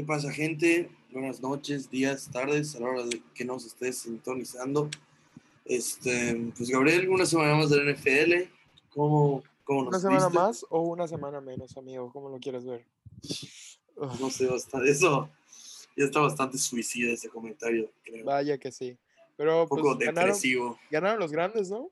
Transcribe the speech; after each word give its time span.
¿Qué 0.00 0.06
pasa, 0.06 0.32
gente? 0.32 0.88
Buenas 1.12 1.42
noches, 1.42 1.90
días, 1.90 2.30
tardes, 2.32 2.74
a 2.74 2.80
la 2.80 2.88
hora 2.88 3.02
de 3.04 3.22
que 3.34 3.44
nos 3.44 3.66
estés 3.66 3.98
sintonizando. 3.98 4.88
Este, 5.66 6.34
pues 6.56 6.70
Gabriel, 6.70 7.10
una 7.10 7.26
semana 7.26 7.54
más 7.54 7.68
del 7.68 7.94
NFL. 7.94 8.48
¿Cómo, 8.88 9.42
cómo 9.62 9.82
nos 9.82 9.88
¿Una 9.90 9.98
semana 10.00 10.26
viste? 10.28 10.38
más 10.38 10.64
o 10.70 10.80
una 10.80 11.06
semana 11.06 11.42
menos, 11.42 11.76
amigo? 11.76 12.10
¿Cómo 12.14 12.30
lo 12.30 12.38
quieres 12.38 12.64
ver? 12.64 12.86
No 14.18 14.30
sé, 14.30 14.46
bastante. 14.46 14.90
Eso 14.90 15.28
ya 15.94 16.06
está 16.06 16.20
bastante 16.20 16.56
suicida 16.56 17.12
ese 17.12 17.28
comentario, 17.28 17.92
creo. 18.02 18.24
vaya 18.24 18.56
que 18.56 18.72
sí. 18.72 18.96
Pero 19.36 19.64
Un 19.64 19.68
pues 19.68 19.82
poco 19.82 19.98
ganaron, 19.98 20.14
depresivo. 20.30 20.78
ganaron 20.90 21.20
los 21.20 21.30
grandes, 21.30 21.68
¿no? 21.68 21.90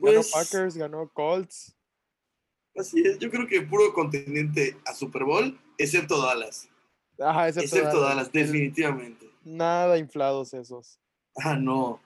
Ganó 0.00 0.16
Pues, 0.22 0.32
Packers, 0.32 0.76
ganó 0.76 1.08
Colts. 1.08 1.72
así 2.76 3.00
es. 3.06 3.16
Yo 3.20 3.30
creo 3.30 3.46
que 3.46 3.62
puro 3.62 3.92
contendiente 3.94 4.76
a 4.86 4.92
Super 4.92 5.22
Bowl, 5.22 5.56
excepto 5.78 6.20
Dallas. 6.20 6.68
Ajá, 7.18 7.48
excepto, 7.48 7.76
Excepto 7.76 8.00
Dallas. 8.00 8.30
Dallas, 8.30 8.32
definitivamente. 8.32 9.30
Nada 9.44 9.98
inflados 9.98 10.52
esos. 10.54 10.98
Ah, 11.36 11.56
no. 11.56 12.00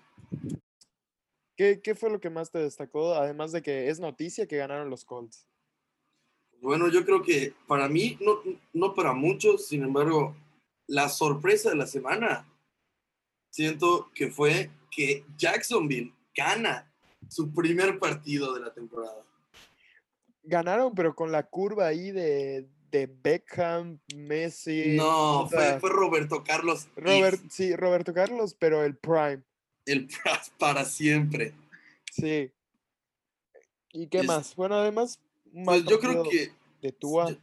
¿Qué, 1.57 1.81
¿Qué 1.83 1.95
fue 1.95 2.11
lo 2.11 2.21
que 2.21 2.31
más 2.31 2.51
te 2.51 2.59
destacó? 2.59 3.15
Además 3.15 3.53
de 3.53 3.63
que 3.63 3.89
es 3.89 4.01
noticia 4.01 4.47
que 4.47 4.57
ganaron 4.57 4.91
los 4.91 5.05
Colts. 5.05 5.47
Bueno, 6.63 6.89
yo 6.89 7.05
creo 7.05 7.23
que 7.23 7.55
para 7.67 7.89
mí, 7.89 8.19
no, 8.21 8.43
no 8.75 8.95
para 8.95 9.15
muchos, 9.15 9.67
sin 9.67 9.83
embargo, 9.83 10.37
la 10.87 11.09
sorpresa 11.09 11.71
de 11.71 11.77
la 11.77 11.87
semana, 11.87 12.47
siento 13.51 14.11
que 14.15 14.31
fue 14.31 14.71
que 14.91 15.25
Jacksonville 15.39 16.13
gana 16.35 16.93
su 17.29 17.53
primer 17.53 17.99
partido 17.99 18.53
de 18.53 18.61
la 18.61 18.73
temporada. 18.73 19.25
Ganaron, 20.43 20.95
pero 20.95 21.15
con 21.15 21.33
la 21.33 21.45
curva 21.45 21.87
ahí 21.87 22.11
de, 22.11 22.69
de 22.91 23.07
Beckham, 23.07 23.99
Messi. 24.17 24.97
no, 24.97 25.49
fue, 25.49 25.79
fue 25.81 25.91
Roberto 25.91 26.43
Carlos 26.45 26.89
y 26.97 27.01
Robert, 27.01 27.41
sí, 27.51 27.75
Roberto 27.77 28.13
Carlos, 28.15 28.55
pero 28.59 28.85
el 28.85 28.97
Prime. 28.97 29.43
el 29.87 30.09
para 30.59 30.85
siempre. 30.85 31.53
Sí. 32.13 32.51
¿Y 33.93 34.07
qué 34.09 34.19
Es- 34.21 34.27
más? 34.27 34.55
Bueno, 34.57 34.77
además, 34.77 35.19
Pues 35.65 35.85
yo 35.85 35.99
creo 35.99 36.23
que 36.25 36.53
de 36.81 36.93
Tua. 36.93 37.37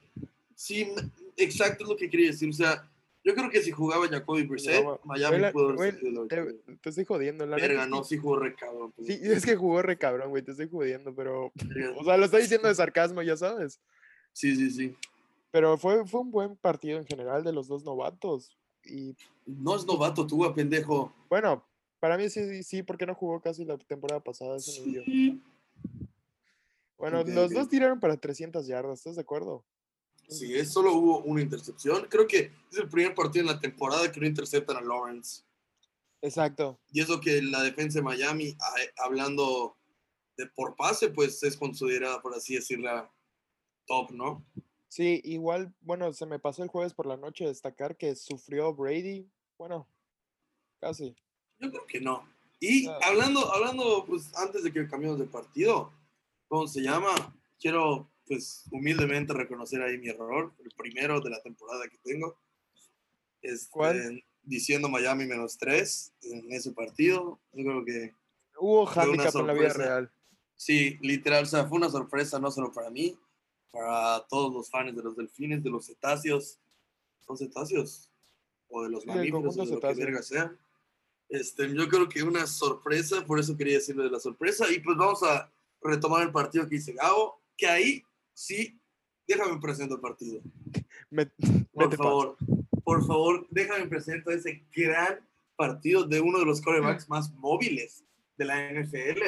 sí, 0.56 0.88
exacto 1.36 1.84
es 1.84 1.90
lo 1.90 1.98
que 1.98 2.10
quería 2.10 2.28
decir. 2.32 2.50
O 2.50 2.54
sea, 2.54 2.90
yo 3.24 3.34
creo 3.36 3.50
que 3.50 3.62
si 3.62 3.72
jugaba 3.72 4.08
Jacoby 4.08 4.44
Brissett, 4.44 4.84
No, 4.84 5.00
Miami 5.04 5.40
güey, 5.40 5.52
pudo 5.52 5.70
haber 5.70 6.00
güey, 6.00 6.14
la 6.14 6.28
Te, 6.28 6.76
te 6.82 6.90
estoy 6.90 7.04
jodiendo, 7.06 7.46
la 7.46 7.58
Verga, 7.58 7.86
no, 7.86 8.04
sí 8.06 8.18
jugó 8.18 8.40
re 8.40 8.56
cabrón. 8.56 8.92
pues. 8.94 9.08
Sí, 9.08 9.20
es 9.24 9.46
que 9.46 9.56
jugó 9.58 9.82
re 9.82 9.98
cabrón, 9.98 10.30
güey, 10.30 10.42
te 10.44 10.52
estoy 10.52 10.70
jodiendo, 10.70 11.14
pero... 11.14 11.52
O 11.98 12.04
sea, 12.06 12.16
lo 12.18 12.26
estoy 12.26 12.44
diciendo 12.44 12.68
de 12.70 12.76
sarcasmo, 12.76 13.22
ya 13.22 13.36
sabes. 13.36 13.80
Sí, 14.32 14.56
sí, 14.56 14.70
sí. 14.72 14.96
Pero 15.52 15.78
fue, 15.78 16.06
fue 16.06 16.22
un 16.22 16.32
buen 16.32 16.56
partido 16.58 16.98
en 17.00 17.06
general 17.06 17.44
de 17.44 17.54
los 17.54 17.68
dos 17.68 17.84
novatos. 17.84 18.58
Y 18.84 19.16
No 19.46 19.76
es 19.76 19.86
novato 19.86 20.26
tú, 20.28 20.44
a 20.46 20.54
pendejo. 20.54 21.14
bueno, 21.30 21.66
para 22.00 22.18
mí 22.18 22.30
sí, 22.30 22.64
sí, 22.64 22.84
porque 22.84 23.06
no 23.06 23.16
jugó 23.16 23.42
casi 23.42 23.66
la 23.66 23.78
temporada 23.78 24.24
pasada 24.24 24.58
ese. 24.58 24.72
Sí. 24.72 25.42
Bueno, 26.98 27.24
los 27.24 27.52
dos 27.52 27.70
tiraron 27.70 28.00
para 28.00 28.18
300 28.18 28.66
yardas, 28.68 29.00
¿estás 29.00 29.16
de 29.16 29.22
acuerdo? 29.22 29.64
Sí, 30.28 30.56
es 30.56 30.72
solo 30.72 30.94
hubo 30.94 31.20
una 31.20 31.42
intercepción. 31.42 32.06
Creo 32.10 32.28
que 32.28 32.52
es 32.72 32.78
el 32.78 32.90
primer 32.90 33.16
partido 33.16 33.42
en 33.44 33.54
la 33.54 33.60
temporada 33.60 34.12
que 34.12 34.20
no 34.20 34.26
interceptan 34.28 34.78
a 34.78 34.82
Lawrence. 34.82 35.44
Exacto. 36.22 36.80
Y 36.92 37.00
eso 37.02 37.20
que 37.22 37.42
la 37.42 37.62
defensa 37.64 38.00
de 38.00 38.04
Miami, 38.04 38.58
a- 38.60 39.04
hablando 39.06 39.78
de 40.36 40.48
por 40.48 40.76
pase, 40.76 41.10
pues 41.10 41.42
es 41.44 41.56
considerada, 41.56 42.22
por 42.22 42.34
así 42.36 42.56
decirlo, 42.56 43.10
top, 43.86 44.12
¿no? 44.12 44.44
Sí, 44.90 45.22
igual, 45.24 45.74
bueno, 45.82 46.14
se 46.14 46.26
me 46.26 46.40
pasó 46.40 46.64
el 46.64 46.70
jueves 46.70 46.94
por 46.94 47.06
la 47.06 47.18
noche 47.18 47.46
destacar 47.46 47.98
que 47.98 48.16
sufrió 48.16 48.74
Brady. 48.74 49.30
Bueno, 49.58 49.88
casi. 50.80 51.16
Yo 51.60 51.70
creo 51.72 51.86
que 51.88 52.00
no. 52.00 52.28
Y 52.60 52.88
Ah. 52.88 53.00
hablando, 53.04 53.54
hablando, 53.54 54.06
pues 54.08 54.34
antes 54.36 54.64
de 54.64 54.72
que 54.72 54.88
cambiemos 54.88 55.20
de 55.20 55.26
partido, 55.26 55.92
¿cómo 56.48 56.68
se 56.68 56.82
llama? 56.82 57.10
Quiero, 57.60 58.10
pues, 58.26 58.64
humildemente 58.72 59.34
reconocer 59.34 59.82
ahí 59.82 59.98
mi 59.98 60.10
error, 60.10 60.54
el 60.64 60.72
primero 60.72 61.20
de 61.22 61.30
la 61.32 61.42
temporada 61.42 61.88
que 61.88 61.98
tengo. 62.00 62.38
Este, 63.42 63.70
¿Cuál? 63.70 64.24
Diciendo 64.44 64.88
Miami 64.90 65.26
menos 65.26 65.58
tres 65.58 66.14
en 66.22 66.52
ese 66.54 66.72
partido. 66.72 67.40
Yo 67.54 67.64
creo 67.64 67.86
que 67.86 68.14
Hubo 68.60 68.88
handicap 68.88 69.36
en 69.36 69.48
la 69.48 69.54
vida 69.54 69.74
real. 69.74 70.12
sí, 70.56 70.98
literal, 71.02 71.44
o 71.44 71.48
sea, 71.48 71.68
fue 71.68 71.78
una 71.78 71.90
sorpresa 71.90 72.40
no 72.40 72.50
solo 72.50 72.72
para 72.72 72.90
mí, 72.90 73.16
para 73.78 74.26
todos 74.28 74.54
los 74.54 74.70
fans 74.70 74.96
de 74.96 75.04
los 75.04 75.16
delfines, 75.16 75.64
de 75.64 75.70
los 75.70 75.86
cetáceos. 75.86 76.60
¿Son 77.20 77.38
cetáceos? 77.38 78.12
O 78.70 78.84
de 78.84 78.90
los 78.90 79.06
mamíferos, 79.06 79.58
o 79.58 79.66
de 79.66 79.72
lo 79.72 79.80
que 79.80 79.88
verga 80.06 80.22
sea. 80.24 80.56
Este, 81.30 81.74
yo 81.74 81.88
creo 81.88 82.10
que 82.10 82.24
una 82.24 82.48
sorpresa, 82.48 83.24
por 83.26 83.40
eso 83.40 83.56
quería 83.56 83.76
decirlo 83.76 84.04
de 84.04 84.10
la 84.10 84.20
sorpresa. 84.20 84.66
Y 84.72 84.80
pues 84.80 84.98
vamos 84.98 85.22
a 85.24 85.52
retomar 85.82 86.24
el 86.24 86.32
partido 86.32 86.68
que 86.68 86.78
hice 86.78 86.94
Gabo, 86.94 87.42
que 87.56 87.68
ahí 87.68 88.04
sí, 88.34 88.80
déjame 89.28 89.60
presento 89.60 89.96
el 89.96 90.02
partido. 90.02 90.42
Me- 91.10 91.32
Por 91.74 91.96
favor, 91.96 92.38
por 92.84 93.06
favor, 93.06 93.48
déjame 93.52 93.86
presentar 93.88 94.34
ese 94.34 94.66
gran 94.76 95.20
partido 95.56 96.04
de 96.06 96.20
uno 96.22 96.40
de 96.40 96.46
los 96.46 96.60
corebacks 96.62 97.08
más 97.08 97.32
móviles 97.36 98.04
de 98.38 98.46
la 98.46 98.72
NFL, 98.72 99.22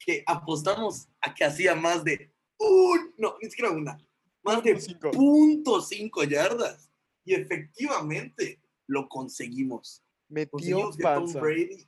que 0.00 0.24
apostamos 0.26 1.06
a 1.20 1.32
que 1.32 1.44
hacía 1.44 1.76
más 1.76 2.02
de 2.02 2.31
un, 2.68 3.14
no, 3.18 3.36
ni 3.40 3.50
siquiera 3.50 3.70
una, 3.70 3.98
más 4.42 4.62
de 4.62 4.72
Punto 4.72 4.86
cinco. 4.86 5.10
punto 5.10 5.80
cinco 5.80 6.24
yardas. 6.24 6.90
Y 7.24 7.34
efectivamente 7.34 8.60
lo 8.86 9.08
conseguimos. 9.08 10.02
Metió 10.28 10.50
Conseguimos. 10.50 11.34
Brady, 11.34 11.86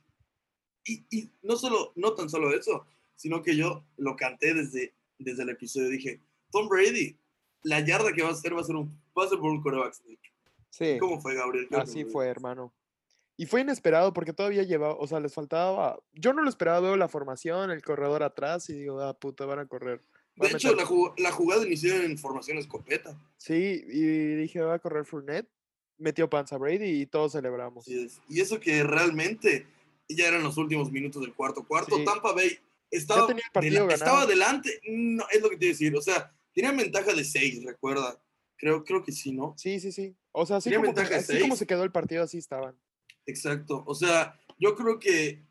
y, 0.85 1.05
y 1.09 1.31
no 1.41 1.55
solo, 1.57 1.91
no 1.95 2.13
tan 2.13 2.29
solo 2.29 2.55
eso, 2.55 2.85
sino 3.15 3.41
que 3.41 3.55
yo 3.55 3.83
lo 3.97 4.15
canté 4.15 4.53
desde, 4.53 4.93
desde 5.17 5.43
el 5.43 5.49
episodio, 5.49 5.89
dije, 5.89 6.21
Tom 6.51 6.67
Brady, 6.67 7.17
la 7.63 7.79
yarda 7.79 8.13
que 8.13 8.21
va 8.21 8.29
a 8.29 8.33
hacer 8.33 8.55
va 8.55 8.61
a 8.61 8.63
ser 8.63 8.75
un, 8.75 9.01
va 9.17 9.25
a 9.25 9.29
ser 9.29 9.39
por 9.39 9.49
un 9.49 9.61
coreback. 9.61 9.93
Sí, 10.69 10.97
¿Cómo 10.99 11.19
fue, 11.19 11.35
Gabriel? 11.35 11.67
¿Qué 11.69 11.75
así 11.75 12.05
fue, 12.05 12.27
hermano. 12.27 12.73
Y 13.37 13.45
fue 13.45 13.61
inesperado 13.61 14.13
porque 14.13 14.33
todavía 14.33 14.63
llevaba, 14.63 14.95
o 14.95 15.07
sea, 15.07 15.19
les 15.19 15.33
faltaba. 15.33 15.99
Yo 16.13 16.33
no 16.33 16.41
lo 16.41 16.49
esperaba, 16.49 16.79
veo 16.79 16.95
la 16.95 17.09
formación, 17.09 17.71
el 17.71 17.81
corredor 17.81 18.23
atrás 18.23 18.69
y 18.69 18.73
digo, 18.73 19.01
ah, 19.01 19.13
puta, 19.13 19.45
van 19.45 19.59
a 19.59 19.67
correr. 19.67 20.01
De 20.37 20.49
hecho, 20.49 20.75
la, 20.75 20.85
jug- 20.85 21.13
la 21.17 21.31
jugada 21.31 21.65
inició 21.65 21.95
en 22.01 22.17
formación 22.17 22.57
escopeta. 22.57 23.17
Sí, 23.37 23.83
y 23.87 24.35
dije, 24.35 24.59
va 24.61 24.75
a 24.75 24.79
correr 24.79 25.05
Fournette. 25.05 25.49
Metió 25.97 26.29
panza 26.29 26.57
Brady 26.57 27.01
y 27.01 27.05
todos 27.05 27.31
celebramos. 27.31 27.87
Y 27.87 28.41
eso 28.41 28.59
que 28.59 28.83
realmente 28.83 29.65
ya 30.09 30.27
eran 30.27 30.43
los 30.43 30.57
últimos 30.57 30.91
minutos 30.91 31.21
del 31.21 31.33
cuarto 31.33 31.63
cuarto. 31.65 31.95
Sí. 31.95 32.03
Tampa 32.03 32.33
Bay 32.33 32.59
estaba, 32.91 33.33
estaba 33.93 34.21
adelante. 34.23 34.81
No, 34.89 35.23
es 35.31 35.41
lo 35.41 35.49
que 35.49 35.55
te 35.57 35.65
iba 35.65 35.69
a 35.71 35.73
decir. 35.73 35.95
O 35.95 36.01
sea, 36.01 36.33
tenía 36.53 36.71
ventaja 36.73 37.13
de 37.13 37.23
seis, 37.23 37.63
recuerda. 37.63 38.21
Creo, 38.57 38.83
creo 38.83 39.03
que 39.03 39.13
sí, 39.13 39.31
¿no? 39.31 39.53
Sí, 39.57 39.79
sí, 39.79 39.93
sí. 39.93 40.15
O 40.33 40.45
sea, 40.45 40.57
así, 40.57 40.69
como, 40.73 40.83
ventaja 40.83 41.15
así 41.15 41.39
como 41.39 41.55
se 41.55 41.65
quedó 41.65 41.83
el 41.85 41.91
partido, 41.93 42.23
así 42.23 42.37
estaban. 42.39 42.77
Exacto. 43.25 43.83
O 43.87 43.95
sea, 43.95 44.37
yo 44.59 44.75
creo 44.75 44.99
que 44.99 45.41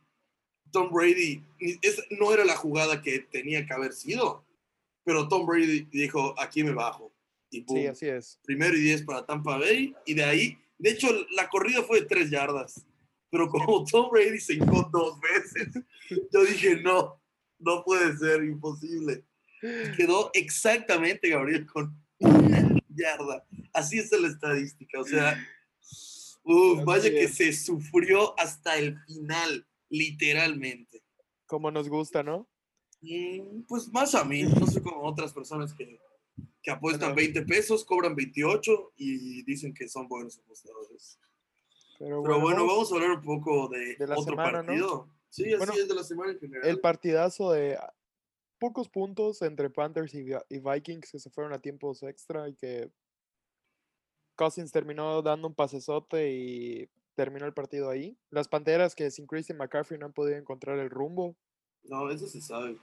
Tom 0.71 0.91
Brady 0.93 1.43
es- 1.81 2.03
no 2.11 2.33
era 2.35 2.45
la 2.45 2.57
jugada 2.57 3.01
que 3.01 3.21
tenía 3.21 3.65
que 3.67 3.73
haber 3.73 3.95
sido. 3.95 4.45
Pero 5.05 5.29
Tom 5.29 5.47
Brady 5.47 5.83
dijo, 5.93 6.35
aquí 6.41 6.65
me 6.65 6.73
bajo. 6.73 7.13
Y 7.51 7.59
Sí, 7.59 7.65
boom. 7.67 7.89
así 7.91 8.07
es. 8.09 8.41
primero 8.45 8.77
y 8.77 8.81
10 8.81 9.03
para 9.05 9.25
Tampa 9.25 9.59
Bay, 9.59 9.95
y 10.07 10.15
de 10.15 10.25
ahí, 10.25 10.59
de 10.79 10.91
hecho, 10.91 11.09
la 11.37 11.49
corrida 11.49 11.83
fue 11.83 12.01
de 12.01 12.07
3 12.07 12.31
yardas, 12.31 12.85
pero 13.31 13.49
como 13.49 13.85
Tom 13.91 14.11
Brady 14.11 14.41
se 14.41 14.55
hincó 14.55 14.89
dos 14.93 15.21
veces, 15.21 15.69
yo 16.33 16.45
dije, 16.45 16.81
no, 16.83 17.21
no 17.59 17.85
puede 17.85 18.17
ser, 18.17 18.43
imposible. 18.45 19.25
Y 19.63 19.97
quedó 19.97 20.31
exactamente, 20.35 21.29
Gabriel, 21.31 21.67
con 21.67 21.97
una 22.19 22.69
yarda. 22.89 23.47
Así 23.73 23.99
es 23.99 24.11
la 24.13 24.29
estadística, 24.29 25.01
o 25.01 25.05
sea, 25.05 25.39
uf, 26.43 26.85
vaya 26.85 27.11
que 27.11 27.29
se 27.29 27.53
sufrió 27.53 28.39
hasta 28.39 28.77
el 28.77 28.99
final, 29.07 29.67
literalmente. 29.89 31.03
Como 31.47 31.71
nos 31.71 31.89
gusta, 31.89 32.23
¿no? 32.23 32.49
Mm, 33.05 33.63
Pues 33.69 33.89
más 33.93 34.15
a 34.15 34.25
mí, 34.25 34.43
no 34.43 34.67
sé 34.67 34.83
como 34.83 35.03
otras 35.03 35.33
personas 35.33 35.73
que, 35.75 36.01
que 36.63 36.71
apuestan 36.71 37.15
Bueno. 37.15 37.33
20 37.35 37.43
pesos, 37.43 37.85
cobran 37.85 38.15
28 38.15 38.93
y 38.97 39.43
dicen 39.45 39.75
que 39.75 39.89
son 39.89 40.09
buenos 40.09 40.39
apostadores. 40.39 41.19
Pero, 41.99 42.23
Pero 42.23 42.41
bueno, 42.41 42.67
vamos- 42.67 42.91
a 42.91 42.95
hablar 42.97 43.11
un 43.13 43.23
poco 43.23 43.69
de, 43.69 43.97
de 43.97 44.07
la 44.07 44.15
otro 44.17 44.33
semana, 44.33 44.63
¿no? 44.63 44.67
partido. 44.67 45.09
Sí, 45.31 45.45
así 45.45 45.57
Bueno, 45.57 45.73
es 45.75 45.89
de 45.89 45.95
la 45.95 46.05
semana 46.05 46.33
en 46.33 46.39
general. 46.39 46.69
el 46.69 46.81
partidazo 46.81 47.51
de 47.53 47.79
pocos 48.59 48.89
puntos 48.89 49.43
entre 49.43 49.69
Panthers 49.71 50.15
y 50.15 50.25
Vikings 50.61 51.11
que 51.11 51.19
se 51.19 51.31
fueron 51.31 51.53
a 51.53 51.59
tiempos 51.61 52.03
extra 52.03 52.49
y 52.49 52.55
que 52.55 52.91
Cousins 54.37 54.73
terminó 54.73 55.23
dando 55.23 55.49
un 55.49 55.55
pasesote 55.55 56.33
y 56.33 56.89
terminó 57.15 57.47
el 57.47 57.53
partido 57.55 57.91
ahí. 57.91 58.17
Las 58.31 58.49
Panteras 58.49 58.95
que 58.95 59.11
sin 59.11 59.27
Christian 59.27 59.59
McCaffrey 59.59 59.99
no 59.99 60.07
han 60.07 60.13
podido 60.13 60.37
encontrar 60.39 60.79
el 60.79 60.91
rumbo. 60.91 61.37
No, 61.85 62.11
eso 62.11 62.27
se 62.27 62.41
sabe. 62.41 62.77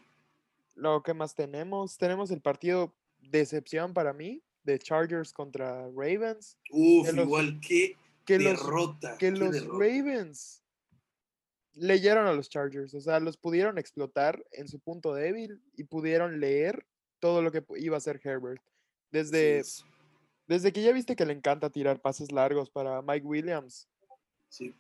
Lo 0.76 1.04
que 1.04 1.14
más 1.14 1.36
tenemos, 1.36 1.98
tenemos 1.98 2.32
el 2.32 2.42
partido 2.42 2.94
decepción 3.20 3.94
para 3.94 4.14
mí, 4.14 4.42
de 4.64 4.80
Chargers 4.80 5.34
contra 5.34 5.88
Ravens. 5.96 6.58
Uf, 6.72 7.08
que 7.08 7.14
los- 7.14 7.26
igual, 7.26 7.60
Que 7.62 8.40
los, 8.40 8.60
derrota. 8.62 9.18
que 9.18 9.32
qué 9.34 9.38
los 9.40 9.52
derrota. 9.52 9.74
Ravens 9.74 10.64
leyeron 11.74 12.28
a 12.28 12.34
los 12.34 12.50
Chargers, 12.50 12.94
o 12.94 13.02
sea, 13.02 13.20
los 13.20 13.38
pudieron 13.38 13.78
explotar 13.78 14.46
en 14.52 14.68
su 14.68 14.80
punto 14.80 15.14
débil 15.14 15.62
y 15.76 15.84
pudieron 15.86 16.40
leer 16.40 16.86
todo 17.20 17.42
lo 17.42 17.52
que 17.52 17.64
iba 17.78 17.96
a 17.96 17.98
hacer 17.98 18.20
Herbert. 18.24 18.62
Desde, 19.12 19.64
Sí, 19.64 19.84
desde 20.48 20.72
que 20.74 20.82
ya 20.84 20.92
viste 20.92 21.16
que 21.16 21.26
le 21.26 21.34
encanta 21.34 21.70
tirar 21.70 22.02
pases 22.02 22.32
largos 22.32 22.70
para 22.70 23.02
Mike 23.02 23.26
Williams, 23.26 23.88
sí. 24.50 24.76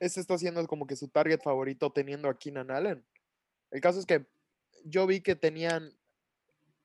ese 0.00 0.20
está 0.20 0.38
siendo 0.38 0.64
como 0.66 0.86
que 0.86 0.96
su 0.96 1.08
target 1.08 1.40
favorito 1.42 1.90
teniendo 1.90 2.28
a 2.28 2.38
Keenan 2.38 2.70
Allen. 2.70 3.04
El 3.70 3.80
caso 3.80 3.98
es 3.98 4.06
que 4.06 4.24
yo 4.84 5.06
vi 5.06 5.20
que 5.20 5.34
tenían 5.36 5.92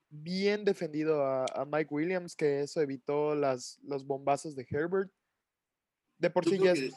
bien 0.09 0.63
defendido 0.63 1.25
a, 1.25 1.45
a 1.45 1.65
Mike 1.65 1.93
Williams, 1.93 2.35
que 2.35 2.61
eso 2.61 2.81
evitó 2.81 3.33
las, 3.35 3.79
los 3.83 4.05
bombazos 4.05 4.55
de 4.55 4.65
Herbert. 4.69 5.11
De 6.19 6.29
por 6.29 6.45
sí 6.45 6.57
ya 6.59 6.71
es- 6.73 6.93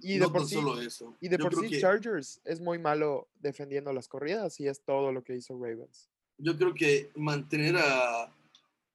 y 0.00 0.18
de 0.18 0.28
por 0.28 0.46
sí, 0.46 0.58
eso. 0.86 1.16
y 1.20 1.28
de 1.28 1.38
Yo 1.38 1.44
por 1.44 1.60
sí 1.60 1.70
que- 1.70 1.80
Chargers 1.80 2.40
es 2.44 2.60
muy 2.60 2.78
malo 2.78 3.28
defendiendo 3.40 3.92
las 3.92 4.06
corridas 4.06 4.60
y 4.60 4.68
es 4.68 4.80
todo 4.84 5.10
lo 5.12 5.24
que 5.24 5.34
hizo 5.36 5.54
Ravens. 5.54 6.08
yo 6.38 6.56
creo 6.56 6.72
que 6.72 7.10
mantener 7.16 7.76
a, 7.78 8.32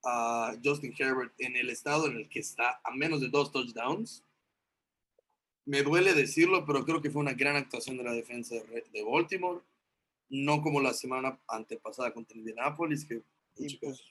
a 0.05 0.55
Justin 0.63 0.93
Herbert 0.97 1.33
en 1.39 1.57
el 1.57 1.69
estado 1.69 2.07
en 2.07 2.15
el 2.17 2.29
que 2.29 2.39
está, 2.39 2.79
a 2.85 2.91
menos 2.95 3.19
de 3.19 3.27
dos 3.27 3.51
touchdowns, 3.51 4.23
me 5.65 5.83
duele 5.83 6.13
decirlo, 6.13 6.65
pero 6.65 6.85
creo 6.85 7.01
que 7.01 7.09
fue 7.11 7.21
una 7.21 7.33
gran 7.33 7.57
actuación 7.57 7.97
de 7.97 8.03
la 8.03 8.13
defensa 8.13 8.55
de 8.55 9.03
Baltimore, 9.03 9.59
no 10.35 10.62
como 10.63 10.81
la 10.81 10.94
semana 10.94 11.39
antepasada 11.47 12.12
contra 12.12 12.35
Indianapolis, 12.38 13.06
que 13.06 13.21
Y 13.56 13.77
pues, 13.77 14.01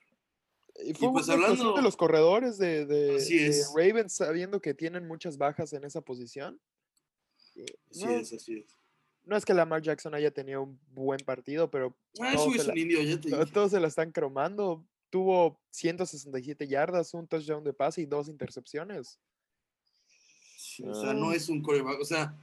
Y 0.85 0.95
fue 0.95 1.11
pues 1.13 1.29
hablando- 1.29 1.75
de 1.75 1.83
los 1.83 1.97
corredores 1.97 2.59
de, 2.59 2.87
de-. 2.87 3.65
Ravens 3.77 4.13
sabiendo 4.15 4.61
que 4.61 4.73
tienen 4.73 5.07
muchas 5.09 5.37
bajas 5.37 5.73
en 5.73 5.83
esa 5.85 6.01
posición. 6.01 6.61
Y 7.57 7.65
así 7.91 8.05
no, 8.05 8.11
es, 8.13 8.33
así 8.33 8.59
es. 8.59 8.67
no 9.25 9.37
es 9.37 9.45
que 9.45 9.53
Lamar 9.53 9.83
Jackson 9.83 10.15
haya 10.15 10.31
tenido 10.31 10.63
un 10.63 10.79
buen 10.95 11.19
partido, 11.21 11.69
pero 11.71 11.95
Ah, 12.21 12.33
todos 12.37 12.55
se 12.55 12.69
la- 12.69 12.79
indio, 12.79 13.03
ya 13.03 13.21
te 13.21 13.29
to- 13.31 13.39
dije. 13.41 13.53
todos 13.53 13.71
se 13.73 13.81
la 13.81 13.89
están 13.89 14.13
cromando. 14.13 14.85
Tuvo 15.11 15.61
167 15.73 16.67
yardas, 16.69 17.13
un 17.15 17.27
touchdown 17.27 17.65
de 17.65 17.73
pase 17.75 18.01
y 18.03 18.07
dos 18.07 18.29
intercepciones. 18.29 19.19
Sí, 20.57 20.85
o 20.87 20.95
sea, 20.95 21.13
no 21.13 21.31
Ah. 21.31 21.35
es 21.35 21.49
un 21.49 21.61
coreback. 21.63 22.01
O 22.01 22.05
sea, 22.05 22.35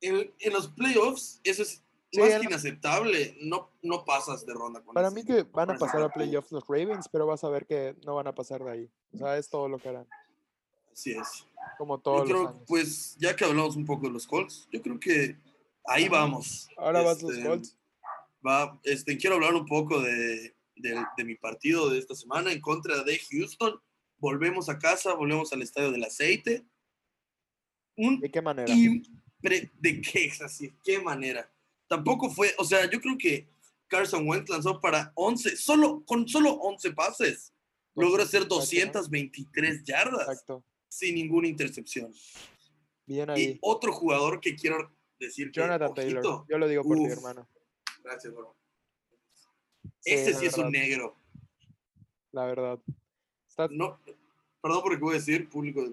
en, 0.00 0.30
en 0.38 0.52
los 0.52 0.68
playoffs, 0.68 1.40
eso 1.42 1.62
es 1.62 1.82
Sí, 2.14 2.20
más 2.20 2.40
que 2.40 2.46
inaceptable. 2.46 3.36
No, 3.42 3.70
no 3.82 4.04
pasas 4.04 4.44
de 4.46 4.54
ronda 4.54 4.80
con 4.82 4.94
Para 4.94 5.10
mí 5.10 5.24
que 5.24 5.42
van 5.44 5.70
a 5.70 5.76
pasar 5.78 6.02
a 6.02 6.08
playoffs 6.08 6.52
los 6.52 6.64
Ravens, 6.66 7.08
pero 7.10 7.26
vas 7.26 7.42
a 7.44 7.48
ver 7.48 7.66
que 7.66 7.96
no 8.06 8.14
van 8.14 8.26
a 8.26 8.34
pasar 8.34 8.62
de 8.64 8.70
ahí. 8.70 8.90
O 9.12 9.18
sea, 9.18 9.36
es 9.38 9.48
todo 9.48 9.68
lo 9.68 9.78
que 9.78 9.88
harán, 9.88 10.06
Así 10.92 11.12
es. 11.12 11.46
como 11.78 11.96
Yo 11.96 12.02
todos 12.02 12.20
los 12.20 12.28
creo, 12.30 12.48
años. 12.48 12.62
pues, 12.66 13.16
ya 13.18 13.34
que 13.34 13.44
hablamos 13.44 13.76
un 13.76 13.84
poco 13.84 14.06
de 14.06 14.12
los 14.12 14.26
Colts, 14.26 14.68
yo 14.72 14.80
creo 14.80 14.98
que 15.00 15.36
ahí 15.86 16.08
vamos. 16.08 16.68
Ahora 16.76 17.02
vas 17.02 17.20
los 17.22 17.32
Este, 17.36 17.46
Colts. 17.48 17.76
Va, 18.46 18.78
este, 18.84 19.16
quiero 19.16 19.36
hablar 19.36 19.54
un 19.54 19.66
poco 19.66 20.00
de, 20.00 20.54
de- 20.76 21.06
de 21.16 21.24
mi 21.24 21.34
partido 21.34 21.88
de 21.90 21.98
esta 21.98 22.14
semana 22.14 22.52
en 22.52 22.60
contra 22.60 23.02
de 23.02 23.18
Houston. 23.30 23.80
Volvemos 24.18 24.68
a 24.68 24.78
casa, 24.78 25.14
volvemos 25.14 25.52
al 25.52 25.62
estadio 25.62 25.90
del 25.90 26.04
aceite. 26.04 26.64
Un 27.96 28.20
¿De 28.20 28.30
qué 28.30 28.42
manera? 28.42 28.72
impre- 28.74 29.70
de 29.74 30.00
qué 30.00 30.26
es 30.26 30.40
así, 30.42 30.76
qué 30.84 31.00
manera. 31.00 31.50
Tampoco 31.94 32.28
fue, 32.28 32.52
o 32.58 32.64
sea, 32.64 32.90
yo 32.90 33.00
creo 33.00 33.16
que 33.16 33.46
Carson 33.86 34.28
Wentz 34.28 34.50
lanzó 34.50 34.80
para 34.80 35.12
11, 35.14 35.56
solo 35.56 36.02
con 36.04 36.26
solo 36.26 36.54
11 36.54 36.92
pases. 36.92 37.52
Logró 37.94 38.24
hacer 38.24 38.48
223 38.48 39.84
yardas 39.84 40.22
Exacto. 40.28 40.64
sin 40.88 41.14
ninguna 41.14 41.46
intercepción. 41.46 42.12
Bien 43.06 43.28
Y 43.28 43.32
ahí. 43.32 43.58
otro 43.62 43.92
jugador 43.92 44.40
que 44.40 44.56
quiero 44.56 44.90
decir 45.20 45.52
que, 45.52 45.60
Jonathan 45.60 45.94
Taylor. 45.94 46.26
ojito, 46.26 46.46
Yo 46.48 46.58
lo 46.58 46.66
digo 46.66 46.82
por 46.82 46.96
ti, 46.96 47.04
Uf. 47.04 47.12
hermano. 47.12 47.48
Gracias, 48.02 48.34
bro. 48.34 48.56
Sí, 50.00 50.10
Ese 50.12 50.34
sí 50.34 50.46
es 50.46 50.58
un 50.58 50.72
negro. 50.72 51.14
La 52.32 52.46
verdad. 52.46 52.80
Está- 53.48 53.68
No, 53.70 54.00
perdón 54.60 54.82
por 54.82 54.92
lo 54.92 54.98
que 54.98 55.04
voy 55.04 55.14
a 55.14 55.18
decir, 55.18 55.48
público. 55.48 55.84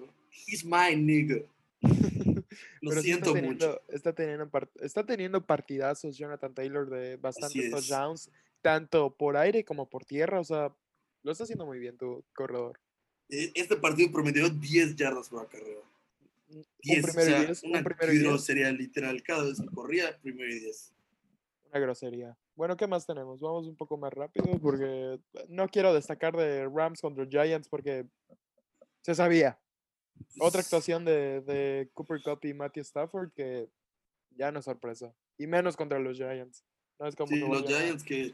He's 0.48 0.64
my 0.64 0.96
nigga. 0.96 1.44
Lo 2.82 2.90
pero 2.90 3.00
siento 3.00 3.26
está 3.30 3.32
teniendo, 3.40 3.66
mucho. 3.68 3.82
Está 3.88 4.12
teniendo, 4.12 4.50
está 4.80 5.06
teniendo 5.06 5.46
partidazos 5.46 6.16
Jonathan 6.16 6.52
Taylor 6.52 6.90
de 6.90 7.16
bastantes 7.16 7.64
es. 7.64 7.70
touchdowns, 7.70 8.30
tanto 8.60 9.16
por 9.16 9.36
aire 9.36 9.64
como 9.64 9.88
por 9.88 10.04
tierra. 10.04 10.40
O 10.40 10.44
sea, 10.44 10.74
lo 11.22 11.32
está 11.32 11.44
haciendo 11.44 11.64
muy 11.64 11.78
bien 11.78 11.96
tu 11.96 12.24
corredor. 12.34 12.80
E- 13.28 13.52
Este 13.54 13.76
partido 13.76 14.10
promedió 14.10 14.48
10 14.50 14.96
yardas 14.96 15.28
por 15.28 15.44
acarreo. 15.46 15.84
Un 16.48 16.66
10, 16.82 17.02
primero 17.04 17.20
o 17.22 17.24
sea, 17.24 17.42
y 17.42 17.46
diez, 17.46 17.62
una 17.62 17.78
un 17.78 17.84
primero 17.84 18.12
y 18.12 18.18
grosería 18.18 18.72
literal. 18.72 19.22
Cada 19.22 19.44
vez 19.44 19.60
que 19.60 19.66
corría, 19.74 20.18
primero 20.20 20.50
y 20.52 20.58
10. 20.58 20.92
Una 21.70 21.78
grosería. 21.80 22.36
Bueno, 22.56 22.76
¿qué 22.76 22.86
más 22.88 23.06
tenemos? 23.06 23.40
Vamos 23.40 23.66
un 23.68 23.76
poco 23.76 23.96
más 23.96 24.12
rápido 24.12 24.58
porque 24.60 25.20
no 25.48 25.68
quiero 25.68 25.94
destacar 25.94 26.36
de 26.36 26.68
Rams 26.68 27.00
contra 27.00 27.24
Giants 27.26 27.68
porque 27.68 28.06
se 29.02 29.14
sabía. 29.14 29.58
Otra 30.38 30.60
actuación 30.60 31.04
de, 31.04 31.40
de 31.42 31.90
Cooper 31.94 32.22
Cup 32.22 32.40
y 32.44 32.54
Matthew 32.54 32.82
Stafford 32.82 33.30
que 33.32 33.68
ya 34.36 34.50
no 34.50 34.58
es 34.60 34.64
sorpresa. 34.64 35.14
Y 35.38 35.46
menos 35.46 35.76
contra 35.76 35.98
los 35.98 36.16
Giants. 36.16 36.64
No 36.98 37.06
es 37.06 37.14
como 37.16 37.28
Sí, 37.28 37.38
los 37.40 37.62
Giants 37.66 38.02
que 38.02 38.32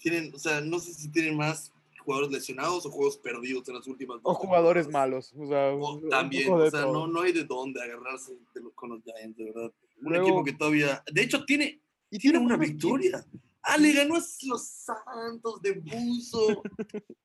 tienen, 0.00 0.34
o 0.34 0.38
sea, 0.38 0.60
no 0.60 0.78
sé 0.78 0.94
si 0.94 1.08
tienen 1.10 1.36
más 1.36 1.72
jugadores 2.04 2.30
lesionados 2.30 2.86
o 2.86 2.90
juegos 2.90 3.18
perdidos 3.18 3.68
en 3.68 3.74
las 3.74 3.86
últimas 3.86 4.20
O 4.22 4.32
jugadores 4.34 4.86
temporadas. 4.86 5.32
malos. 5.34 5.34
O 5.36 5.46
sea, 5.48 5.74
O 5.74 6.00
también, 6.08 6.50
o 6.52 6.70
sea, 6.70 6.82
no, 6.82 7.06
no 7.06 7.20
hay 7.20 7.32
de 7.32 7.44
dónde 7.44 7.82
agarrarse 7.82 8.34
de 8.54 8.60
lo- 8.62 8.70
con 8.72 8.90
los 8.90 9.02
Giants, 9.02 9.36
de 9.36 9.44
verdad. 9.44 9.72
Un 10.00 10.10
Luego- 10.12 10.26
equipo 10.26 10.44
que 10.44 10.52
todavía, 10.54 11.02
de 11.12 11.22
hecho, 11.22 11.44
tiene, 11.44 11.82
y 12.10 12.18
tiene 12.18 12.38
una 12.38 12.56
victoria. 12.56 13.24
Ah, 13.62 13.76
le 13.76 13.92
ganó 13.92 14.14
a 14.14 14.20
los 14.44 14.62
Santos 14.68 15.60
de 15.60 15.72
Buzo. 15.72 16.62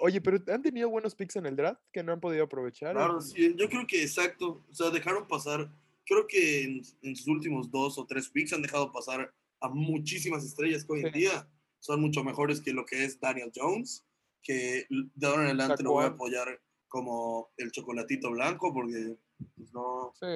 Oye, 0.00 0.20
pero 0.20 0.38
han 0.52 0.62
tenido 0.62 0.88
buenos 0.88 1.14
picks 1.14 1.36
en 1.36 1.46
el 1.46 1.56
draft 1.56 1.80
que 1.92 2.02
no 2.02 2.12
han 2.12 2.20
podido 2.20 2.44
aprovechar. 2.44 2.94
Claro, 2.94 3.20
sí, 3.20 3.54
yo 3.56 3.68
creo 3.68 3.86
que 3.86 4.02
exacto. 4.02 4.64
O 4.70 4.74
sea, 4.74 4.90
dejaron 4.90 5.28
pasar, 5.28 5.70
creo 6.06 6.26
que 6.26 6.64
en, 6.64 6.80
en 7.02 7.14
sus 7.16 7.28
últimos 7.28 7.70
dos 7.70 7.98
o 7.98 8.06
tres 8.06 8.28
picks 8.30 8.52
han 8.52 8.62
dejado 8.62 8.90
pasar 8.92 9.32
a 9.60 9.68
muchísimas 9.68 10.44
estrellas 10.44 10.84
que 10.84 10.92
hoy 10.92 11.00
en 11.00 11.12
Sí. 11.12 11.18
día 11.20 11.48
son 11.80 12.00
mucho 12.00 12.24
mejores 12.24 12.60
que 12.60 12.72
lo 12.72 12.84
que 12.86 13.04
es 13.04 13.20
Daniel 13.20 13.52
Jones, 13.54 14.06
que 14.42 14.86
de 14.90 15.26
ahora 15.26 15.42
en 15.42 15.48
adelante 15.60 15.82
lo 15.82 15.92
voy 15.92 16.04
a 16.04 16.08
apoyar 16.08 16.60
como 16.88 17.50
el 17.58 17.70
chocolatito 17.70 18.30
blanco, 18.30 18.72
porque 18.72 19.16
pues, 19.56 19.72
no, 19.72 20.12
Sí. 20.18 20.26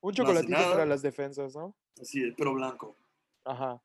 Un 0.00 0.12
chocolatito 0.14 0.52
para 0.54 0.68
nada. 0.70 0.86
las 0.86 1.02
defensas, 1.02 1.54
¿no? 1.56 1.76
es, 1.96 2.12
pero 2.36 2.54
blanco. 2.54 2.96
Ajá. 3.44 3.82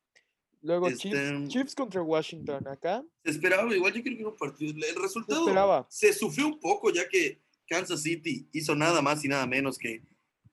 Luego 0.64 0.88
Este, 0.88 1.10
Chiefs, 1.10 1.48
Chiefs 1.48 1.74
contra 1.74 2.00
Washington 2.02 2.66
acá. 2.68 3.04
Se 3.22 3.30
esperaba, 3.32 3.74
igual 3.76 3.92
yo 3.92 4.02
creo 4.02 4.14
que 4.16 4.20
era 4.22 4.30
un 4.30 4.36
partido. 4.36 4.72
El 4.74 4.82
Se 4.82 4.98
resultado 4.98 5.40
esperaba. 5.46 5.86
se 5.90 6.12
sufrió 6.14 6.46
un 6.46 6.58
poco 6.58 6.90
ya 6.90 7.06
que 7.06 7.42
Kansas 7.68 8.02
City 8.02 8.48
hizo 8.52 8.74
nada 8.74 9.02
más 9.02 9.22
y 9.24 9.28
nada 9.28 9.46
menos 9.46 9.76
que 9.76 10.02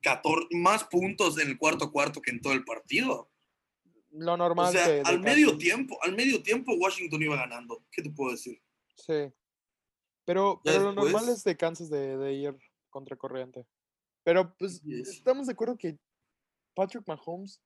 14, 0.01 0.47
más 0.51 0.83
puntos 0.83 1.39
en 1.39 1.47
el 1.47 1.57
cuarto 1.57 1.91
cuarto 1.93 2.21
que 2.21 2.31
en 2.31 2.41
todo 2.41 2.51
el 2.53 2.65
partido. 2.65 3.31
Lo 4.11 4.33
O 4.33 4.37
normal 4.37 4.73
sea, 4.73 4.85
de- 4.87 4.93
de 4.95 4.99
al 4.99 5.05
Kansas. 5.05 5.21
medio 5.23 5.57
tiempo, 5.57 5.97
al 6.03 6.13
medio 6.13 6.43
tiempo 6.43 6.73
Washington 6.73 7.21
iba 7.23 7.37
ganando. 7.37 7.81
¿Qué 7.89 8.01
te 8.01 8.09
puedo 8.09 8.31
decir? 8.31 8.61
Sí. 8.95 9.31
Pero, 10.25 10.59
pero 10.63 10.83
lo 10.83 10.93
normal 10.93 11.29
es 11.29 11.43
de 11.45 11.55
Kansas 11.55 11.89
de, 11.89 12.17
de 12.17 12.33
ir 12.33 12.57
contra 12.89 13.15
corriente. 13.15 13.65
Pero 14.23 14.53
pues 14.57 14.75
Así 14.81 14.99
es. 15.01 15.07
estamos 15.09 15.47
de 15.47 15.53
acuerdo 15.53 15.77
que 15.77 15.97
Patrick 16.75 17.07
Mahomes 17.07 17.61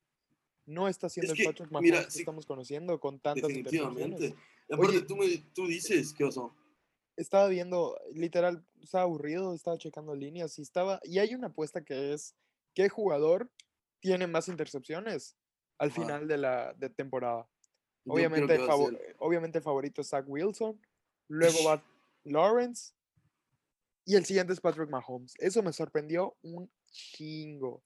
no 0.65 0.87
está 0.87 1.09
siendo 1.09 1.33
Es 1.33 1.39
el 1.39 1.43
que, 1.45 1.49
Patrick 1.51 1.71
Mahomes 1.71 1.91
mira, 1.91 2.05
que 2.05 2.11
sí, 2.11 2.19
estamos 2.19 2.45
conociendo 2.45 2.99
con 2.99 3.19
tantas 3.19 3.49
intercepciones. 3.51 3.95
Definitivamente. 3.97 4.43
Y 4.69 4.73
aparte, 4.73 4.97
Oye. 4.97 5.01
tú, 5.05 5.15
me, 5.15 5.37
tú 5.53 5.67
dices, 5.67 6.13
¿qué 6.13 6.25
pasó? 6.25 6.55
Estaba 7.17 7.47
viendo, 7.47 7.97
literal, 8.13 8.65
estaba 8.81 9.03
aburrido, 9.03 9.53
estaba 9.53 9.77
checando 9.77 10.15
líneas 10.15 10.57
y 10.59 10.61
estaba, 10.63 10.99
y 11.03 11.19
hay 11.19 11.33
una 11.35 11.47
apuesta 11.47 11.83
que 11.83 12.13
es 12.13 12.35
qué 12.73 12.89
jugador 12.89 13.49
tiene 14.01 14.27
más 14.27 14.47
intercepciones 14.49 15.37
al 15.77 15.91
final 15.91 16.27
de 16.27 16.37
la 16.37 16.73
de 16.73 16.89
temporada. 16.89 17.47
Obviamente, 18.05 18.45
creo 18.47 18.57
que 18.59 18.67
va 18.67 18.73
a 18.73 18.77
favo- 18.77 18.89
ser- 18.89 19.15
obviamente 19.19 19.57
el 19.59 19.63
favorito 19.63 20.01
es 20.01 20.09
Zach 20.09 20.25
Wilson, 20.27 20.79
luego 21.27 21.63
va 21.63 21.83
Lawrence 22.23 22.93
y 24.05 24.15
el 24.15 24.25
siguiente 24.25 24.53
es 24.53 24.59
Patrick 24.61 24.89
Mahomes. 24.89 25.33
Eso 25.39 25.63
me 25.63 25.73
sorprendió 25.73 26.35
un 26.41 26.69
chingo. 26.91 27.81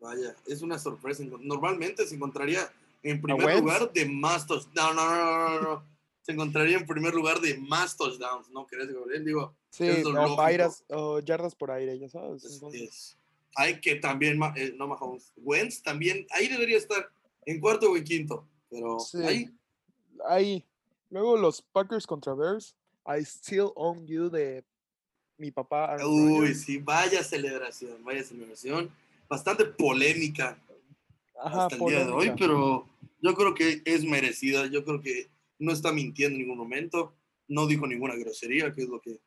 Vaya, 0.00 0.34
es 0.46 0.62
una 0.62 0.78
sorpresa. 0.78 1.24
Normalmente 1.40 2.06
se 2.06 2.14
encontraría 2.14 2.70
en 3.02 3.20
primer 3.20 3.60
lugar 3.60 3.92
de 3.92 4.06
más 4.06 4.46
touchdowns. 4.46 4.74
No, 4.74 4.94
no, 4.94 5.14
no, 5.14 5.48
no, 5.48 5.60
no. 5.60 5.84
Se 6.22 6.32
encontraría 6.32 6.76
en 6.76 6.86
primer 6.86 7.14
lugar 7.14 7.40
de 7.40 7.56
más 7.58 7.96
touchdowns, 7.96 8.50
¿no 8.50 8.66
crees, 8.66 8.92
Gabriel? 8.92 9.24
Digo, 9.24 9.54
Sí, 9.70 9.88
o, 9.88 10.40
airas- 10.40 10.84
o 10.88 11.20
yardas 11.20 11.54
por 11.54 11.70
aire, 11.70 11.98
ya 11.98 12.08
sabes. 12.08 12.44
entonces- 12.44 13.16
hay 13.54 13.80
que 13.80 13.94
también, 13.96 14.38
eh, 14.56 14.74
no 14.76 14.86
Mahomes, 14.88 15.32
Wentz 15.36 15.82
también, 15.82 16.26
ahí 16.30 16.48
debería 16.48 16.76
estar 16.76 17.08
en 17.46 17.58
cuarto 17.60 17.90
o 17.90 17.96
en 17.96 18.04
quinto, 18.04 18.46
pero 18.70 18.98
Sí. 19.00 19.18
ahí, 19.22 19.50
Ahí. 20.28 20.64
Luego 21.10 21.36
los 21.36 21.60
Packers 21.62 22.06
contra 22.06 22.32
Bears. 22.34 22.74
I 23.06 23.22
Still 23.24 23.70
Own 23.76 24.06
You 24.06 24.30
de 24.30 24.64
mi 25.38 25.50
papá. 25.50 25.96
Uy, 26.04 26.54
sí, 26.54 26.78
vaya 26.78 27.22
celebración, 27.22 28.02
vaya 28.02 28.24
celebración. 28.24 28.90
Bastante 29.28 29.64
polémica 29.64 30.62
Ajá, 31.38 31.66
hasta 31.66 31.76
el 31.76 31.84
día 31.86 32.04
de 32.04 32.12
hoy, 32.12 32.32
pero 32.38 32.88
yo 33.20 33.34
creo 33.34 33.54
que 33.54 33.82
es 33.84 34.04
merecida. 34.04 34.66
Yo 34.66 34.84
creo 34.84 35.00
que 35.00 35.30
no 35.58 35.72
está 35.72 35.92
mintiendo 35.92 36.36
en 36.36 36.42
ningún 36.42 36.58
momento. 36.58 37.14
No 37.48 37.66
dijo 37.66 37.86
ninguna 37.86 38.14
grosería, 38.16 38.72
que 38.72 38.82
es 38.82 38.88
lo 38.88 39.00
que 39.00 39.20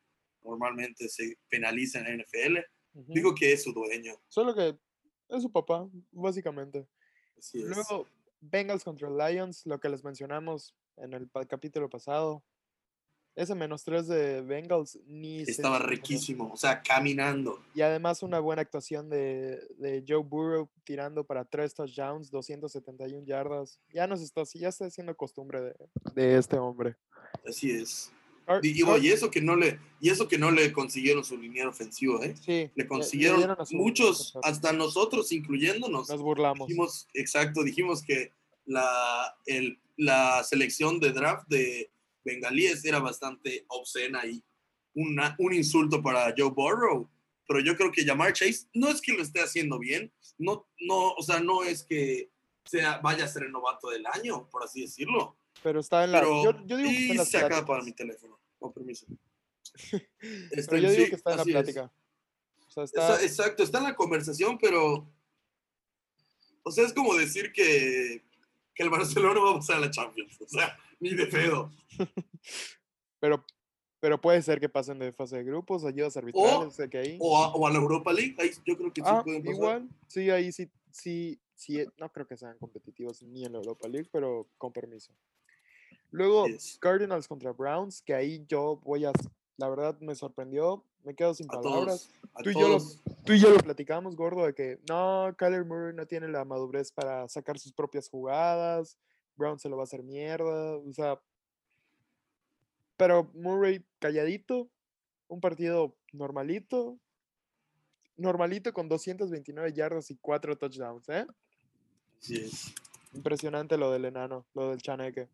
normalmente 0.43 1.07
se 1.09 1.37
penaliza 1.49 1.99
en 1.99 2.05
la 2.05 2.23
NFL. 2.23 2.57
Ujú. 2.93 3.13
Dijo 3.13 3.35
que 3.35 3.53
es 3.53 3.63
su 3.63 3.73
dueño. 3.73 4.13
Solo 4.27 4.55
que 4.55 4.77
es 5.29 5.41
su 5.41 5.51
papá, 5.51 5.87
básicamente. 6.11 6.87
Así 7.37 7.59
es. 7.59 7.65
Luego, 7.65 8.07
Bengals 8.41 8.83
contra 8.83 9.09
Lions, 9.09 9.65
lo 9.65 9.79
que 9.79 9.89
les 9.89 10.03
mencionamos 10.03 10.75
en 10.97 11.13
el 11.13 11.29
capítulo 11.47 11.89
pasado. 11.89 12.43
Ese 13.39 13.55
menos 13.55 13.85
3 13.85 14.05
de 14.07 14.41
Bengals 14.41 14.99
ni 15.07 15.39
Estaba 15.43 15.79
riquísimo, 15.79 16.51
o 16.53 16.57
sea, 16.57 16.81
caminando. 16.81 17.63
Y 17.73 17.79
además 17.81 18.21
una 18.21 18.39
buena 18.41 18.61
actuación 18.61 19.09
de, 19.09 19.59
de 19.77 20.03
Joe 20.05 20.23
Burrow 20.23 20.69
tirando 20.83 21.23
para 21.23 21.45
3 21.45 21.73
touchdowns, 21.73 22.29
271 22.31 23.25
yardas. 23.25 23.79
Ya 23.93 24.07
nos 24.07 24.19
está, 24.21 24.43
ya 24.55 24.67
está 24.67 24.85
haciendo 24.87 25.15
costumbre 25.15 25.61
de, 25.61 25.75
de 26.15 26.37
este 26.37 26.57
hombre. 26.57 26.97
Así 27.47 27.71
es. 27.71 28.11
Y, 28.61 28.73
digo, 28.73 28.93
Car- 28.95 29.03
y 29.05 29.09
eso 29.09 29.31
que 29.31 29.41
no 29.41 29.55
le, 29.55 29.79
y 30.01 30.09
eso 30.09 30.27
que 30.27 30.37
no 30.37 30.51
le 30.51 30.73
consiguieron 30.73 31.23
su 31.23 31.37
liniero 31.37 31.69
ofensivo, 31.69 32.21
¿eh? 32.21 32.35
sí, 32.35 32.69
Le 32.75 32.87
consiguieron 32.87 33.55
muchos, 33.71 34.35
hasta 34.43 34.73
nosotros, 34.73 35.31
incluyéndonos. 35.31 36.09
Nos 36.09 36.21
burlamos. 36.21 36.67
Dijimos, 36.67 37.07
exacto, 37.13 37.63
dijimos 37.63 38.01
que 38.03 38.33
la, 38.65 39.33
el- 39.45 39.79
la 39.95 40.43
selección 40.43 40.99
de 40.99 41.11
draft 41.11 41.47
de 41.47 41.89
bengalíes 42.23 42.83
era 42.85 42.99
bastante 42.99 43.65
obscena 43.69 44.25
y 44.25 44.43
una, 44.93 45.35
un 45.39 45.53
insulto 45.53 46.01
para 46.01 46.33
Joe 46.37 46.49
Burrow. 46.51 47.09
Pero 47.47 47.59
yo 47.61 47.75
creo 47.75 47.91
que 47.91 48.05
Jamar 48.05 48.33
Chase 48.33 48.67
no 48.73 48.89
es 48.89 49.01
que 49.01 49.13
lo 49.13 49.23
esté 49.23 49.41
haciendo 49.41 49.79
bien, 49.79 50.11
no, 50.37 50.67
no, 50.81 51.11
o 51.13 51.23
sea, 51.23 51.39
no 51.39 51.63
es 51.63 51.83
que 51.83 52.29
sea, 52.63 52.99
vaya 52.99 53.25
a 53.25 53.27
ser 53.27 53.43
el 53.43 53.51
novato 53.51 53.89
del 53.89 54.05
año, 54.05 54.47
por 54.49 54.63
así 54.63 54.81
decirlo. 54.81 55.35
Pero 55.63 55.79
está 55.79 56.03
en 56.03 56.11
la. 56.11 56.19
Pero 56.19 56.43
yo, 56.43 56.65
yo 56.67 56.77
digo 56.77 56.89
que 56.89 56.95
está 57.01 57.13
y 57.13 57.17
en 57.17 57.25
se 57.25 57.37
acaba 57.37 57.65
para 57.65 57.83
mi 57.83 57.91
teléfono, 57.93 58.39
con 58.59 58.71
permiso. 58.71 59.07
Está 60.51 60.69
Pero 60.71 60.77
en- 60.77 60.83
yo 60.83 60.89
digo 60.91 61.03
sí, 61.05 61.09
que 61.09 61.15
está 61.15 61.31
en 61.31 61.35
la 61.37 61.41
así 61.41 61.49
es. 61.51 61.55
plática. 61.55 61.91
O 62.67 62.71
sea, 62.71 62.83
está. 62.83 63.01
Está- 63.15 63.25
exacto, 63.25 63.63
está 63.63 63.77
en 63.79 63.83
la 63.85 63.95
conversación, 63.95 64.57
pero. 64.59 65.11
O 66.63 66.71
sea, 66.71 66.85
es 66.85 66.93
como 66.93 67.15
decir 67.15 67.51
que, 67.51 68.23
que 68.75 68.83
el 68.83 68.89
Barcelona 68.89 69.39
va 69.39 69.51
a 69.51 69.55
pasar 69.55 69.77
a 69.77 69.79
la 69.81 69.91
Champions. 69.91 70.39
O 70.39 70.47
sea, 70.47 70.77
ni 70.99 71.15
de 71.15 71.25
pedo. 71.27 71.71
Pero, 73.21 73.43
pero 73.99 74.21
puede 74.21 74.41
ser 74.41 74.61
que 74.61 74.69
pasen 74.69 74.97
de 74.97 75.11
fase 75.11 75.35
de 75.35 75.43
grupos, 75.43 75.83
ayudas 75.83 76.15
arbitrales, 76.15 76.77
de 76.77 76.89
que 76.89 76.97
ahí. 76.99 77.17
O 77.19 77.37
a, 77.37 77.53
o 77.53 77.67
a 77.67 77.69
la 77.69 77.79
Europa 77.79 78.13
League. 78.13 78.33
Ahí 78.39 78.49
yo 78.65 78.77
creo 78.77 78.93
que 78.93 79.01
sí 79.01 79.07
ah, 79.09 79.21
pueden 79.21 79.41
pasar. 79.41 79.55
igual. 79.55 79.89
Sí, 80.07 80.29
ahí 80.29 80.53
sí, 80.53 80.69
sí, 80.89 81.37
sí. 81.53 81.85
No 81.97 82.09
creo 82.13 82.25
que 82.25 82.37
sean 82.37 82.57
competitivos 82.59 83.21
ni 83.23 83.43
en 83.43 83.51
la 83.51 83.57
Europa 83.57 83.89
League, 83.89 84.07
pero 84.09 84.47
con 84.57 84.71
permiso. 84.71 85.13
Luego, 86.11 86.47
Yes. 86.47 86.77
Cardinals 86.79 87.27
contra 87.27 87.51
Browns, 87.51 88.01
que 88.01 88.13
ahí 88.13 88.45
yo 88.47 88.77
voy 88.85 89.03
a. 89.03 89.11
La 89.57 89.67
verdad 89.67 89.99
me 89.99 90.15
sorprendió. 90.15 90.85
Me 91.03 91.13
quedo 91.13 91.33
sin 91.33 91.47
A 91.49 91.59
palabras. 91.61 92.09
todos. 92.09 92.43
Tú 92.43 92.51
y, 92.51 92.53
yo 92.53 92.69
lo, 92.69 92.77
tú 93.25 93.33
y 93.33 93.39
yo 93.39 93.49
lo 93.49 93.57
platicamos, 93.57 94.15
gordo, 94.15 94.45
de 94.45 94.53
que 94.53 94.79
no, 94.87 95.35
Kyler 95.37 95.65
Murray 95.65 95.93
no 95.93 96.05
tiene 96.05 96.29
la 96.29 96.45
madurez 96.45 96.93
para 96.93 97.27
sacar 97.27 97.59
sus 97.59 97.73
propias 97.73 98.07
jugadas. 98.07 98.97
Brown 99.39 99.57
se 99.57 99.69
lo 99.69 99.77
va 99.77 99.83
a 99.83 99.85
hacer 99.85 100.03
mierda. 100.03 100.75
O 100.77 100.93
sea. 100.93 101.19
Pero 102.97 103.31
Murray 103.33 103.83
calladito. 103.99 104.69
Un 105.27 105.41
partido 105.41 105.95
normalito. 106.13 106.99
Normalito 108.17 108.73
con 108.73 108.89
229 108.89 109.73
yardas 109.73 110.11
y 110.11 110.17
4 110.17 110.57
touchdowns, 110.57 111.07
¿eh? 111.09 111.25
Es. 112.29 112.73
Impresionante 113.13 113.77
lo 113.77 113.91
del 113.91 114.05
enano, 114.05 114.45
lo 114.53 114.69
del 114.71 114.81
chaneque. 114.81 115.29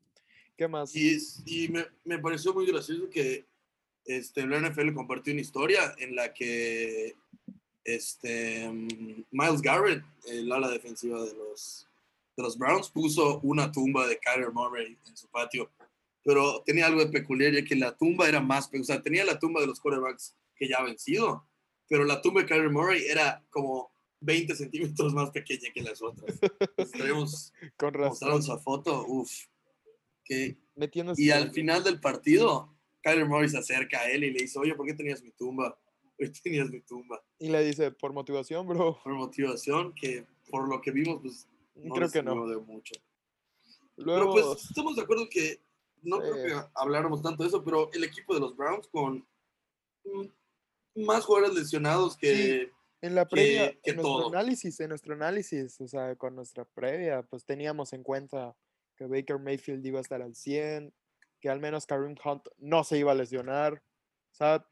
¿Qué 0.56 0.68
más? 0.68 0.96
Y, 0.96 1.16
es- 1.16 1.42
y 1.46 1.68
me, 1.70 1.86
me 2.06 2.20
pareció 2.20 2.54
muy 2.54 2.66
gracioso 2.68 3.10
que 3.10 3.46
este, 4.06 4.46
la 4.46 4.60
NFL 4.60 4.94
compartió 4.94 5.34
una 5.34 5.42
historia 5.42 5.96
en 5.98 6.16
la 6.16 6.32
que 6.34 7.16
este, 7.84 8.70
mm, 8.70 9.24
Miles 9.32 9.62
Garrett, 9.62 10.04
el 10.28 10.52
ala 10.52 10.70
defensiva 10.70 11.22
de 11.24 11.34
los, 11.34 11.88
de 12.36 12.44
los 12.44 12.58
Browns, 12.58 12.90
puso 12.90 13.40
una 13.42 13.72
tumba 13.72 14.08
de 14.08 14.20
Kyler 14.20 14.52
Murray 14.52 14.98
en 15.08 15.18
su 15.18 15.28
patio. 15.30 15.72
Pero 16.24 16.64
tenía 16.66 16.88
algo 16.88 17.00
de 17.00 17.12
peculiar, 17.12 17.54
ya 17.54 17.64
que 17.64 17.76
la 17.76 17.96
tumba 17.96 18.28
era 18.28 18.42
más, 18.42 18.70
o 18.74 18.84
sea, 18.84 19.02
tenía 19.02 19.24
la 19.26 19.40
tumba 19.40 19.62
de 19.62 19.68
los 19.68 19.80
quarterbacks 19.80 20.36
que 20.56 20.68
ya 20.68 20.78
ha 20.78 20.84
vencido, 20.84 21.48
pero 21.88 22.04
la 22.04 22.22
tumba 22.22 22.42
de 22.42 22.48
Kyler 22.48 22.72
Murray 22.72 23.06
era 23.06 23.44
como 23.50 23.92
20 24.22 24.56
centímetros 24.56 25.14
más 25.14 25.30
pequeña 25.30 25.70
que 25.74 25.82
las 25.82 26.02
otras. 26.02 26.40
Estaremos 26.78 27.54
Con 27.78 27.94
razón. 27.94 28.10
mostraron 28.10 28.40
esa 28.40 28.58
foto, 28.58 29.06
uff. 29.08 29.32
Y 30.28 31.30
al 31.30 31.52
final 31.52 31.84
del 31.84 32.00
partido, 32.00 32.76
Kyler 33.04 33.28
Murray 33.28 33.50
se 33.50 33.60
acerca 33.60 34.00
a 34.00 34.10
él 34.10 34.24
y 34.24 34.32
le 34.32 34.40
dice, 34.40 34.58
oye, 34.58 34.74
¿por 34.74 34.88
qué 34.88 34.94
tenías 34.96 35.22
mi 35.22 35.32
tumba? 35.32 35.78
¿Por 36.18 36.32
qué 36.32 36.40
tenías 36.42 36.70
mi 36.70 36.82
tumba? 36.82 37.24
Y 37.38 37.50
le 37.50 37.64
dice, 37.64 37.92
por 37.92 38.14
motivación, 38.14 38.68
bro. 38.68 39.00
Por 39.04 39.14
motivación, 39.14 39.94
que 39.94 40.26
por 40.50 40.68
lo 40.68 40.82
que 40.82 40.92
vimos, 40.92 41.22
pues 41.22 41.48
no 41.76 41.96
Creo 41.96 42.10
que 42.10 42.24
no. 42.24 42.34
sirvió 42.34 42.48
de 42.60 42.66
mucho. 42.66 42.96
Luego, 43.98 44.34
Pero 44.34 44.48
pues 44.54 44.66
estamos 44.70 44.96
de 44.96 45.02
acuerdo 45.04 45.28
que, 45.30 45.62
no 46.02 46.18
Sí. 46.22 46.30
creo 46.32 46.46
que 46.64 46.70
habláramos 46.76 47.22
tanto 47.22 47.44
de 47.44 47.50
eso, 47.50 47.64
pero 47.64 47.90
el 47.94 48.04
equipo 48.04 48.34
de 48.34 48.40
los 48.42 48.56
Browns 48.56 48.88
con 48.88 49.26
mm, 50.04 51.04
más 51.06 51.26
jugadores 51.26 51.56
lesionados 51.56 52.16
que... 52.18 52.72
en 53.02 53.16
la 53.16 53.28
previa, 53.28 53.72
que 53.84 53.92
en 53.92 53.98
nuestro 53.98 54.18
todo. 54.24 54.28
análisis, 54.30 54.80
en 54.80 54.90
nuestro 54.90 55.14
análisis, 55.14 55.80
o 55.82 55.88
sea, 55.88 56.16
con 56.16 56.36
nuestra 56.36 56.66
previa, 56.66 57.22
pues 57.24 57.46
teníamos 57.46 57.94
en 57.94 58.04
cuenta 58.04 58.56
que 58.98 59.06
Baker 59.08 59.40
Mayfield 59.40 59.86
iba 59.86 60.00
a 60.00 60.02
estar 60.02 60.22
al 60.22 60.36
100, 60.36 60.94
que 61.42 61.50
al 61.50 61.60
menos 61.60 61.86
Kareem 61.86 62.16
Hunt 62.24 62.48
no 62.58 62.84
se 62.84 62.98
iba 62.98 63.12
a 63.12 63.16
lesionar. 63.16 63.74
O 64.32 64.36
sea, 64.36 64.66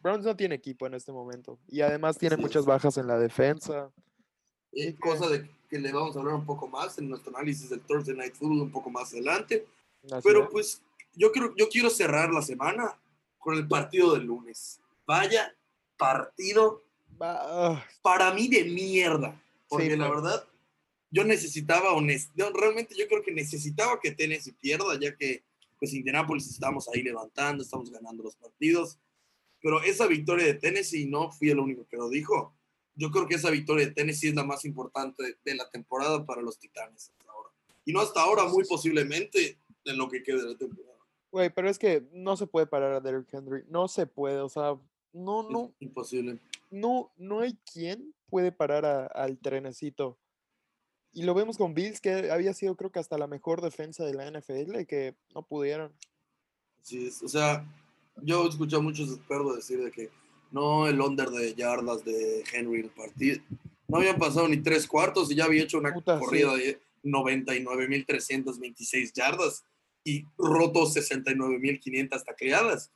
Browns 0.00 0.24
no 0.24 0.36
tiene 0.36 0.54
equipo 0.56 0.86
en 0.86 0.94
este 0.94 1.10
momento. 1.12 1.58
Y 1.68 1.80
además 1.80 2.18
tiene 2.18 2.36
muchas 2.36 2.64
bajas 2.66 2.96
en 2.98 3.06
la 3.06 3.18
defensa. 3.18 3.90
eh, 4.72 4.88
¿Y 4.90 4.94
cosa 4.94 5.28
de 5.28 5.48
que 5.72 5.78
le 5.78 5.90
vamos 5.90 6.14
a 6.14 6.18
hablar 6.20 6.34
un 6.34 6.44
poco 6.44 6.68
más 6.68 6.98
en 6.98 7.08
nuestro 7.08 7.34
análisis 7.34 7.70
del 7.70 7.80
Thursday 7.80 8.14
Night 8.14 8.34
Football 8.34 8.60
un 8.60 8.70
poco 8.70 8.90
más 8.90 9.10
adelante. 9.14 9.66
Así 10.04 10.20
Pero 10.22 10.44
es. 10.44 10.50
pues 10.50 10.82
yo 11.14 11.32
creo, 11.32 11.54
yo 11.56 11.66
quiero 11.70 11.88
cerrar 11.88 12.30
la 12.30 12.42
semana 12.42 12.94
con 13.38 13.54
el 13.54 13.66
partido 13.66 14.12
del 14.12 14.24
lunes. 14.24 14.80
Vaya 15.06 15.56
partido 15.96 16.84
ah, 17.20 17.82
para 18.02 18.34
mí 18.34 18.48
de 18.48 18.64
mierda. 18.64 19.40
Porque 19.66 19.88
Sí, 19.92 19.96
la 19.96 20.08
fue. 20.08 20.16
verdad, 20.16 20.46
yo 21.10 21.24
necesitaba, 21.24 21.94
honest- 21.94 22.30
yo 22.36 22.50
realmente 22.52 22.94
yo 22.94 23.08
creo 23.08 23.22
que 23.22 23.32
necesitaba 23.32 23.98
que 23.98 24.10
Tennessee 24.12 24.52
pierda, 24.52 25.00
ya 25.00 25.16
que 25.16 25.42
pues 25.78 25.94
Indianapolis 25.94 26.48
estamos 26.50 26.86
ahí 26.92 27.02
levantando, 27.02 27.62
estamos 27.62 27.90
ganando 27.90 28.22
los 28.24 28.36
partidos. 28.36 28.98
Pero 29.62 29.80
esa 29.82 30.06
victoria 30.06 30.44
de 30.44 30.54
Tennessee 30.54 31.06
no 31.06 31.30
fui 31.32 31.48
el 31.48 31.58
único 31.60 31.86
que 31.88 31.96
lo 31.96 32.10
dijo. 32.10 32.52
Yo 32.94 33.10
creo 33.10 33.26
que 33.26 33.34
esa 33.36 33.50
victoria 33.50 33.86
de 33.86 33.92
Tennessee 33.92 34.28
es 34.28 34.34
la 34.34 34.44
más 34.44 34.64
importante 34.64 35.38
de 35.44 35.54
la 35.54 35.68
temporada 35.70 36.24
para 36.26 36.42
los 36.42 36.58
Titanes 36.58 37.10
hasta 37.10 37.30
ahora. 37.32 37.50
Y 37.84 37.92
no 37.92 38.00
hasta 38.00 38.20
ahora, 38.22 38.44
muy 38.46 38.64
posiblemente 38.64 39.58
en 39.84 39.96
lo 39.96 40.08
que 40.08 40.22
quede 40.22 40.42
de 40.42 40.52
la 40.52 40.58
temporada. 40.58 40.92
Güey, 41.30 41.50
pero 41.50 41.68
es 41.70 41.78
que 41.78 42.06
no 42.12 42.36
se 42.36 42.46
puede 42.46 42.66
parar 42.66 42.92
a 42.92 43.00
Derrick 43.00 43.32
Henry. 43.32 43.64
No 43.68 43.88
se 43.88 44.06
puede, 44.06 44.38
o 44.40 44.48
sea, 44.50 44.78
no, 45.12 45.42
no, 45.48 45.72
Es 45.76 45.82
imposible. 45.82 46.38
no, 46.70 47.10
no 47.16 47.40
hay 47.40 47.54
quien 47.72 48.14
puede 48.28 48.52
parar 48.52 48.84
a- 48.84 49.06
al 49.06 49.38
trenecito. 49.38 50.18
Y 51.14 51.22
lo 51.24 51.34
vemos 51.34 51.56
con 51.58 51.74
Bills, 51.74 52.00
que 52.00 52.30
había 52.30 52.54
sido 52.54 52.76
creo 52.76 52.90
que 52.92 52.98
hasta 52.98 53.18
la 53.18 53.26
mejor 53.26 53.60
defensa 53.62 54.04
de 54.04 54.14
la 54.14 54.26
NFL, 54.30 54.86
que 54.86 55.14
no 55.34 55.42
pudieron. 55.42 55.92
Sí, 56.82 57.10
o 57.22 57.28
sea, 57.28 57.64
yo 58.22 58.44
he 58.44 58.48
escuchado 58.48 58.80
a 58.80 58.84
muchos 58.84 59.10
expertos 59.10 59.56
decir 59.56 59.82
de 59.82 59.90
que 59.90 60.10
no, 60.52 60.86
el 60.86 61.00
under 61.00 61.28
de 61.30 61.54
yardas 61.54 62.04
de 62.04 62.44
Henry 62.52 62.80
en 62.80 62.84
el 62.86 62.90
partido. 62.90 63.42
No 63.88 63.98
habían 63.98 64.18
pasado 64.18 64.48
ni 64.48 64.56
tres 64.58 64.86
cuartos 64.86 65.30
y 65.30 65.34
ya 65.34 65.44
había 65.44 65.62
hecho 65.64 65.78
una 65.78 65.92
Puta, 65.92 66.18
sí. 66.18 66.24
corrida 66.24 66.54
de 66.56 66.80
99.326 67.04 69.12
yardas 69.12 69.64
y 70.04 70.24
roto 70.36 70.86
69.500 70.86 72.24
tacleadas. 72.24 72.90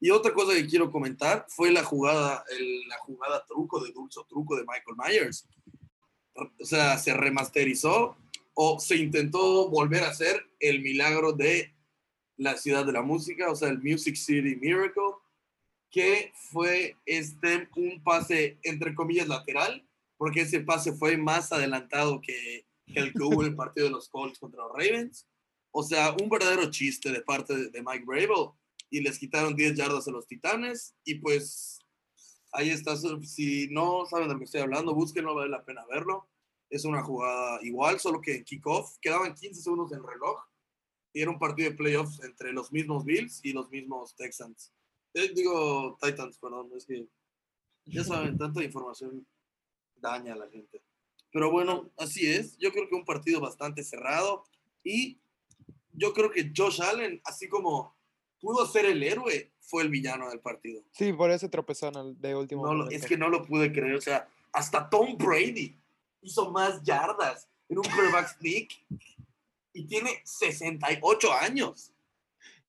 Y 0.00 0.10
otra 0.10 0.32
cosa 0.34 0.54
que 0.54 0.66
quiero 0.66 0.90
comentar 0.90 1.46
fue 1.48 1.70
la 1.72 1.84
jugada, 1.84 2.44
el- 2.58 2.88
la 2.88 2.98
jugada 2.98 3.44
truco 3.46 3.80
de 3.82 3.92
Dulce 3.92 4.20
Truco 4.28 4.56
de 4.56 4.62
Michael 4.64 4.96
Myers. 4.96 5.46
O 6.34 6.64
sea, 6.64 6.98
se 6.98 7.14
remasterizó 7.14 8.16
o 8.54 8.78
se 8.80 8.96
intentó 8.96 9.68
volver 9.70 10.02
a 10.04 10.10
hacer 10.10 10.44
el 10.60 10.80
milagro 10.82 11.32
de 11.32 11.72
la 12.36 12.56
ciudad 12.56 12.84
de 12.84 12.92
la 12.92 13.02
música, 13.02 13.50
o 13.50 13.56
sea, 13.56 13.68
el 13.68 13.80
Music 13.80 14.16
City 14.16 14.56
Miracle, 14.56 15.02
que 15.94 16.32
fue 16.50 16.96
este, 17.06 17.68
un 17.76 18.02
pase, 18.02 18.58
entre 18.64 18.96
comillas, 18.96 19.28
lateral, 19.28 19.86
porque 20.16 20.40
ese 20.40 20.58
pase 20.58 20.92
fue 20.92 21.16
más 21.16 21.52
adelantado 21.52 22.20
que, 22.20 22.66
que 22.92 22.98
el 22.98 23.12
que 23.12 23.22
hubo 23.22 23.42
en 23.42 23.50
el 23.50 23.54
partido 23.56 23.86
de 23.86 23.92
los 23.92 24.08
Colts 24.08 24.40
contra 24.40 24.64
los 24.64 24.72
Ravens. 24.72 25.28
O 25.70 25.84
sea, 25.84 26.12
un 26.20 26.28
verdadero 26.28 26.68
chiste 26.68 27.12
de 27.12 27.22
parte 27.22 27.54
de, 27.54 27.70
de 27.70 27.80
Mike 27.80 28.04
Brable. 28.04 28.50
y 28.90 29.02
les 29.02 29.20
quitaron 29.20 29.54
10 29.54 29.76
yardas 29.76 30.08
a 30.08 30.10
los 30.10 30.26
Titanes. 30.26 30.96
Y 31.04 31.14
pues 31.20 31.78
ahí 32.50 32.70
está. 32.70 32.96
Si 32.96 33.68
no 33.70 34.04
saben 34.06 34.26
de 34.26 34.34
lo 34.34 34.40
que 34.40 34.46
estoy 34.46 34.62
hablando, 34.62 34.96
búsquenlo, 34.96 35.36
vale 35.36 35.48
la 35.48 35.64
pena 35.64 35.86
verlo. 35.88 36.28
Es 36.70 36.84
una 36.84 37.04
jugada 37.04 37.60
igual, 37.62 38.00
solo 38.00 38.20
que 38.20 38.34
en 38.34 38.44
kickoff 38.44 38.98
quedaban 39.00 39.32
15 39.32 39.62
segundos 39.62 39.92
en 39.92 40.02
reloj 40.02 40.42
y 41.12 41.22
era 41.22 41.30
un 41.30 41.38
partido 41.38 41.70
de 41.70 41.76
playoffs 41.76 42.20
entre 42.24 42.52
los 42.52 42.72
mismos 42.72 43.04
Bills 43.04 43.38
y 43.44 43.52
los 43.52 43.70
mismos 43.70 44.16
Texans. 44.16 44.72
Eh, 45.14 45.32
digo 45.34 45.96
Titans, 46.02 46.38
perdón, 46.38 46.70
es 46.76 46.84
que 46.84 47.06
ya 47.86 48.04
saben, 48.04 48.36
tanta 48.38 48.62
información 48.62 49.26
daña 49.96 50.34
a 50.34 50.36
la 50.36 50.48
gente. 50.48 50.82
Pero 51.30 51.50
bueno, 51.50 51.90
así 51.96 52.26
es. 52.30 52.56
Yo 52.58 52.72
creo 52.72 52.88
que 52.88 52.94
un 52.94 53.04
partido 53.04 53.40
bastante 53.40 53.82
cerrado 53.82 54.44
y 54.82 55.18
yo 55.92 56.12
creo 56.12 56.30
que 56.30 56.52
Josh 56.54 56.82
Allen, 56.82 57.20
así 57.24 57.48
como 57.48 57.94
pudo 58.40 58.66
ser 58.66 58.84
el 58.86 59.02
héroe, 59.02 59.52
fue 59.60 59.82
el 59.82 59.88
villano 59.88 60.28
del 60.28 60.40
partido. 60.40 60.82
Sí, 60.92 61.12
por 61.12 61.30
ese 61.30 61.48
tropezón 61.48 62.20
de 62.20 62.34
último 62.34 62.72
no, 62.72 62.88
Es 62.90 63.06
que 63.06 63.16
no 63.16 63.28
lo 63.28 63.44
pude 63.44 63.72
creer. 63.72 63.94
O 63.94 64.00
sea, 64.00 64.28
hasta 64.52 64.88
Tom 64.88 65.16
Brady 65.16 65.76
hizo 66.20 66.50
más 66.50 66.82
yardas 66.82 67.48
en 67.68 67.78
un 67.78 67.84
quarterback 67.84 68.36
sneak 68.38 68.68
y 69.72 69.86
tiene 69.86 70.20
68 70.24 71.32
años. 71.32 71.90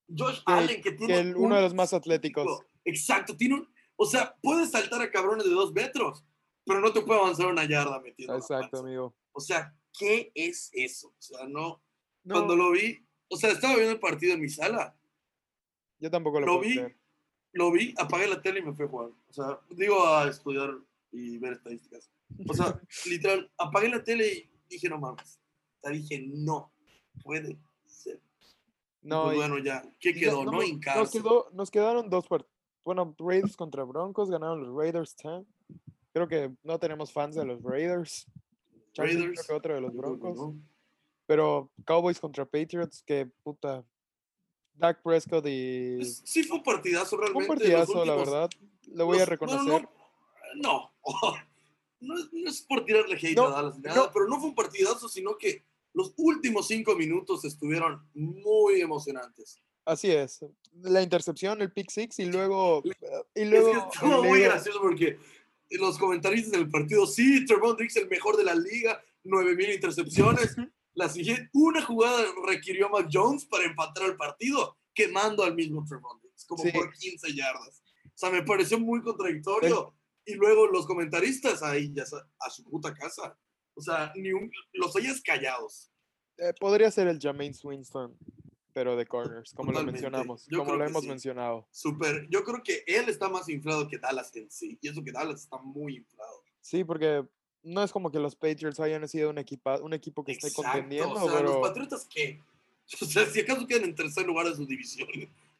Josh 0.08 0.42
Allen, 0.46 0.82
que 0.82 0.92
tiene. 0.92 1.34
uno 1.36 1.56
de 1.56 1.62
los 1.62 1.74
más 1.74 1.94
atléticos. 1.94 2.62
Exacto, 2.84 3.36
tiene 3.36 3.56
un. 3.56 3.76
O 3.96 4.06
sea, 4.06 4.36
puedes 4.42 4.72
saltar 4.72 5.02
a 5.02 5.10
cabrones 5.10 5.46
de 5.46 5.52
dos 5.52 5.74
metros, 5.74 6.24
pero 6.66 6.82
no 6.82 6.92
te 6.92 7.02
puede 7.02 7.20
avanzar 7.20 7.48
una 7.48 7.66
yarda 7.66 8.00
metiendo. 8.02 8.36
Exacto, 8.36 8.80
amigo. 8.80 9.16
O 9.32 9.40
sea, 9.40 9.74
¿qué 9.98 10.32
es 10.36 10.70
eso? 10.74 11.10
O 11.10 11.22
sea, 11.22 11.48
no, 11.48 11.82
Cuando 12.28 12.56
lo 12.56 12.72
vi, 12.72 13.06
o 13.30 13.38
sea, 13.38 13.52
estaba 13.52 13.76
viendo 13.76 13.94
el 13.94 14.00
partido 14.00 14.34
en 14.34 14.42
mi 14.42 14.50
sala. 14.50 14.98
Yo 16.00 16.12
tampoco 16.12 16.40
lo, 16.40 16.46
lo 16.46 16.60
vi. 16.60 16.80
Lo 17.54 17.72
vi, 17.72 17.94
apagué 17.98 18.28
la 18.28 18.42
tele 18.42 18.60
y 18.60 18.64
me 18.64 18.74
fui 18.74 18.86
a 18.86 18.90
jugar. 18.90 19.10
O 19.30 19.34
sea, 19.34 19.60
digo 19.70 20.06
a 20.06 20.28
estudiar 20.28 20.78
y 21.12 21.38
ver 21.38 21.54
estadísticas. 21.54 22.12
O 22.48 22.54
sea, 22.54 22.80
literal, 23.06 23.50
apagué 23.58 23.90
la 23.90 24.04
tele 24.04 24.28
y 24.28 24.52
dije, 24.70 24.90
no 24.90 25.00
mames. 25.00 25.40
O 25.78 25.82
sea, 25.82 25.92
dije, 25.92 26.26
no, 26.28 26.74
puede. 27.24 27.58
No, 29.06 29.26
pues 29.26 29.38
bueno, 29.38 29.60
ya, 29.60 29.84
¿qué 30.00 30.16
quedó? 30.16 30.44
no, 30.44 30.52
nos, 30.52 31.12
quedó, 31.12 31.48
nos 31.54 31.70
quedaron 31.70 32.10
dos 32.10 32.28
partidos. 32.28 32.52
Bueno, 32.84 33.16
Raiders 33.20 33.56
contra 33.56 33.84
Broncos, 33.84 34.32
ganaron 34.32 34.64
los 34.64 34.76
Raiders 34.76 35.16
10. 35.16 35.46
Creo 36.12 36.28
que 36.28 36.52
no 36.64 36.80
tenemos 36.80 37.12
fans 37.12 37.36
de 37.36 37.46
los 37.46 37.62
Raiders. 37.62 38.26
Raiders. 38.96 39.46
Creo 39.46 39.48
que 39.48 39.54
otro 39.54 39.76
de 39.76 39.82
los 39.82 39.96
Broncos. 39.96 40.56
Pero 41.28 41.70
Cowboys 41.86 42.20
contra 42.20 42.46
Patriots, 42.46 43.04
que 43.04 43.30
puta. 43.44 43.84
Dak 44.74 45.02
Prescott 45.04 45.46
y. 45.48 46.04
Sí, 46.04 46.44
fue 46.44 46.58
un 46.58 46.64
partidazo 46.64 47.16
realmente. 47.18 47.44
un 47.44 47.58
partidazo, 47.58 48.06
la 48.06 48.16
verdad. 48.16 48.50
Lo 48.88 49.06
voy 49.06 49.20
a 49.20 49.26
reconocer. 49.26 49.88
No, 50.56 50.92
no, 52.02 52.16
es 52.48 52.62
por 52.62 52.86
tirarle 52.86 53.16
hate 53.16 53.38
a 53.38 53.50
Dallas, 53.50 53.80
nada, 53.80 54.12
pero 54.12 54.28
no 54.28 54.40
fue 54.40 54.50
un 54.50 54.56
partidazo, 54.56 55.08
sino 55.10 55.38
que 55.38 55.64
los 55.96 56.14
últimos 56.18 56.68
cinco 56.68 56.96
minutos 56.96 57.46
estuvieron 57.46 58.08
muy 58.14 58.82
emocionantes. 58.82 59.62
Así 59.86 60.12
es. 60.12 60.46
La 60.82 61.02
intercepción, 61.02 61.62
el 61.62 61.72
pick 61.72 61.90
six 61.90 62.20
y 62.20 62.26
luego. 62.26 62.84
Y 63.34 63.46
luego 63.46 63.70
es 63.70 63.78
que 63.78 63.90
estuvo 63.94 64.24
muy 64.24 64.42
gracioso 64.42 64.82
porque 64.82 65.18
los 65.72 65.98
comentaristas 65.98 66.52
del 66.52 66.70
partido, 66.70 67.08
sí, 67.08 67.46
Trevon 67.46 67.78
Diggs 67.78 67.96
el 67.96 68.10
mejor 68.10 68.36
de 68.36 68.44
la 68.44 68.56
liga, 68.56 69.02
9000 69.24 69.72
intercepciones. 69.72 70.56
la 70.96 71.08
siguiente, 71.08 71.50
una 71.54 71.82
jugada 71.82 72.26
requirió 72.46 72.88
a 72.88 72.90
Mac 72.90 73.10
Jones 73.12 73.46
para 73.46 73.64
empatar 73.64 74.06
el 74.10 74.18
partido, 74.18 74.78
quemando 74.94 75.44
al 75.44 75.56
mismo 75.56 75.86
Trevon 75.88 76.20
Diggs, 76.22 76.46
como 76.46 76.64
por 76.74 76.92
15 76.92 77.34
yardas. 77.34 77.82
O 78.04 78.18
sea, 78.18 78.32
me 78.32 78.44
pareció 78.44 78.80
muy 78.80 79.02
contradictorio. 79.02 79.96
Y 80.28 80.34
luego 80.34 80.66
los 80.66 80.88
comentaristas 80.88 81.62
ahí 81.62 81.94
ya 81.94 82.04
a 82.40 82.50
su 82.50 82.64
puta 82.64 82.94
casa. 82.94 83.38
O 83.76 83.82
sea, 83.82 84.12
ni 84.16 84.32
un, 84.32 84.52
los 84.74 84.96
oyes 84.96 85.22
callados. 85.22 85.92
Eh, 86.38 86.54
podría 86.60 86.92
ser 86.92 87.08
el 87.08 87.20
Jameis 87.20 87.64
Winston, 87.64 88.18
pero 88.74 88.96
de 88.96 89.06
corners, 89.06 89.54
como 89.54 89.72
lo 89.72 89.84
mencionamos, 89.84 90.48
como 90.54 90.76
lo 90.76 90.86
hemos 90.86 91.06
mencionado. 91.06 91.68
Super, 91.72 92.28
yo 92.30 92.44
creo 92.44 92.62
que 92.64 92.84
él 92.88 93.08
está 93.08 93.30
más 93.30 93.48
inflado 93.48 93.88
que 93.88 93.98
Dallas 93.98 94.36
en 94.36 94.52
sí, 94.52 94.78
y 94.82 94.90
eso 94.90 95.04
que 95.04 95.12
Dallas 95.12 95.44
está 95.44 95.58
muy 95.58 95.98
inflado. 95.98 96.44
Sí, 96.62 96.84
porque 96.84 97.26
no 97.64 97.84
es 97.84 97.92
como 97.92 98.12
que 98.12 98.20
los 98.20 98.36
Patriots 98.36 98.80
hayan 98.80 99.08
sido 99.08 99.30
un, 99.30 99.38
equipa, 99.38 99.80
un 99.82 99.94
equipo 99.94 100.24
que 100.24 100.34
esté 100.34 100.52
contendiendo. 100.52 101.14
O 101.14 101.30
sea, 101.30 101.42
los 101.42 101.58
Patriotas, 101.58 102.08
¿qué? 102.10 102.42
O 103.02 103.06
sea, 103.06 103.26
si 103.26 103.40
acaso 103.40 103.66
quedan 103.66 103.86
en 103.86 103.96
tercer 103.96 104.28
lugar 104.28 104.46
de 104.48 104.56
su 104.56 104.64
división 104.64 105.10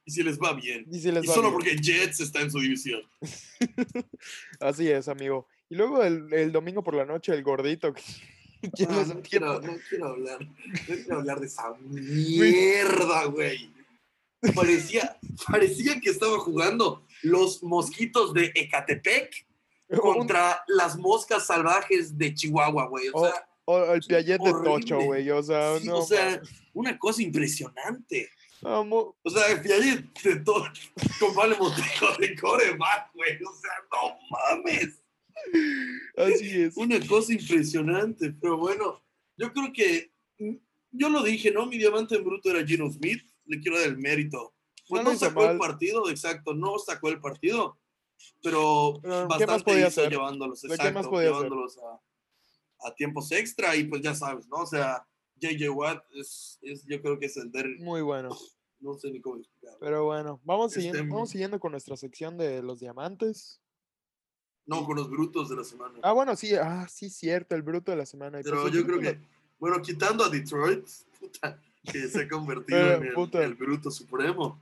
y 0.06 0.12
si 0.12 0.22
les 0.22 0.40
va 0.40 0.54
bien. 0.54 0.86
Y, 0.92 1.00
si 1.00 1.12
les 1.12 1.26
solo 1.26 1.52
porque 1.52 1.76
Jets 1.76 2.20
está 2.20 2.42
en 2.42 2.52
su 2.52 2.60
división. 2.60 3.02
Así 4.60 4.88
es, 4.88 5.08
amigo. 5.08 5.48
Y 5.70 5.76
luego 5.76 6.04
el, 6.04 6.32
el, 6.34 6.52
domingo 6.52 6.84
por 6.84 6.94
la 6.94 7.06
noche, 7.06 7.34
el 7.34 7.44
gordito. 7.44 7.94
Ah, 8.90 9.06
no, 9.08 9.22
quiero, 9.22 9.62
no, 9.62 9.78
quiero, 9.88 10.08
hablar. 10.08 10.40
No 10.42 10.96
quiero 10.96 11.20
hablar 11.20 11.40
de 11.40 11.46
esa 11.46 11.76
mierda, 11.82 13.26
güey. 13.26 13.72
Parecía, 14.56 15.20
parecía 15.48 16.00
que 16.00 16.10
estaba 16.10 16.40
jugando 16.40 17.06
los 17.22 17.62
mosquitos 17.62 18.34
de 18.34 18.52
Ecatepec 18.56 19.46
contra 20.02 20.64
las 20.68 20.98
moscas 20.98 21.46
salvajes 21.46 22.18
de 22.18 22.34
Chihuahua, 22.34 22.88
güey. 22.88 23.10
O, 23.14 23.26
sea, 23.28 23.48
o 23.66 23.94
el 23.94 24.02
Piaget 24.02 24.42
de 24.42 24.52
Tocho, 24.52 25.00
güey. 25.00 25.30
O 25.30 25.44
sea, 25.44 25.78
no, 25.84 26.00
o 26.00 26.06
sea, 26.06 26.42
una 26.74 26.98
cosa 26.98 27.22
impresionante. 27.22 28.30
O 28.62 29.14
sea, 29.28 29.62
Piaget 29.62 30.22
de 30.24 30.36
Tocho 30.38 30.90
con 31.20 31.36
Vale 31.36 31.56
Montejo 31.56 32.18
de 32.20 32.36
coreback, 32.36 33.14
güey. 33.14 33.44
O 33.44 33.54
sea, 33.54 33.72
no 33.92 34.18
mames. 34.30 35.05
Así 36.18 36.62
es. 36.62 36.78
Una 36.78 37.00
cosa 37.06 37.34
impresionante, 37.34 38.34
pero 38.40 38.58
bueno, 38.58 39.04
yo 39.38 39.52
creo 39.52 39.72
que 39.74 40.12
mm, 40.40 40.56
yo 40.92 41.10
lo 41.10 41.24
dije, 41.24 41.52
¿no? 41.52 41.66
Mi 41.66 41.78
diamante 41.78 42.16
en 42.16 42.24
bruto 42.24 42.50
era 42.50 42.66
Gino 42.66 42.90
Smith, 42.92 43.22
le 43.46 43.60
quiero 43.60 43.78
dar 43.80 43.90
el 43.90 43.98
mérito. 43.98 44.54
Pues 44.88 45.04
no, 45.04 45.16
sacó 45.16 45.50
el 45.50 45.58
partido, 45.58 46.10
exacto, 46.10 46.54
no 46.54 46.78
sacó 46.78 47.10
el 47.10 47.20
partido, 47.20 47.80
pero 48.44 49.00
bastante 49.28 49.88
hizo 49.88 50.08
llevándolos, 50.08 50.64
exacto, 50.64 51.20
llevándolos 51.20 51.80
a, 51.80 52.88
a, 52.88 52.94
tiempos 52.94 53.32
extra 53.32 53.76
y 53.76 53.86
pues 53.86 54.04
ya 54.04 54.14
sabes, 54.14 54.48
¿no? 54.48 54.58
O 54.58 54.66
sea, 54.68 55.08
JJ 55.38 55.70
Watt 55.70 56.04
es, 56.14 56.60
es 56.62 56.86
yo 56.86 57.02
creo 57.02 57.18
que 57.18 57.26
es 57.26 57.38
el 57.38 57.52
der... 57.52 57.68
Muy 57.80 58.02
bueno. 58.02 58.30
No 58.80 58.94
sé 58.94 59.10
ni 59.10 59.20
cómo 59.22 59.38
explicarlo. 59.38 59.80
Pero 59.80 60.06
bueno, 60.06 60.40
vamos, 60.44 60.74
siguiendo, 60.74 61.00
este, 61.00 61.10
vamos 61.10 61.30
siguiendo 61.30 61.60
con 61.60 61.72
nuestra 61.72 61.98
sección 61.98 62.38
de 62.38 62.62
los 62.62 62.80
diamantes. 62.80 63.60
No, 64.66 64.84
con 64.84 64.96
los 64.96 65.10
brutos 65.10 65.50
de 65.50 65.56
la 65.56 65.64
semana. 65.64 66.00
Ah, 66.02 66.12
bueno, 66.12 66.36
sí, 66.36 66.56
ah, 66.56 66.88
sí, 66.90 67.10
cierto, 67.10 67.56
el 67.56 67.62
bruto 67.62 67.92
de 67.92 67.98
la 67.98 68.06
semana. 68.06 68.40
Pero 68.44 68.64
pues, 68.64 68.74
yo 68.74 68.84
creo 68.86 69.00
que, 69.00 69.20
bueno, 69.60 69.82
quitando 69.82 70.24
a 70.24 70.30
Detroit, 70.30 70.88
puta, 71.20 71.62
que 71.84 72.08
se 72.08 72.24
ha 72.24 72.28
convertido 72.28 72.96
en 72.96 73.04
el, 73.44 73.56
bruto 73.56 73.92
supremo. 73.92 74.60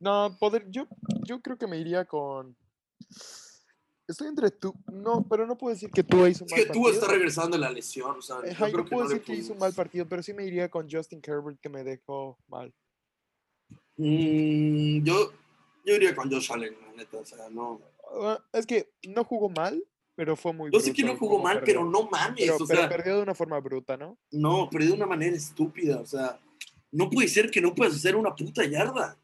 No, 0.00 0.36
poder, 0.40 0.68
yo, 0.70 0.88
yo 1.24 1.40
creo 1.40 1.56
que 1.58 1.66
me 1.66 1.78
iría 1.78 2.04
con. 2.04 2.56
Estoy 4.08 4.26
entre 4.26 4.50
tú. 4.50 4.74
No, 4.90 5.24
pero 5.28 5.46
no 5.46 5.56
puedo 5.56 5.72
decir 5.72 5.90
que 5.90 6.02
tú 6.02 6.26
hizo 6.26 6.44
un 6.44 6.50
mal 6.50 6.58
partido. 6.58 6.62
Es 6.62 6.66
que 6.66 6.72
tú 6.72 6.88
estás 6.88 7.08
regresando 7.08 7.56
de 7.56 7.60
la 7.60 7.70
lesión. 7.70 8.18
O 8.18 8.22
sea, 8.22 8.38
yo, 8.44 8.72
creo 8.72 8.84
puedo 8.84 9.08
decir 9.08 9.22
que 9.22 9.34
hizo 9.34 9.52
un 9.52 9.60
mal 9.60 9.72
partido, 9.72 10.08
pero 10.08 10.22
sí 10.22 10.34
me 10.34 10.44
iría 10.44 10.68
con 10.68 10.90
Justin 10.90 11.20
Herbert 11.24 11.60
que 11.60 11.68
me 11.68 11.84
dejó 11.84 12.36
mal. 12.48 12.74
Mm, 13.96 15.04
yo, 15.04 15.32
yo 15.84 15.94
iría 15.94 16.16
con 16.16 16.28
Josh 16.28 16.50
Allen, 16.50 16.76
la 16.80 16.92
neta. 16.94 17.18
O 17.18 17.24
sea, 17.24 17.48
no. 17.50 17.80
Ah, 18.12 18.42
es 18.52 18.66
que 18.66 18.90
no 19.08 19.24
jugó 19.24 19.48
mal, 19.48 19.82
pero 20.16 20.36
fue 20.36 20.52
muy 20.52 20.70
Yo 20.72 20.80
sé 20.80 20.92
que 20.92 21.04
no 21.04 21.16
jugó 21.16 21.38
mal, 21.38 21.62
pero 21.64 21.84
no 21.84 22.08
mames. 22.08 22.40
Pero, 22.40 22.56
o 22.56 22.66
sea, 22.66 22.88
perdió 22.88 23.16
de 23.16 23.22
una 23.22 23.34
forma 23.34 23.58
bruta, 23.60 23.96
¿no? 23.96 24.18
No, 24.30 24.68
perdió 24.70 24.88
de 24.90 24.96
una 24.96 25.06
manera 25.06 25.36
estúpida. 25.36 26.00
O 26.00 26.06
sea, 26.06 26.38
no 26.90 27.08
puede 27.08 27.28
ser 27.28 27.50
que 27.50 27.60
no 27.60 27.74
puedas 27.74 27.94
hacer 27.94 28.16
una 28.16 28.34
puta 28.34 28.64
yarda. 28.64 29.18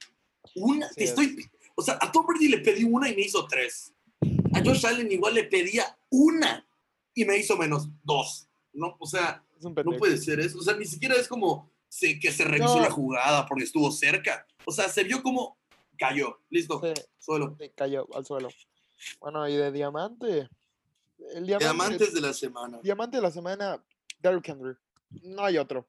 Una, 0.55 0.89
estoy. 0.97 1.37
O 1.75 1.83
sea, 1.83 1.99
a 2.01 2.11
Tom 2.11 2.25
Brady 2.27 2.49
le 2.49 2.59
pedí 2.59 2.85
una 2.85 3.11
y 3.11 3.15
me 3.17 3.23
hizo 3.23 3.47
tres. 3.47 3.93
A 4.55 4.65
Josh 4.65 4.87
Allen 4.87 5.13
igual 5.13 5.35
le 5.35 5.45
pedía 5.45 5.99
una 6.09 6.67
y 7.15 7.25
me 7.25 7.37
hizo 7.37 7.57
menos 7.57 7.89
dos. 8.03 8.49
No, 8.73 8.97
o 8.99 9.07
sea, 9.07 9.45
no 9.61 9.97
puede 9.99 10.17
ser 10.17 10.41
eso. 10.41 10.59
O 10.59 10.63
sea, 10.63 10.77
ni 10.77 10.87
siquiera 10.87 11.15
es 11.17 11.29
como 11.29 11.71
que 12.01 12.33
se 12.33 12.45
revisó 12.45 12.81
la 12.81 12.91
jugada 12.91 13.47
porque 13.47 13.65
estuvo 13.65 13.91
cerca. 13.91 14.47
O 14.65 14.73
sea, 14.73 14.89
se 14.89 15.05
vio 15.05 15.23
como 15.23 15.59
cayó. 15.99 16.41
Listo. 16.51 16.81
suelo. 17.19 17.57
cayó 17.75 18.07
al 18.15 18.25
suelo. 18.25 18.49
Bueno, 19.21 19.49
y 19.49 19.57
de 19.57 19.73
diamante. 19.73 20.49
El 21.35 21.47
diamante 21.47 21.65
Diamantes 21.65 22.15
de 22.15 22.21
la 22.21 22.33
semana. 22.33 22.79
Diamante 22.83 23.17
de 23.17 23.23
la 23.23 23.31
semana, 23.31 23.83
Derrick 24.21 24.49
Henry. 24.49 24.77
No 25.23 25.45
hay 25.45 25.59
otro. 25.59 25.87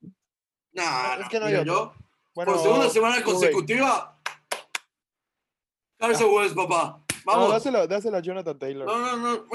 Nah, 0.72 1.16
es 1.16 1.30
que 1.30 1.40
no 1.40 1.48
hay 1.48 1.56
otro. 1.56 1.94
Bueno, 2.34 2.54
por 2.54 2.62
segunda 2.62 2.90
semana 2.90 3.24
consecutiva. 3.24 4.20
Carson 5.98 6.32
Wentz, 6.32 6.54
papá. 6.54 7.04
Vamos. 7.26 7.50
No, 7.66 7.88
dáselo, 7.88 8.18
a 8.18 8.22
Jonathan 8.22 8.58
Taylor. 8.58 8.86
No, 8.86 9.00
no, 9.00 9.18
no. 9.18 9.46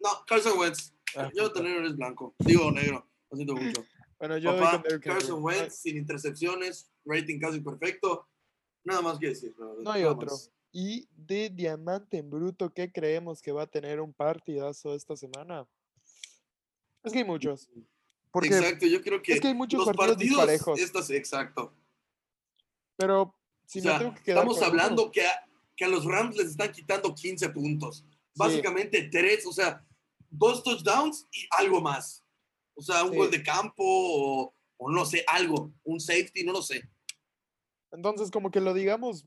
No, 0.00 0.24
Carson 0.26 0.58
Wentz. 0.58 0.94
Ah, 1.16 1.30
Jonathan 1.34 1.64
Taylor 1.64 1.84
es 1.84 1.96
blanco. 1.96 2.34
Digo 2.38 2.70
negro. 2.70 3.06
Lo 3.30 3.36
siento 3.36 3.54
mucho. 3.54 3.84
Bueno, 4.18 4.38
yo 4.38 4.56
papá, 4.56 4.82
Carson 5.02 5.42
Wentz 5.42 5.74
sin 5.76 5.96
intercepciones, 5.96 6.90
rating 7.04 7.40
casi 7.40 7.60
perfecto. 7.60 8.28
Nada 8.84 9.02
más 9.02 9.18
que 9.18 9.28
decir. 9.28 9.54
No 9.58 9.90
hay 9.90 10.04
otro. 10.04 10.30
más. 10.30 10.50
Y 10.72 11.08
de 11.16 11.50
Diamante 11.50 12.18
en 12.18 12.30
Bruto, 12.30 12.72
¿qué 12.72 12.92
creemos 12.92 13.42
que 13.42 13.52
va 13.52 13.62
a 13.62 13.66
tener 13.66 14.00
un 14.00 14.12
partidazo 14.12 14.94
esta 14.94 15.16
semana? 15.16 15.66
Es 17.02 17.12
que 17.12 17.18
hay 17.18 17.24
muchos. 17.24 17.68
Porque, 18.30 18.48
exacto, 18.48 18.86
yo 18.86 19.02
creo 19.02 19.20
que, 19.20 19.40
que 19.40 19.48
hay 19.48 19.54
muchos 19.54 19.78
los 19.78 19.86
partidos 19.88 20.12
partidos, 20.16 20.36
disparejos. 20.36 20.78
estas, 20.80 21.10
exacto. 21.10 21.74
pero 22.96 23.34
si 23.66 23.80
o 23.80 23.84
me 23.84 23.98
tengo 23.98 24.14
que 24.14 24.22
quedar 24.22 24.38
estamos 24.38 24.58
uno, 24.58 24.66
hablando 24.66 25.10
que 25.10 25.26
a, 25.26 25.48
que 25.76 25.84
a 25.84 25.88
los 25.88 26.04
Rams 26.04 26.36
les 26.36 26.48
están 26.48 26.70
quitando 26.70 27.14
15 27.14 27.48
puntos. 27.50 28.04
Básicamente 28.36 29.08
tres, 29.10 29.44
o 29.46 29.52
sea, 29.52 29.84
dos 30.28 30.62
touchdowns 30.62 31.26
y 31.32 31.46
algo 31.58 31.80
más. 31.80 32.24
O 32.74 32.82
sea, 32.82 33.02
un 33.02 33.10
Sí. 33.10 33.16
gol 33.16 33.30
de 33.30 33.42
campo 33.42 33.82
o, 33.84 34.54
o 34.76 34.90
no 34.90 35.04
sé, 35.04 35.24
algo, 35.26 35.72
un 35.82 35.98
safety, 36.00 36.44
no 36.44 36.52
lo 36.52 36.62
sé. 36.62 36.88
Entonces, 37.90 38.30
como 38.30 38.50
que 38.50 38.60
lo 38.60 38.72
digamos, 38.72 39.26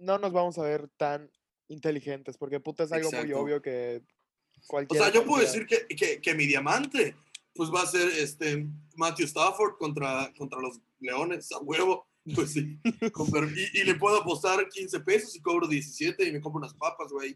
no 0.00 0.18
nos 0.18 0.32
vamos 0.32 0.58
a 0.58 0.62
ver 0.62 0.88
tan 0.96 1.30
inteligentes, 1.68 2.36
porque 2.36 2.60
puta 2.60 2.84
es 2.84 2.92
algo 2.92 3.10
muy 3.12 3.32
obvio 3.32 3.62
que 3.62 4.02
O 4.02 4.66
cualquiera. 4.66 5.06
sea, 5.06 5.14
yo 5.14 5.24
puedo 5.24 5.42
decir 5.42 5.66
que, 5.66 5.86
que, 5.86 6.20
que 6.20 6.34
mi 6.34 6.46
diamante, 6.46 7.14
pues 7.54 7.70
va 7.70 7.82
a 7.82 7.86
ser 7.86 8.08
este 8.08 8.66
Matthew 8.96 9.26
Stafford 9.26 9.76
contra, 9.78 10.32
contra 10.36 10.60
los 10.60 10.80
Leones, 10.98 11.52
a 11.52 11.58
huevo. 11.58 12.06
Pues 12.34 12.52
sí. 12.52 12.78
Y, 12.84 13.80
y 13.80 13.84
le 13.84 13.94
puedo 13.94 14.20
apostar 14.20 14.68
15 14.68 15.00
pesos 15.00 15.34
y 15.34 15.40
cobro 15.40 15.66
17 15.66 16.22
y 16.28 16.30
me 16.30 16.40
compro 16.40 16.58
unas 16.58 16.74
papas, 16.74 17.10
güey. 17.10 17.34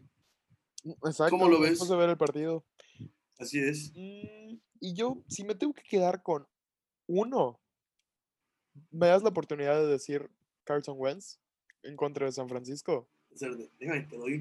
Exacto, 1.03 1.31
¿Cómo 1.31 1.49
lo 1.49 1.59
ves? 1.59 1.85
de 1.89 1.95
ver 1.95 2.11
el 2.11 2.17
partido. 2.17 2.63
Así 3.39 3.59
es. 3.59 3.91
Mm, 3.95 4.59
y 4.79 4.93
yo, 4.93 5.23
si 5.27 5.43
me 5.43 5.55
tengo 5.55 5.73
que 5.73 5.83
quedar 5.83 6.21
con 6.21 6.47
uno, 7.07 7.59
me 8.91 9.07
das 9.07 9.23
la 9.23 9.29
oportunidad 9.29 9.75
de 9.81 9.87
decir 9.87 10.29
Carson 10.63 10.95
Wentz 10.99 11.39
en 11.85 11.95
contra 11.95 12.25
de 12.25 12.31
San 12.31 12.49
Francisco. 12.49 13.07
Déjame, 13.79 14.01
te 14.01 14.17
doy 14.17 14.33
un 14.33 14.39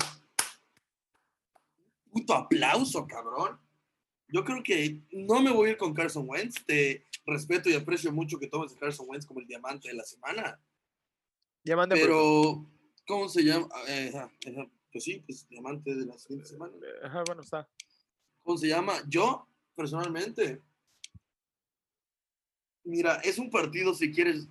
puto 2.10 2.34
aplauso, 2.34 3.06
cabrón. 3.06 3.58
Yo 4.28 4.44
creo 4.44 4.62
que 4.62 5.02
no 5.12 5.40
me 5.40 5.50
voy 5.50 5.68
a 5.68 5.72
ir 5.72 5.76
con 5.76 5.94
Carson 5.94 6.28
Wentz. 6.28 6.64
Te 6.64 7.06
respeto 7.26 7.68
y 7.68 7.74
aprecio 7.74 8.12
mucho 8.12 8.38
que 8.38 8.46
tomes 8.46 8.72
a 8.72 8.78
Carson 8.78 9.06
Wentz 9.08 9.26
como 9.26 9.40
el 9.40 9.46
diamante 9.46 9.88
de 9.88 9.94
la 9.94 10.04
semana. 10.04 10.60
Diamante. 11.62 11.96
Pero, 11.96 12.66
¿cómo 13.06 13.28
se 13.28 13.42
llama? 13.42 13.68
Eh, 13.88 14.12
pues 14.92 15.04
sí, 15.04 15.22
pues 15.26 15.48
diamante 15.48 15.94
de 15.94 16.06
la 16.06 16.18
siguiente 16.18 16.48
semana. 16.48 16.72
Eh, 16.76 17.06
Ajá, 17.06 17.22
bueno, 17.26 17.42
está. 17.42 17.68
¿Cómo 18.42 18.58
se 18.58 18.68
llama? 18.68 18.94
Yo, 19.08 19.46
personalmente, 19.74 20.62
mira, 22.84 23.16
es 23.16 23.38
un 23.38 23.50
partido, 23.50 23.94
si 23.94 24.12
quieres, 24.12 24.46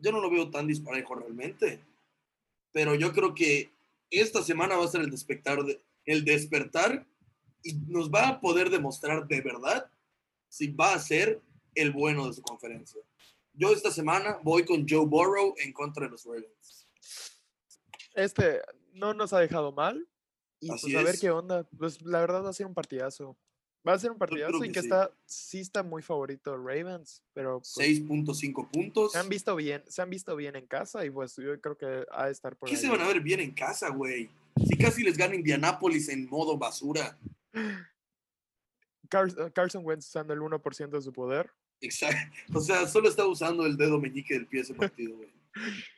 yo 0.00 0.12
no 0.12 0.20
lo 0.20 0.30
veo 0.30 0.50
tan 0.50 0.66
disparejo 0.66 1.14
realmente, 1.14 1.84
pero 2.72 2.94
yo 2.94 3.12
creo 3.12 3.34
que 3.34 3.72
esta 4.10 4.42
semana 4.42 4.76
va 4.76 4.84
a 4.84 4.88
ser 4.88 5.00
el 5.02 5.10
despertar, 5.10 5.62
de- 5.64 5.82
el 6.04 6.24
despertar 6.24 7.06
y 7.62 7.74
nos 7.86 8.10
va 8.10 8.28
a 8.28 8.40
poder 8.40 8.70
demostrar 8.70 9.26
de 9.26 9.40
verdad 9.40 9.90
si 10.48 10.68
va 10.72 10.94
a 10.94 10.98
ser 10.98 11.40
el 11.74 11.92
bueno 11.92 12.26
de 12.26 12.32
su 12.32 12.42
conferencia. 12.42 13.00
Yo 13.52 13.72
esta 13.72 13.90
semana 13.90 14.38
voy 14.42 14.64
con 14.64 14.86
Joe 14.88 15.04
Burrow 15.06 15.54
en 15.58 15.72
contra 15.72 16.04
de 16.04 16.10
los 16.10 16.24
Ravens. 16.24 16.88
Este 18.14 18.60
no 18.92 19.14
nos 19.14 19.32
ha 19.32 19.40
dejado 19.40 19.72
mal. 19.72 20.08
Y 20.60 20.72
Así 20.72 20.86
pues 20.92 20.96
a 20.96 21.02
ver 21.04 21.14
es. 21.14 21.20
qué 21.20 21.30
onda. 21.30 21.68
Pues 21.76 22.02
la 22.02 22.20
verdad 22.20 22.44
va 22.44 22.50
a 22.50 22.52
ser 22.52 22.66
un 22.66 22.74
partidazo. 22.74 23.36
Va 23.88 23.94
a 23.94 23.98
ser 23.98 24.10
un 24.10 24.18
partidazo 24.18 24.62
y 24.62 24.70
que 24.70 24.80
sí. 24.80 24.86
está, 24.86 25.10
sí 25.24 25.60
está 25.60 25.82
muy 25.82 26.02
favorito 26.02 26.58
Ravens, 26.58 27.22
pero 27.32 27.60
pues, 27.60 27.74
6.5 27.78 28.70
puntos. 28.70 29.12
se 29.12 29.18
han 29.18 29.30
visto 29.30 29.56
bien, 29.56 29.82
se 29.88 30.02
han 30.02 30.10
visto 30.10 30.36
bien 30.36 30.56
en 30.56 30.66
casa 30.66 31.06
y 31.06 31.10
pues 31.10 31.36
yo 31.36 31.58
creo 31.58 31.78
que 31.78 32.04
ha 32.10 32.26
de 32.26 32.32
estar 32.32 32.54
por 32.54 32.68
¿Qué 32.68 32.74
ahí. 32.74 32.80
se 32.82 32.90
van 32.90 33.00
a 33.00 33.06
ver 33.06 33.20
bien 33.22 33.40
en 33.40 33.52
casa, 33.52 33.88
güey? 33.88 34.28
Si 34.68 34.76
casi 34.76 35.02
les 35.02 35.16
gana 35.16 35.34
Indianápolis 35.34 36.10
en 36.10 36.28
modo 36.28 36.58
basura. 36.58 37.16
Eh, 39.10 39.50
Carson 39.54 39.86
Wentz 39.86 40.06
usando 40.06 40.34
el 40.34 40.40
1% 40.40 40.90
de 40.90 41.00
su 41.00 41.14
poder. 41.14 41.50
Exacto. 41.80 42.36
O 42.52 42.60
sea, 42.60 42.86
solo 42.86 43.08
está 43.08 43.26
usando 43.26 43.64
el 43.64 43.74
dedo 43.74 43.98
meñique 43.98 44.34
del 44.34 44.46
pie 44.46 44.60
ese 44.60 44.74
partido, 44.74 45.16
güey. 45.16 45.30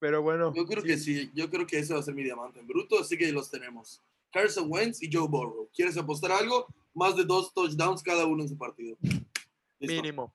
Pero 0.00 0.20
bueno, 0.20 0.52
Yo 0.52 0.66
creo 0.66 0.82
que 0.82 0.98
sí, 0.98 1.30
yo 1.32 1.48
creo 1.48 1.64
que 1.64 1.78
ese 1.78 1.94
va 1.94 2.00
a 2.00 2.02
ser 2.02 2.14
mi 2.14 2.24
diamante 2.24 2.58
en 2.58 2.66
bruto, 2.66 2.98
así 2.98 3.16
que 3.16 3.30
los 3.30 3.48
tenemos. 3.52 4.02
Carson 4.32 4.66
Wentz 4.68 5.00
y 5.00 5.08
Joe 5.12 5.28
Burrow. 5.28 5.68
¿Quieres 5.72 5.96
apostar 5.96 6.32
algo? 6.32 6.66
Más 6.94 7.16
de 7.16 7.24
dos 7.24 7.52
touchdowns 7.54 8.02
cada 8.02 8.26
uno 8.26 8.42
en 8.42 8.48
su 8.48 8.56
partido. 8.58 8.96
Listo. 9.02 10.02
mínimo. 10.02 10.34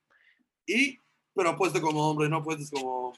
Y, 0.66 0.98
pero 1.34 1.50
apuesta 1.50 1.82
como 1.82 2.10
hombre, 2.10 2.30
no 2.30 2.38
apuestes 2.38 2.70
como... 2.72 3.14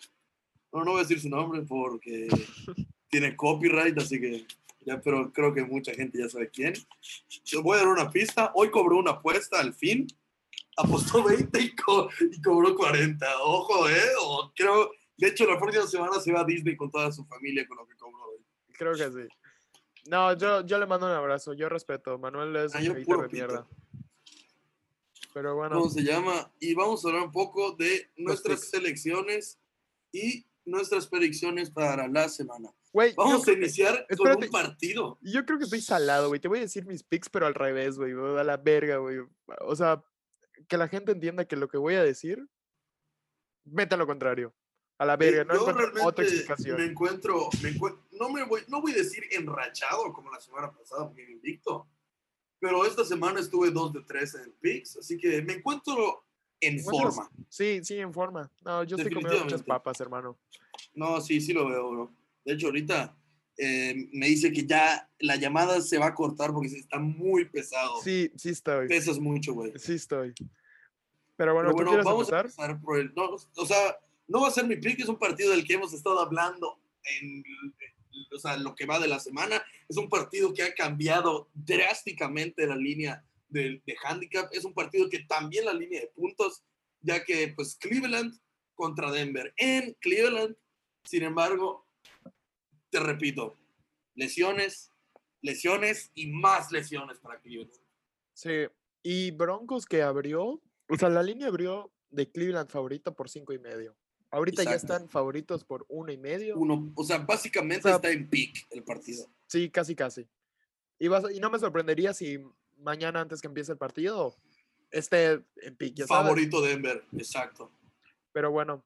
No, 0.74 0.84
no 0.84 0.92
voy 0.92 1.00
a 1.00 1.04
decir 1.04 1.22
su 1.22 1.30
nombre 1.30 1.62
porque 1.62 2.28
tiene 3.10 3.36
copyright, 3.36 3.98
así 3.98 4.20
que 4.20 4.46
ya, 4.82 5.00
pero 5.02 5.32
creo 5.32 5.54
que 5.54 5.64
mucha 5.64 5.94
gente 5.94 6.20
ya 6.20 6.30
sabe 6.30 6.50
quién. 6.50 6.74
Yo 7.44 7.64
voy 7.64 7.76
a 7.78 7.80
dar 7.82 7.88
una 7.88 8.12
pista. 8.12 8.52
Hoy 8.54 8.70
cobró 8.70 8.98
una 8.98 9.12
apuesta 9.12 9.60
al 9.60 9.74
fin. 9.74 10.06
Apostó 10.78 11.24
20 11.24 11.60
y, 11.60 11.76
co- 11.76 12.10
y 12.32 12.40
cobró 12.42 12.76
40. 12.76 13.26
Ojo, 13.44 13.90
¿eh? 13.90 14.02
O 14.22 14.52
creo, 14.56 14.92
de 15.18 15.28
hecho, 15.30 15.46
la 15.50 15.58
próxima 15.58 15.88
semana 15.88 16.20
se 16.20 16.32
va 16.32 16.42
a 16.42 16.46
Disney 16.46 16.76
con 16.76 16.92
toda 16.92 17.12
su 17.12 17.26
familia 17.26 17.66
con 17.68 17.78
lo 17.78 17.88
que 17.88 17.96
cobró 17.96 18.24
hoy. 18.26 18.46
Creo 18.74 18.94
que 18.94 19.10
sí. 19.10 19.28
No, 20.08 20.34
yo, 20.38 20.66
yo 20.66 20.78
le 20.80 20.86
mando 20.86 21.06
un 21.08 21.12
abrazo. 21.14 21.54
Yo 21.54 21.68
respeto. 21.70 22.18
Manuel 22.20 22.56
es 22.58 22.76
Ah, 22.76 22.80
un 22.80 22.94
de 22.94 23.28
mierda. 23.32 23.68
Pero 25.34 25.56
bueno, 25.56 25.76
¿Cómo 25.78 25.90
se 25.90 26.04
llama? 26.04 26.52
Y 26.60 26.74
vamos 26.76 27.04
a 27.04 27.10
hablar 27.10 27.24
un 27.24 27.32
poco 27.32 27.74
de 27.74 28.10
nuestras 28.16 28.60
picks. 28.62 28.72
selecciones 28.72 29.60
y 30.12 30.46
nuestras 30.64 31.08
predicciones 31.08 31.70
para 31.70 32.08
la 32.08 32.30
semana. 32.30 32.70
yo 32.94 33.02
Vamos 33.18 33.42
a 33.42 33.46
que- 33.46 33.54
iniciar 33.54 34.06
espérate. 34.10 34.18
con 34.18 34.44
un 34.46 34.50
partido. 34.50 35.18
Yo 35.22 35.46
creo 35.46 35.58
que 35.58 35.66
estoy 35.66 35.82
salado, 35.82 36.30
güey. 36.30 36.40
Te 36.40 36.48
voy 36.48 36.60
a 36.60 36.62
decir 36.62 36.86
mis 36.86 37.04
picks, 37.04 37.30
pero 37.30 37.46
al 37.48 37.54
revés, 37.54 37.98
güey. 37.98 38.14
A 38.40 38.44
la 38.46 38.56
verga, 38.58 38.98
güey. 38.98 39.18
O 39.62 39.76
sea, 39.76 40.02
que 40.70 40.78
la 40.78 40.88
gente 40.88 41.12
entienda 41.12 41.46
que 41.46 41.58
lo 41.58 41.68
que 41.68 41.78
voy 41.78 41.96
a 41.96 42.04
decir, 42.04 42.48
vete 43.66 43.96
a 43.96 43.98
lo 43.98 44.08
contrario. 44.08 44.54
A 44.98 45.06
la 45.06 45.18
verga, 45.18 45.44
no 45.44 45.54
yo 45.56 45.70
encuentro 45.70 46.06
otra 46.06 46.24
explicación. 46.24 46.78
me 46.78 46.86
encuentro, 46.86 47.50
me 47.62 47.70
encuent- 47.74 48.00
no, 48.20 48.30
me 48.30 48.44
voy, 48.44 48.62
no 48.68 48.82
voy 48.82 48.94
a 48.94 48.96
decir 48.96 49.24
enrachado 49.32 50.12
como 50.14 50.32
la 50.32 50.40
semana 50.40 50.72
pasada 50.72 51.08
porque 51.08 51.32
invicto, 51.32 51.88
pero 52.60 52.86
esta 52.86 53.06
semana 53.06 53.40
estuve 53.40 53.72
2 53.72 53.94
de 53.94 54.02
3 54.02 54.36
en 54.36 54.52
picks, 54.60 54.98
así 54.98 55.18
que 55.18 55.42
me 55.42 55.54
encuentro 55.54 56.26
en 56.60 56.80
forma. 56.80 57.30
Sí, 57.50 57.82
sí, 57.84 58.00
en 58.00 58.14
forma. 58.14 58.50
No, 58.64 58.84
yo 58.84 58.96
estoy 58.98 59.14
comiendo 59.14 59.44
muchas 59.44 59.64
papas, 59.64 60.00
hermano. 60.00 60.38
No, 60.94 61.22
sí, 61.22 61.42
sí 61.42 61.54
lo 61.54 61.68
veo, 61.68 61.90
bro. 61.92 62.16
De 62.44 62.54
hecho, 62.54 62.68
ahorita 62.68 63.16
eh, 63.58 64.10
me 64.12 64.28
dice 64.28 64.52
que 64.52 64.66
ya 64.66 65.10
la 65.20 65.36
llamada 65.36 65.82
se 65.82 65.98
va 65.98 66.08
a 66.08 66.16
cortar 66.16 66.52
porque 66.54 66.68
está 66.68 67.00
muy 67.00 67.46
pesado. 67.46 68.02
Sí, 68.02 68.32
sí 68.36 68.50
estoy. 68.50 68.88
Pesas 68.88 69.20
mucho, 69.20 69.54
güey. 69.54 69.74
Sí 69.78 69.94
estoy. 69.94 70.34
Pero 71.38 71.54
bueno, 71.54 71.70
Pero 71.70 71.72
¿tú 71.72 71.76
bueno, 71.76 71.90
quieres 71.92 72.06
vamos 72.06 72.30
empezar? 72.30 72.46
a 72.46 72.72
empezar 72.72 72.82
por 72.82 73.00
el. 73.00 73.14
No, 73.16 73.30
o 73.34 73.66
sea, 73.66 73.98
no 74.28 74.42
va 74.42 74.48
a 74.48 74.52
ser 74.52 74.66
mi 74.66 74.78
pick, 74.78 75.00
es 75.00 75.10
un 75.10 75.20
partido 75.20 75.52
del 75.52 75.66
que 75.66 75.74
hemos 75.74 75.94
estado 75.94 76.20
hablando 76.20 76.80
en. 77.20 77.44
O 78.34 78.40
sea, 78.40 78.58
lo 78.58 78.76
que 78.76 78.86
va 78.86 79.00
de 79.00 79.08
la 79.08 79.20
semana. 79.20 79.64
Es 79.88 79.98
un 79.98 80.10
partido 80.10 80.54
que 80.54 80.64
ha 80.64 80.74
cambiado 80.74 81.50
drásticamente 81.54 82.66
la 82.68 82.76
línea 82.76 83.24
de, 83.50 83.82
de 83.86 83.96
handicap. 84.04 84.50
Es 84.52 84.66
un 84.66 84.74
partido 84.74 85.10
que 85.10 85.20
también 85.20 85.66
la 85.66 85.74
línea 85.74 86.02
de 86.02 86.08
puntos, 86.08 86.64
ya 87.02 87.24
que, 87.24 87.54
pues, 87.56 87.76
Cleveland 87.76 88.40
contra 88.76 89.12
Denver. 89.12 89.54
En 89.58 89.94
Cleveland, 90.00 90.56
sin 91.04 91.24
embargo, 91.24 91.88
te 92.90 93.00
repito, 93.00 93.58
lesiones, 94.14 94.92
lesiones 95.42 96.12
y 96.14 96.28
más 96.28 96.72
lesiones 96.72 97.20
para 97.20 97.40
Cleveland. 97.40 97.72
Sí. 98.34 98.68
Y 99.04 99.32
Broncos 99.32 99.86
que 99.86 100.02
abrió, 100.02 100.62
o 100.88 100.96
sea, 100.98 101.10
la 101.10 101.22
línea 101.22 101.48
abrió 101.48 101.92
de 102.10 102.32
Cleveland 102.32 102.70
favorito 102.70 103.14
por 103.14 103.30
cinco 103.30 103.54
y 103.54 103.60
medio. 103.60 103.96
Ahorita 104.36 104.64
ya 104.64 104.74
Exacto. 104.74 104.94
están 104.96 105.10
favoritos 105.10 105.64
por 105.64 105.86
uno 105.88 106.12
y 106.12 106.18
medio. 106.18 106.58
Uno, 106.58 106.92
o 106.96 107.04
sea, 107.06 107.20
básicamente 107.20 107.88
O 107.88 107.90
sea, 107.90 107.96
está 107.96 108.12
en 108.12 108.30
pick 108.30 108.68
el 108.72 108.84
partido. 108.84 109.26
Sí, 109.48 109.70
casi, 109.70 109.96
casi. 109.96 110.28
Y, 111.00 111.08
vas- 111.08 111.32
y 111.34 111.40
no 111.40 111.50
me 111.50 111.58
sorprendería 111.58 112.14
si 112.14 112.40
mañana 112.78 113.22
antes 113.22 113.40
que 113.42 113.48
empiece 113.48 113.72
el 113.72 113.78
partido 113.78 114.36
esté 114.92 115.42
en 115.62 115.76
pick, 115.78 115.96
ya 115.96 116.08
sabes. 116.08 116.24
Favorito 116.24 116.62
Denver, 116.62 117.06
exacto. 117.14 117.72
Pero 118.34 118.52
bueno, 118.52 118.84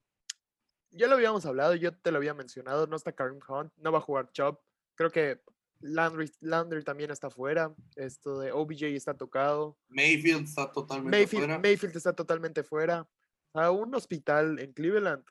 ya 0.92 1.08
lo 1.08 1.16
habíamos 1.16 1.46
hablado, 1.48 1.74
yo 1.74 1.96
te 1.96 2.12
lo 2.12 2.18
había 2.18 2.34
mencionado, 2.36 2.86
no 2.86 2.96
está 2.96 3.12
Karim 3.14 3.40
Hunt, 3.48 3.72
no 3.78 3.92
va 3.92 3.98
a 3.98 4.02
jugar 4.02 4.32
Chop. 4.32 4.60
Creo 4.94 5.10
que 5.12 5.42
Landry, 5.82 6.32
Landry 6.42 6.84
también 6.84 7.10
está 7.10 7.30
fuera. 7.32 7.74
Esto 7.96 8.40
de 8.40 8.52
OBJ 8.52 8.84
está 8.96 9.16
tocado. 9.16 9.78
Mayfield 9.88 10.44
está 10.46 10.72
totalmente 10.72 11.18
Mayfield, 11.18 11.46
fuera. 11.46 11.60
Mayfield 11.60 11.96
está 11.98 12.14
totalmente 12.14 12.64
fuera. 12.64 13.08
A 13.54 13.72
un 13.72 13.96
hospital 13.96 14.60
en 14.60 14.74
Cleveland. 14.74 15.24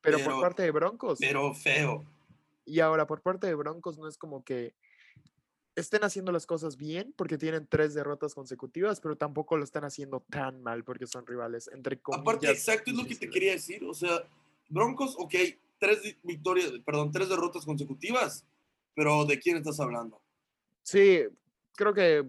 Pero, 0.00 0.18
Pero- 0.18 0.30
por 0.30 0.40
parte 0.40 0.62
de 0.62 0.70
Broncos. 0.70 1.18
Pero 1.20 1.54
feo. 1.54 2.04
Y 2.64 2.80
ahora 2.80 3.06
por 3.06 3.20
parte 3.22 3.46
de 3.46 3.54
Broncos 3.54 3.98
no 3.98 4.06
es 4.08 4.16
como 4.16 4.44
que 4.44 4.74
estén 5.74 6.04
haciendo 6.04 6.30
las 6.32 6.46
cosas 6.46 6.76
bien 6.76 7.12
porque 7.16 7.38
tienen 7.38 7.66
tres 7.66 7.94
derrotas 7.94 8.34
consecutivas, 8.34 9.00
pero 9.00 9.16
tampoco 9.16 9.56
lo 9.56 9.64
están 9.64 9.84
haciendo 9.84 10.20
tan 10.30 10.62
mal 10.62 10.84
porque 10.84 11.06
son 11.06 11.26
rivales, 11.26 11.68
entre 11.72 11.98
comillas. 12.00 12.22
Aparte, 12.22 12.50
exacto, 12.50 12.90
es 12.90 12.96
lo 12.96 13.06
que 13.06 13.14
te 13.16 13.30
quería 13.30 13.52
decir. 13.52 13.84
O 13.84 13.94
sea, 13.94 14.24
Broncos, 14.68 15.16
ok, 15.18 15.34
tres 15.78 16.16
victorias, 16.22 16.72
perdón, 16.84 17.10
tres 17.10 17.28
derrotas 17.28 17.64
consecutivas, 17.64 18.44
pero 18.94 19.24
¿de 19.24 19.38
quién 19.38 19.56
estás 19.56 19.80
hablando? 19.80 20.20
Sí, 20.82 21.22
creo 21.74 21.94
que 21.94 22.28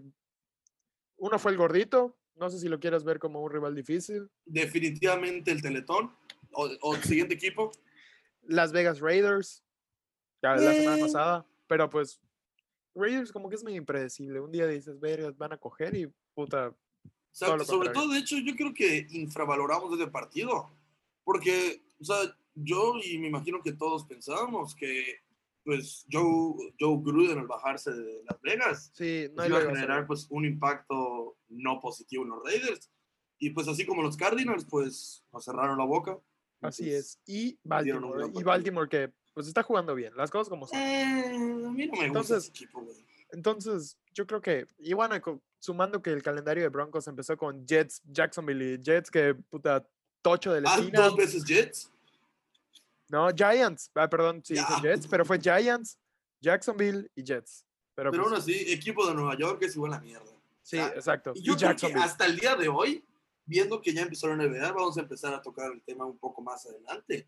uno 1.17 1.39
fue 1.39 1.51
el 1.51 1.57
gordito. 1.57 2.15
No 2.35 2.49
sé 2.49 2.59
si 2.59 2.67
lo 2.69 2.79
quieres 2.79 3.03
ver 3.03 3.19
como 3.19 3.41
un 3.41 3.51
rival 3.51 3.75
difícil. 3.75 4.27
Definitivamente 4.45 5.51
el 5.51 5.61
Teletón 5.61 6.11
o, 6.53 6.69
o 6.81 6.95
el 6.95 7.03
siguiente 7.03 7.35
equipo. 7.35 7.71
Las 8.43 8.71
Vegas 8.71 8.99
Raiders. 8.99 9.63
Ya 10.41 10.55
la 10.55 10.73
semana 10.73 11.01
pasada. 11.01 11.45
Pero 11.67 11.89
pues, 11.89 12.19
Raiders 12.95 13.31
como 13.31 13.49
que 13.49 13.55
es 13.55 13.63
medio 13.63 13.77
impredecible. 13.77 14.39
Un 14.39 14.51
día 14.51 14.67
dices, 14.67 14.99
vergas, 14.99 15.37
van 15.37 15.53
a 15.53 15.57
coger 15.57 15.95
y 15.95 16.11
puta. 16.33 16.69
O 16.69 16.75
sea, 17.31 17.49
Todo 17.49 17.65
sobre 17.65 17.89
todo, 17.89 18.09
de 18.09 18.19
hecho, 18.19 18.37
yo 18.39 18.55
creo 18.55 18.73
que 18.73 19.07
infravaloramos 19.11 19.97
ese 19.97 20.09
partido. 20.09 20.69
Porque, 21.23 21.81
o 21.99 22.03
sea, 22.03 22.17
yo 22.55 22.95
y 23.03 23.17
me 23.19 23.27
imagino 23.27 23.61
que 23.61 23.73
todos 23.73 24.05
pensábamos 24.05 24.75
que, 24.75 25.21
pues, 25.63 26.05
Joe, 26.11 26.73
Joe 26.79 26.99
Gruden 27.01 27.39
al 27.39 27.47
bajarse 27.47 27.91
de 27.91 28.23
Las 28.27 28.41
Vegas 28.41 28.91
Sí, 28.93 29.27
no 29.29 29.35
pues, 29.35 29.49
iba 29.49 29.59
a 29.59 29.65
generar, 29.65 30.07
pues, 30.07 30.27
un 30.29 30.45
impacto 30.45 31.37
no 31.49 31.79
positivo 31.79 32.23
en 32.23 32.31
los 32.31 32.43
Raiders. 32.43 32.91
Y, 33.37 33.51
pues, 33.51 33.67
así 33.67 33.85
como 33.85 34.01
los 34.01 34.17
Cardinals, 34.17 34.65
pues, 34.65 35.23
nos 35.31 35.45
cerraron 35.45 35.77
la 35.77 35.85
boca. 35.85 36.19
Así 36.61 36.83
pues, 36.83 36.93
es. 36.95 37.19
Y 37.25 37.59
Baltimore. 37.63 38.31
Y. 38.33 38.43
Baltimore 38.43 38.87
que 38.89 39.11
pues 39.33 39.47
está 39.47 39.63
jugando 39.63 39.95
bien. 39.95 40.15
Las 40.15 40.29
cosas 40.29 40.49
como 40.49 40.67
son. 40.67 40.77
Eh, 40.77 41.25
a 41.35 41.37
mí 41.37 41.63
no 41.63 41.71
me 41.71 41.87
gusta 41.87 42.05
Entonces- 42.05 42.37
ese 42.43 42.49
equipo, 42.49 42.81
güey. 42.81 43.05
Entonces, 43.33 43.97
yo 44.13 44.27
creo 44.27 44.41
que, 44.41 44.67
y 44.77 44.91
bueno, 44.93 45.15
sumando 45.57 46.01
que 46.01 46.11
el 46.11 46.21
calendario 46.21 46.63
de 46.63 46.69
Broncos 46.69 47.07
empezó 47.07 47.37
con 47.37 47.65
Jets, 47.65 48.01
Jacksonville 48.03 48.73
y 48.73 48.83
Jets, 48.83 49.09
que 49.09 49.33
puta 49.35 49.87
tocho 50.21 50.51
de 50.53 50.59
la 50.59 50.73
Ah, 50.73 50.79
esquina. 50.79 50.99
dos 51.05 51.15
veces 51.15 51.45
Jets. 51.45 51.89
No, 53.07 53.29
Giants. 53.33 53.89
Ah, 53.95 54.09
perdón, 54.09 54.41
sí, 54.43 54.53
dije 54.55 54.65
Ya. 54.69 54.81
Jets, 54.81 55.07
pero 55.07 55.23
fue 55.23 55.39
Giants, 55.39 55.97
Jacksonville 56.41 57.09
y 57.15 57.23
Jets. 57.23 57.65
Pero, 57.95 58.11
Pero 58.11 58.23
pues, 58.23 58.33
aún 58.33 58.41
así, 58.41 58.53
equipo 58.73 59.07
de 59.07 59.13
Nueva 59.13 59.37
York 59.37 59.61
es 59.63 59.75
igual 59.75 59.93
a 59.93 59.99
mierda. 60.01 60.25
sí, 60.61 60.77
exacto. 60.77 61.31
Y 61.35 61.39
Y, 61.39 61.43
yo 61.43 61.55
creo 61.55 61.75
que 61.75 61.93
hasta 61.93 62.25
el 62.25 62.37
día 62.37 62.55
de 62.57 62.67
hoy, 62.67 63.03
viendo 63.51 63.81
que 63.81 63.93
ya 63.93 64.01
empezó 64.03 64.27
la 64.27 64.35
NBA, 64.37 64.71
vamos 64.71 64.97
a 64.97 65.01
empezar 65.01 65.33
a 65.33 65.41
tocar 65.41 65.71
el 65.73 65.81
tema 65.83 66.05
un 66.05 66.17
poco 66.17 66.41
más 66.41 66.65
adelante. 66.65 67.27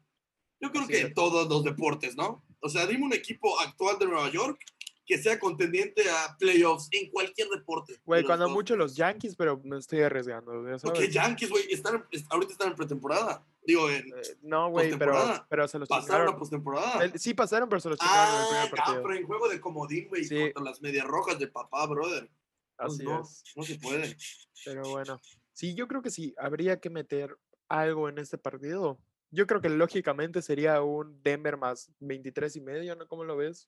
Yo 0.61 0.71
creo 0.71 0.83
Así 0.83 0.93
que 0.93 0.99
en 1.01 1.13
todos 1.13 1.49
los 1.49 1.63
deportes, 1.65 2.15
¿no? 2.15 2.43
O 2.61 2.69
sea, 2.69 2.87
dime 2.87 3.03
un 3.05 3.13
equipo 3.13 3.59
actual 3.59 3.99
de 3.99 4.05
Nueva 4.05 4.29
York 4.31 4.57
que 5.05 5.17
sea 5.17 5.37
contendiente 5.37 6.09
a 6.09 6.37
playoffs 6.39 6.87
en 6.91 7.11
cualquier 7.11 7.49
deporte. 7.49 7.99
Güey, 8.05 8.23
cuando 8.23 8.45
dos. 8.45 8.53
mucho 8.53 8.77
los 8.77 8.95
Yankees, 8.95 9.35
pero 9.35 9.59
me 9.65 9.77
estoy 9.77 9.99
arriesgando. 10.01 10.53
ya 10.65 10.77
Porque 10.77 11.01
sabes. 11.01 11.13
Yankees, 11.13 11.49
güey, 11.49 11.65
están, 11.73 12.05
est- 12.11 12.25
ahorita 12.31 12.53
están 12.53 12.69
en 12.69 12.75
pretemporada. 12.75 13.45
Digo, 13.65 13.89
en, 13.89 14.07
Eh, 14.07 14.37
no, 14.41 14.69
güey, 14.69 14.97
pero, 14.97 15.45
pero 15.49 15.67
se 15.67 15.77
los 15.79 15.89
pasaron 15.89 16.37
postemporada. 16.39 17.03
El- 17.03 17.19
Sí 17.19 17.33
pasaron, 17.33 17.67
pero 17.67 17.81
se 17.81 17.89
los 17.89 17.99
chingaron 17.99 18.33
en 18.33 18.39
el 18.39 18.41
Ah, 18.45 18.47
primer 18.47 18.67
ah, 18.67 18.75
partido. 18.85 19.03
pero 19.03 19.15
en 19.15 19.27
juego 19.27 19.49
de 19.49 19.59
comodín, 19.59 20.07
güey, 20.07 20.23
Sí. 20.23 20.39
contra 20.53 20.63
las 20.71 20.81
medias 20.81 21.05
rojas 21.05 21.37
de 21.37 21.47
papá, 21.49 21.85
brother. 21.85 22.29
Pues 22.77 22.93
Así 22.93 23.03
no, 23.03 23.21
es. 23.21 23.43
no 23.57 23.63
se 23.63 23.75
puede. 23.79 24.17
Pero 24.65 24.89
bueno, 24.89 25.19
sí, 25.53 25.75
yo 25.75 25.87
creo 25.87 26.01
que 26.01 26.09
sí, 26.11 26.33
habría 26.37 26.79
que 26.79 26.89
meter 26.89 27.37
algo 27.69 28.09
en 28.09 28.17
este 28.17 28.37
partido. 28.37 28.99
Yo 29.31 29.47
creo 29.47 29.61
que 29.61 29.69
lógicamente 29.69 30.41
sería 30.41 30.81
un 30.81 31.21
Denver 31.23 31.57
más 31.57 31.91
23 31.99 32.55
y 32.57 32.61
medio, 32.61 32.95
¿no? 32.95 33.07
¿Cómo 33.07 33.23
lo 33.23 33.35
ves? 33.37 33.67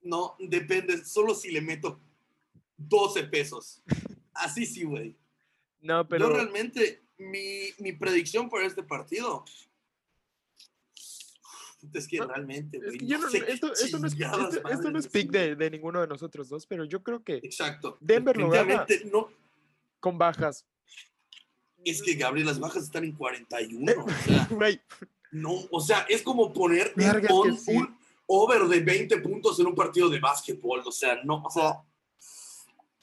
No, 0.00 0.36
depende, 0.38 1.04
solo 1.04 1.34
si 1.34 1.50
le 1.50 1.60
meto 1.60 2.00
12 2.76 3.24
pesos. 3.24 3.82
Así 4.32 4.66
sí, 4.66 4.84
güey. 4.84 5.16
No, 5.80 6.06
pero 6.06 6.28
Yo 6.28 6.34
realmente, 6.34 7.02
mi, 7.18 7.70
mi 7.78 7.92
predicción 7.92 8.48
para 8.48 8.66
este 8.66 8.82
partido. 8.82 9.44
Es 11.92 12.08
que 12.08 12.18
No, 12.18 12.28
realmente, 12.28 12.78
es 12.78 12.84
güey. 12.84 12.98
que 12.98 13.18
no, 13.18 13.28
sé 13.28 13.44
esto, 13.48 13.72
esto 13.72 13.98
no 13.98 14.06
es, 14.06 14.14
esto, 14.14 14.68
esto 14.68 14.90
no 14.90 14.98
es 14.98 15.08
pick 15.08 15.30
de, 15.30 15.54
de 15.54 15.70
ninguno 15.70 16.00
de 16.00 16.06
nosotros 16.06 16.48
dos, 16.48 16.66
pero 16.66 16.84
yo 16.84 17.02
creo 17.02 17.22
que 17.22 17.36
Exacto. 17.36 17.98
Denver 18.00 18.36
lo 18.36 18.48
gana. 18.48 18.86
No. 19.12 19.30
Con 20.04 20.18
bajas. 20.18 20.66
Es 21.82 22.02
que 22.02 22.12
Gabriel, 22.12 22.46
las 22.46 22.60
bajas 22.60 22.82
están 22.82 23.04
en 23.04 23.12
41. 23.12 23.92
O 24.04 24.10
sea, 24.10 24.48
no, 25.32 25.54
o 25.70 25.80
sea, 25.80 26.06
es 26.10 26.20
como 26.20 26.52
poner 26.52 26.92
un, 27.30 27.56
sí. 27.56 27.72
over 28.26 28.64
de 28.64 28.80
20 28.80 29.18
puntos 29.20 29.58
en 29.58 29.66
un 29.66 29.74
partido 29.74 30.10
de 30.10 30.20
básquetbol. 30.20 30.82
O 30.84 30.92
sea, 30.92 31.20
no, 31.24 31.42
o 31.42 31.50
sea, 31.50 31.82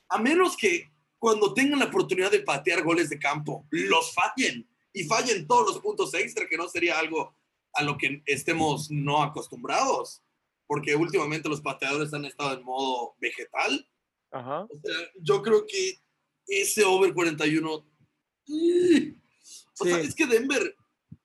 a 0.10 0.20
menos 0.20 0.56
que 0.56 0.92
cuando 1.18 1.56
tengan 1.56 1.80
la 1.80 1.86
oportunidad 1.86 2.30
de 2.30 2.42
patear 2.42 2.84
goles 2.84 3.10
de 3.10 3.18
campo, 3.18 3.66
los 3.72 4.14
fallen 4.14 4.70
y 4.94 5.04
fallen 5.06 5.48
todos 5.48 5.74
los 5.74 5.80
puntos 5.80 6.14
extra, 6.14 6.48
que 6.48 6.58
no 6.58 6.68
sería 6.68 7.00
algo 7.00 7.34
a 7.74 7.82
lo 7.82 7.98
que 7.98 8.22
estemos 8.28 8.92
no 8.92 9.24
acostumbrados, 9.24 10.22
porque 10.68 10.96
últimamente 10.96 11.50
los 11.50 11.62
pateadores 11.62 12.14
han 12.14 12.26
estado 12.26 12.54
en 12.54 12.64
modo 12.64 13.16
vegetal. 13.20 13.88
ajá. 14.32 14.66
O 14.66 14.80
sea, 14.84 14.96
yo 15.20 15.42
creo 15.42 15.66
que 15.66 16.00
ese 16.48 16.84
over 16.84 17.14
41. 17.14 17.86
¡ih! 18.48 19.18
O 19.80 19.84
sea, 19.84 20.00
es 20.00 20.14
que 20.14 20.28
Denver, 20.28 20.76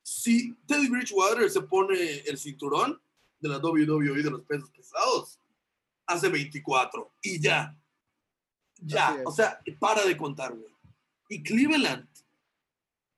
si 0.03 0.55
Teddy 0.67 0.89
Bridgewater 0.89 1.51
se 1.51 1.61
pone 1.63 2.21
el 2.21 2.39
cinturón 2.39 3.01
de 3.39 3.49
la 3.49 3.59
WWE 3.59 4.23
de 4.23 4.31
los 4.31 4.43
pesos 4.43 4.71
pesados, 4.71 5.39
hace 6.07 6.29
24 6.29 7.13
y 7.23 7.41
ya. 7.41 7.77
Ya, 8.79 9.23
o 9.25 9.33
sea, 9.33 9.61
para 9.79 10.05
de 10.05 10.17
contar, 10.17 10.55
güey. 10.55 10.73
Y 11.29 11.43
Cleveland, 11.43 12.07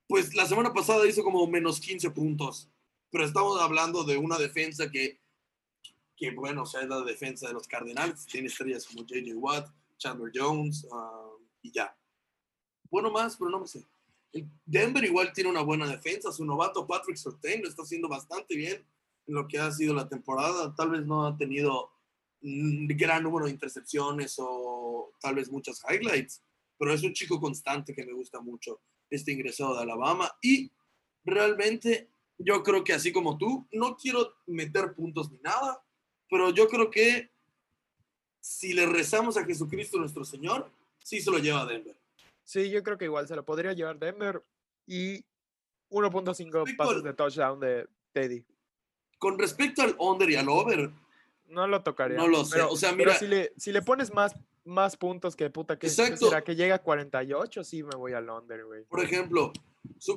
pues 0.07 0.35
la 0.35 0.47
semana 0.47 0.73
pasada 0.73 1.07
hizo 1.07 1.23
como 1.23 1.47
menos 1.47 1.81
15 1.81 2.11
puntos, 2.11 2.71
pero 3.11 3.25
estamos 3.25 3.61
hablando 3.61 4.05
de 4.05 4.17
una 4.17 4.39
defensa 4.39 4.91
que, 4.91 5.21
que 6.17 6.31
bueno, 6.31 6.63
o 6.63 6.67
sea, 6.67 6.83
es 6.83 6.89
la 6.89 7.03
defensa 7.03 7.49
de 7.49 7.55
los 7.55 7.67
Cardenales, 7.67 8.25
tiene 8.27 8.47
estrellas 8.47 8.87
como 8.87 9.01
J.J. 9.01 9.37
Watt, 9.37 9.69
Chandler 9.99 10.33
Jones 10.35 10.87
ah, 10.93 11.29
y 11.63 11.73
ya. 11.73 11.97
Bueno, 12.91 13.11
más, 13.11 13.37
pero 13.37 13.51
no 13.51 13.61
me 13.61 13.67
sé. 13.67 13.87
Denver 14.65 15.05
igual 15.05 15.33
tiene 15.33 15.51
una 15.51 15.63
buena 15.63 15.87
defensa, 15.87 16.33
su 16.33 16.45
novato 16.45 16.87
Patrick 16.87 17.17
Surtain 17.17 17.63
lo 17.63 17.69
está 17.69 17.83
haciendo 17.83 18.09
bastante 18.09 18.57
bien 18.57 18.85
en 19.27 19.35
lo 19.35 19.49
que 19.49 19.59
ha 19.59 19.71
sido 19.71 19.95
la 19.95 20.09
temporada, 20.09 20.75
tal 20.75 20.91
vez 20.91 21.07
no 21.07 21.27
ha 21.27 21.37
tenido 21.37 21.91
gran 22.41 23.23
número 23.23 23.47
de 23.47 23.53
intercepciones 23.53 24.37
o 24.39 25.13
tal 25.21 25.35
vez 25.35 25.51
muchas 25.51 25.83
highlights, 25.89 26.43
pero 26.79 26.93
es 26.93 27.03
un 27.03 27.13
chico 27.13 27.41
constante 27.41 27.95
que 27.95 28.07
me 28.07 28.13
gusta 28.13 28.41
mucho, 28.41 28.81
este 29.11 29.33
ingresado 29.33 29.77
de 29.77 29.83
Alabama. 29.83 30.31
Y 30.41 30.71
realmente 31.25 32.11
yo 32.39 32.63
creo 32.63 32.85
que 32.85 32.93
así 32.93 33.13
como 33.13 33.37
tú, 33.37 33.67
no 33.73 33.97
quiero 33.97 34.35
meter 34.47 34.95
puntos 34.95 35.31
ni 35.31 35.39
nada, 35.39 35.83
pero 36.31 36.51
yo 36.51 36.69
creo 36.69 36.91
que 36.91 37.31
si 38.41 38.73
le 38.73 38.87
rezamos 38.87 39.37
a 39.37 39.45
Jesucristo 39.45 39.99
nuestro 39.99 40.25
Señor, 40.25 40.71
sí 41.09 41.23
se 41.23 41.31
lo 41.31 41.39
lleva 41.39 41.65
Denver. 41.65 41.97
Sí, 42.45 42.69
yo 42.71 42.83
creo 42.83 42.99
que 42.99 43.07
igual 43.07 43.27
se 43.27 43.35
lo 43.35 43.45
podría 43.45 43.73
llevar 43.73 43.99
Denver 43.99 44.43
y 44.87 45.25
1.5 45.91 46.35
Respecto 46.53 46.77
pases 46.77 47.03
de 47.03 47.15
touchdown 47.15 47.61
de 47.61 47.89
Teddy. 48.13 48.45
Con 49.19 49.39
respecto 49.39 49.81
al 49.83 49.97
under 49.99 50.29
y 50.31 50.37
al 50.37 50.49
over, 50.51 50.91
No 51.47 51.67
lo 51.67 51.83
tocaría. 51.83 52.19
No 52.19 52.29
lo 52.29 52.45
sé, 52.45 52.57
Pero, 52.57 52.71
o 52.71 52.77
sea, 52.77 52.91
pero 52.91 52.99
mira- 53.11 53.19
si 53.19 53.27
le, 53.27 53.53
si 53.57 53.73
le 53.73 53.81
pones 53.81 54.13
más, 54.13 54.35
más 54.65 54.99
puntos 54.99 55.35
que 55.35 55.49
puta, 55.49 55.79
que 55.79 55.87
Exacto. 55.87 56.29
será 56.29 56.45
que 56.45 56.55
llega 56.55 56.75
a 56.75 56.83
48? 56.83 57.65
Sí, 57.65 57.83
me 57.83 57.97
voy 57.97 58.13
al 58.13 58.29
under, 58.29 58.67
güey. 58.67 58.85
por 58.85 59.03
ejemplo, 59.03 59.51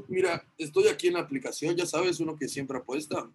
mira, 0.10 0.46
estoy 0.58 0.88
aquí 0.90 1.08
en 1.08 1.14
la 1.14 1.22
aplicación, 1.22 1.74
ya 1.78 1.86
sabes, 1.86 2.20
uno 2.20 2.36
que 2.36 2.50
siempre 2.50 2.78
apuesta. 2.78 3.30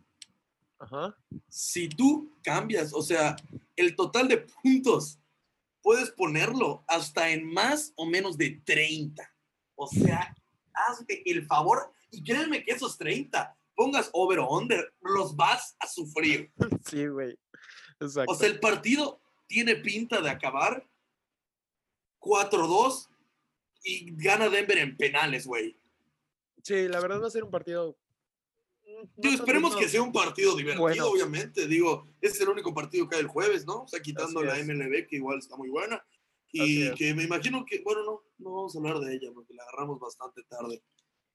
Ajá. 0.78 1.16
si 1.48 1.88
tú 1.88 2.30
cambias, 2.42 2.92
o 2.92 3.00
sea, 3.00 3.34
el 3.76 3.96
total 3.96 4.28
de 4.28 4.36
puntos, 4.62 5.18
puedes 5.86 6.10
ponerlo 6.10 6.82
hasta 6.88 7.30
en 7.30 7.46
más 7.46 7.92
o 7.94 8.06
menos 8.06 8.36
de 8.36 8.60
30. 8.64 9.22
O 9.76 9.86
sea, 9.86 10.34
hazme 10.74 11.22
el 11.24 11.46
favor 11.46 11.92
y 12.10 12.24
créeme 12.24 12.64
que 12.64 12.72
esos 12.72 12.98
30, 12.98 13.56
pongas 13.76 14.10
over 14.12 14.40
o 14.40 14.48
under, 14.50 14.92
los 15.00 15.36
vas 15.36 15.76
a 15.78 15.86
sufrir. 15.86 16.52
Sí, 16.90 17.06
güey. 17.06 17.38
Exacto. 18.00 18.32
O 18.32 18.34
sea, 18.34 18.48
el 18.48 18.58
partido 18.58 19.20
tiene 19.46 19.76
pinta 19.76 20.20
de 20.20 20.28
acabar 20.28 20.84
4-2 22.18 23.08
y 23.84 24.12
gana 24.16 24.48
Denver 24.48 24.78
en 24.78 24.96
penales, 24.96 25.46
güey. 25.46 25.78
sí, 26.64 26.88
la 26.88 26.98
verdad 26.98 27.22
va 27.22 27.28
a 27.28 27.30
ser 27.30 27.44
un 27.44 27.52
partido. 27.52 27.96
Digo, 29.16 29.34
esperemos 29.34 29.76
que 29.76 29.88
sea 29.88 30.02
un 30.02 30.12
partido 30.12 30.56
divertido, 30.56 30.82
Bueno. 30.82 31.06
obviamente. 31.08 31.66
Digo, 31.66 32.08
es 32.20 32.40
el 32.40 32.48
único 32.48 32.72
partido 32.74 33.08
que 33.08 33.16
hay 33.16 33.22
el 33.22 33.28
jueves, 33.28 33.66
¿no? 33.66 33.82
O 33.82 33.88
sea, 33.88 34.00
quitando 34.00 34.40
Así 34.40 34.48
la 34.48 34.58
es. 34.58 34.66
MLB, 34.66 35.06
que 35.06 35.16
igual 35.16 35.38
está 35.38 35.56
muy 35.56 35.68
buena. 35.68 35.96
Así 35.96 36.80
Y 36.80 36.82
es. 36.84 36.94
que 36.94 37.14
me 37.14 37.24
imagino 37.24 37.64
que, 37.66 37.80
bueno, 37.82 38.02
no, 38.04 38.22
no 38.38 38.54
vamos 38.54 38.74
a 38.74 38.78
hablar 38.78 38.98
de 39.00 39.14
ella 39.14 39.30
porque 39.34 39.54
la 39.54 39.62
agarramos 39.64 39.98
bastante 40.00 40.42
tarde. 40.44 40.82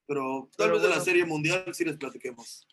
Pero 0.06 0.48
tal 0.56 0.66
Pero 0.66 0.72
vez 0.74 0.82
de 0.82 0.88
la 0.88 0.94
bueno. 0.96 1.04
Serie 1.04 1.24
Mundial 1.24 1.64
sí 1.72 1.84
les 1.84 1.96
platiquemos. 1.96 2.66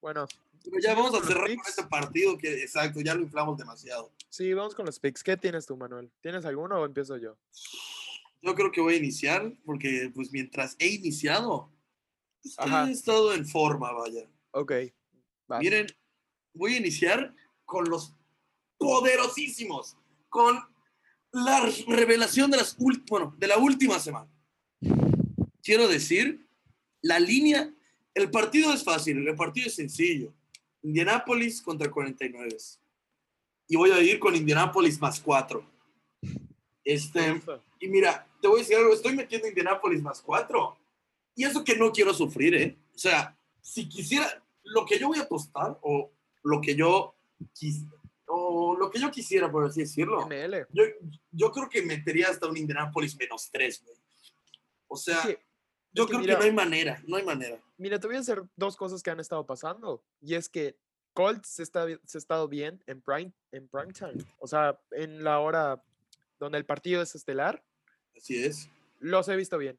Bueno, 0.00 0.26
Pero 0.62 0.76
ya 0.80 0.94
vamos 0.94 1.20
a 1.20 1.26
cerrar 1.26 1.48
con 1.48 1.66
este 1.66 1.82
partido 1.84 2.38
que, 2.38 2.62
exacto, 2.62 3.00
ya 3.00 3.14
lo 3.14 3.22
inflamos 3.22 3.58
demasiado. 3.58 4.12
sí, 4.28 4.52
vamos 4.54 4.74
con 4.76 4.86
los 4.86 5.00
picks. 5.00 5.24
¿Qué 5.24 5.36
tienes 5.36 5.66
tú, 5.66 5.76
Manuel? 5.76 6.10
¿Tienes 6.20 6.44
alguno 6.44 6.76
o 6.80 6.84
empiezo 6.86 7.16
yo? 7.16 7.36
Yo 8.42 8.54
creo 8.54 8.70
que 8.70 8.80
voy 8.80 8.94
a 8.94 8.98
iniciar 8.98 9.52
porque, 9.64 10.12
pues, 10.14 10.30
mientras 10.30 10.76
he 10.78 10.86
iniciado, 10.86 11.72
pues, 12.42 12.88
he 12.88 12.92
estado 12.92 13.34
en 13.34 13.46
forma, 13.46 13.92
vaya. 13.92 14.28
Ok. 14.52 14.72
Vas. 15.46 15.60
Miren, 15.60 15.86
voy 16.54 16.74
a 16.74 16.78
iniciar 16.78 17.34
con 17.64 17.88
los 17.88 18.14
poderosísimos, 18.78 19.96
con 20.28 20.58
la 21.32 21.68
revelación 21.86 22.50
de, 22.50 22.56
las 22.58 22.76
bueno, 23.08 23.34
de 23.38 23.46
la 23.46 23.58
última 23.58 23.98
semana. 23.98 24.30
Quiero 25.62 25.88
decir, 25.88 26.46
la 27.02 27.18
línea, 27.18 27.72
el 28.14 28.30
partido 28.30 28.72
es 28.72 28.82
fácil, 28.82 29.26
el 29.26 29.36
partido 29.36 29.66
es 29.66 29.74
sencillo. 29.74 30.32
Indianapolis 30.82 31.60
contra 31.60 31.90
49. 31.90 32.56
Y 33.68 33.76
voy 33.76 33.90
a 33.90 34.00
ir 34.00 34.18
con 34.18 34.34
Indianapolis 34.34 35.00
más 35.00 35.20
4. 35.20 35.64
Me 36.22 36.30
Este, 36.84 37.42
y 37.80 37.88
mira, 37.88 38.26
te 38.40 38.48
voy 38.48 38.60
a 38.60 38.62
decir 38.62 38.76
algo, 38.76 38.94
estoy 38.94 39.14
metiendo 39.14 39.48
Indianapolis 39.48 40.02
más 40.02 40.22
4. 40.22 40.78
Y 41.38 41.44
eso 41.44 41.62
que 41.62 41.76
no 41.76 41.92
quiero 41.92 42.12
sufrir, 42.12 42.52
¿eh? 42.56 42.76
O 42.94 42.98
sea, 42.98 43.38
si 43.62 43.88
quisiera, 43.88 44.26
lo 44.64 44.84
que 44.84 44.98
yo 44.98 45.06
voy 45.06 45.18
a 45.20 45.22
apostar, 45.22 45.78
o 45.82 46.10
lo 46.42 46.60
que 46.60 46.74
yo 46.74 47.14
quis- 47.54 47.86
o 48.26 48.76
lo 48.76 48.90
que 48.90 48.98
yo 48.98 49.08
quisiera, 49.10 49.48
por 49.50 49.64
así 49.64 49.80
decirlo, 49.82 50.26
ML. 50.26 50.66
yo, 50.72 50.82
yo 51.30 51.52
creo 51.52 51.68
que 51.68 51.80
metería 51.82 52.28
hasta 52.28 52.48
un 52.48 52.56
Indianapolis 52.56 53.16
menos 53.16 53.48
3, 53.52 53.84
güey. 53.84 53.96
O 54.88 54.96
sea, 54.96 55.22
yo 55.92 56.06
que 56.06 56.10
creo 56.10 56.20
mira- 56.20 56.34
que 56.34 56.38
no 56.40 56.44
hay 56.46 56.52
manera, 56.52 57.02
no 57.06 57.16
hay 57.16 57.22
manera. 57.24 57.60
Mira, 57.76 58.00
te 58.00 58.08
voy 58.08 58.16
a 58.16 58.20
hacer 58.20 58.42
dos 58.56 58.76
cosas 58.76 59.00
que 59.02 59.10
han 59.10 59.20
estado 59.20 59.46
pasando. 59.46 60.02
Y 60.20 60.34
es 60.34 60.48
que 60.48 60.76
Colts 61.12 61.48
se, 61.48 61.62
está, 61.62 61.86
se 62.04 62.18
ha 62.18 62.20
estado 62.20 62.48
bien 62.48 62.82
en 62.86 63.00
prime, 63.00 63.32
en 63.52 63.68
prime 63.68 63.92
time. 63.92 64.24
O 64.40 64.48
sea, 64.48 64.78
en 64.90 65.22
la 65.22 65.38
hora 65.38 65.80
donde 66.40 66.58
el 66.58 66.66
partido 66.66 67.00
es 67.00 67.14
estelar, 67.14 67.62
Así 68.16 68.42
es. 68.44 68.68
los 68.98 69.28
he 69.28 69.36
visto 69.36 69.56
bien. 69.56 69.78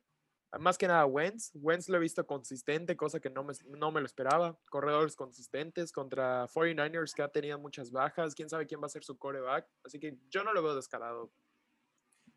Más 0.58 0.78
que 0.80 0.88
nada 0.88 1.06
Wentz. 1.06 1.52
Wentz 1.54 1.90
lo 1.90 1.98
he 1.98 2.00
visto 2.00 2.26
consistente, 2.26 2.98
cosa 2.98 3.20
que 3.20 3.30
no 3.30 3.44
me, 3.44 3.54
no 3.68 3.92
me 3.92 4.00
lo 4.00 4.06
esperaba. 4.08 4.58
Corredores 4.70 5.16
consistentes 5.16 5.92
contra 5.92 6.48
49ers 6.48 7.14
que 7.14 7.22
ha 7.22 7.28
tenido 7.28 7.60
muchas 7.60 7.92
bajas. 7.92 8.34
Quién 8.34 8.50
sabe 8.50 8.66
quién 8.66 8.82
va 8.82 8.88
a 8.88 8.90
ser 8.90 9.04
su 9.04 9.18
coreback. 9.18 9.68
Así 9.84 10.00
que 10.00 10.18
yo 10.30 10.44
no 10.44 10.52
lo 10.54 10.64
veo 10.64 10.76
descarado. 10.76 11.32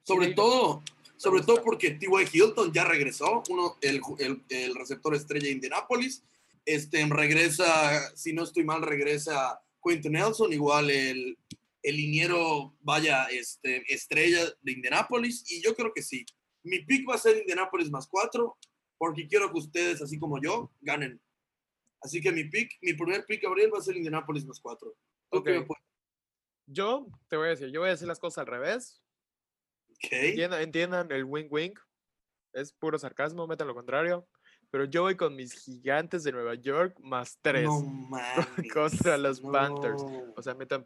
Sobre 0.02 0.28
Sí, 0.28 0.34
todo, 0.34 0.82
sobre 1.16 1.38
gusta. 1.38 1.54
todo 1.54 1.64
porque 1.64 1.92
T.Y. 1.92 2.28
Hilton 2.32 2.72
ya 2.72 2.84
regresó, 2.84 3.42
uno, 3.48 3.78
el, 3.80 4.00
el, 4.18 4.42
el 4.48 4.74
receptor 4.74 5.14
estrella 5.14 5.46
de 5.46 5.52
Indianapolis. 5.52 6.22
Este, 6.66 7.04
regresa, 7.06 8.14
si 8.14 8.32
no 8.34 8.42
estoy 8.42 8.64
mal, 8.64 8.82
regresa 8.82 9.62
Quentin 9.82 10.12
Nelson, 10.12 10.52
igual 10.52 10.90
el, 10.90 11.38
el 11.82 11.96
liniero, 11.96 12.74
vaya, 12.80 13.24
este, 13.26 13.84
estrella 13.92 14.44
de 14.60 14.72
Indianapolis. 14.72 15.50
Y 15.50 15.62
yo 15.62 15.74
creo 15.74 15.92
que 15.94 16.02
sí. 16.02 16.26
Mi 16.64 16.84
pick 16.84 17.08
va 17.08 17.14
a 17.14 17.18
ser 17.18 17.36
Indianapolis 17.38 17.90
más 17.90 18.06
cuatro, 18.06 18.56
porque 18.98 19.26
quiero 19.26 19.50
que 19.52 19.58
ustedes, 19.58 20.00
así 20.02 20.18
como 20.18 20.40
yo, 20.40 20.70
ganen. 20.80 21.20
Así 22.00 22.20
que 22.20 22.32
mi 22.32 22.44
pick, 22.44 22.72
mi 22.82 22.94
primer 22.94 23.24
pick, 23.26 23.42
Gabriel, 23.42 23.72
va 23.74 23.78
a 23.78 23.82
ser 23.82 23.96
Indianapolis 23.96 24.44
más 24.46 24.60
cuatro. 24.60 24.94
¿Tú 25.30 25.42
qué 25.42 25.52
me 25.52 25.58
Ok. 25.58 25.66
puedes- 25.68 25.82
Yo 26.66 27.06
te 27.28 27.36
voy 27.36 27.46
a 27.46 27.50
decir, 27.50 27.68
yo 27.70 27.80
voy 27.80 27.88
a 27.88 27.92
decir 27.92 28.06
las 28.08 28.18
cosas 28.20 28.38
al 28.38 28.46
revés. 28.46 29.02
Ok. 29.90 30.12
Entiendan, 30.12 30.62
entiendan 30.62 31.12
el 31.12 31.24
wing 31.24 31.48
wing. 31.50 31.74
Es 32.52 32.72
puro 32.72 32.98
sarcasmo, 32.98 33.46
metan 33.46 33.66
lo 33.68 33.74
contrario. 33.74 34.26
Pero 34.70 34.84
yo 34.86 35.02
voy 35.02 35.16
con 35.16 35.36
mis 35.36 35.52
gigantes 35.52 36.22
de 36.24 36.32
Nueva 36.32 36.54
York 36.54 36.98
más 37.00 37.38
tres. 37.42 37.64
No 37.64 37.80
mames. 37.80 38.16
Contra 38.74 39.18
los 39.18 39.42
no. 39.42 39.52
Panthers. 39.52 40.02
O 40.36 40.42
sea, 40.42 40.54
metan, 40.54 40.82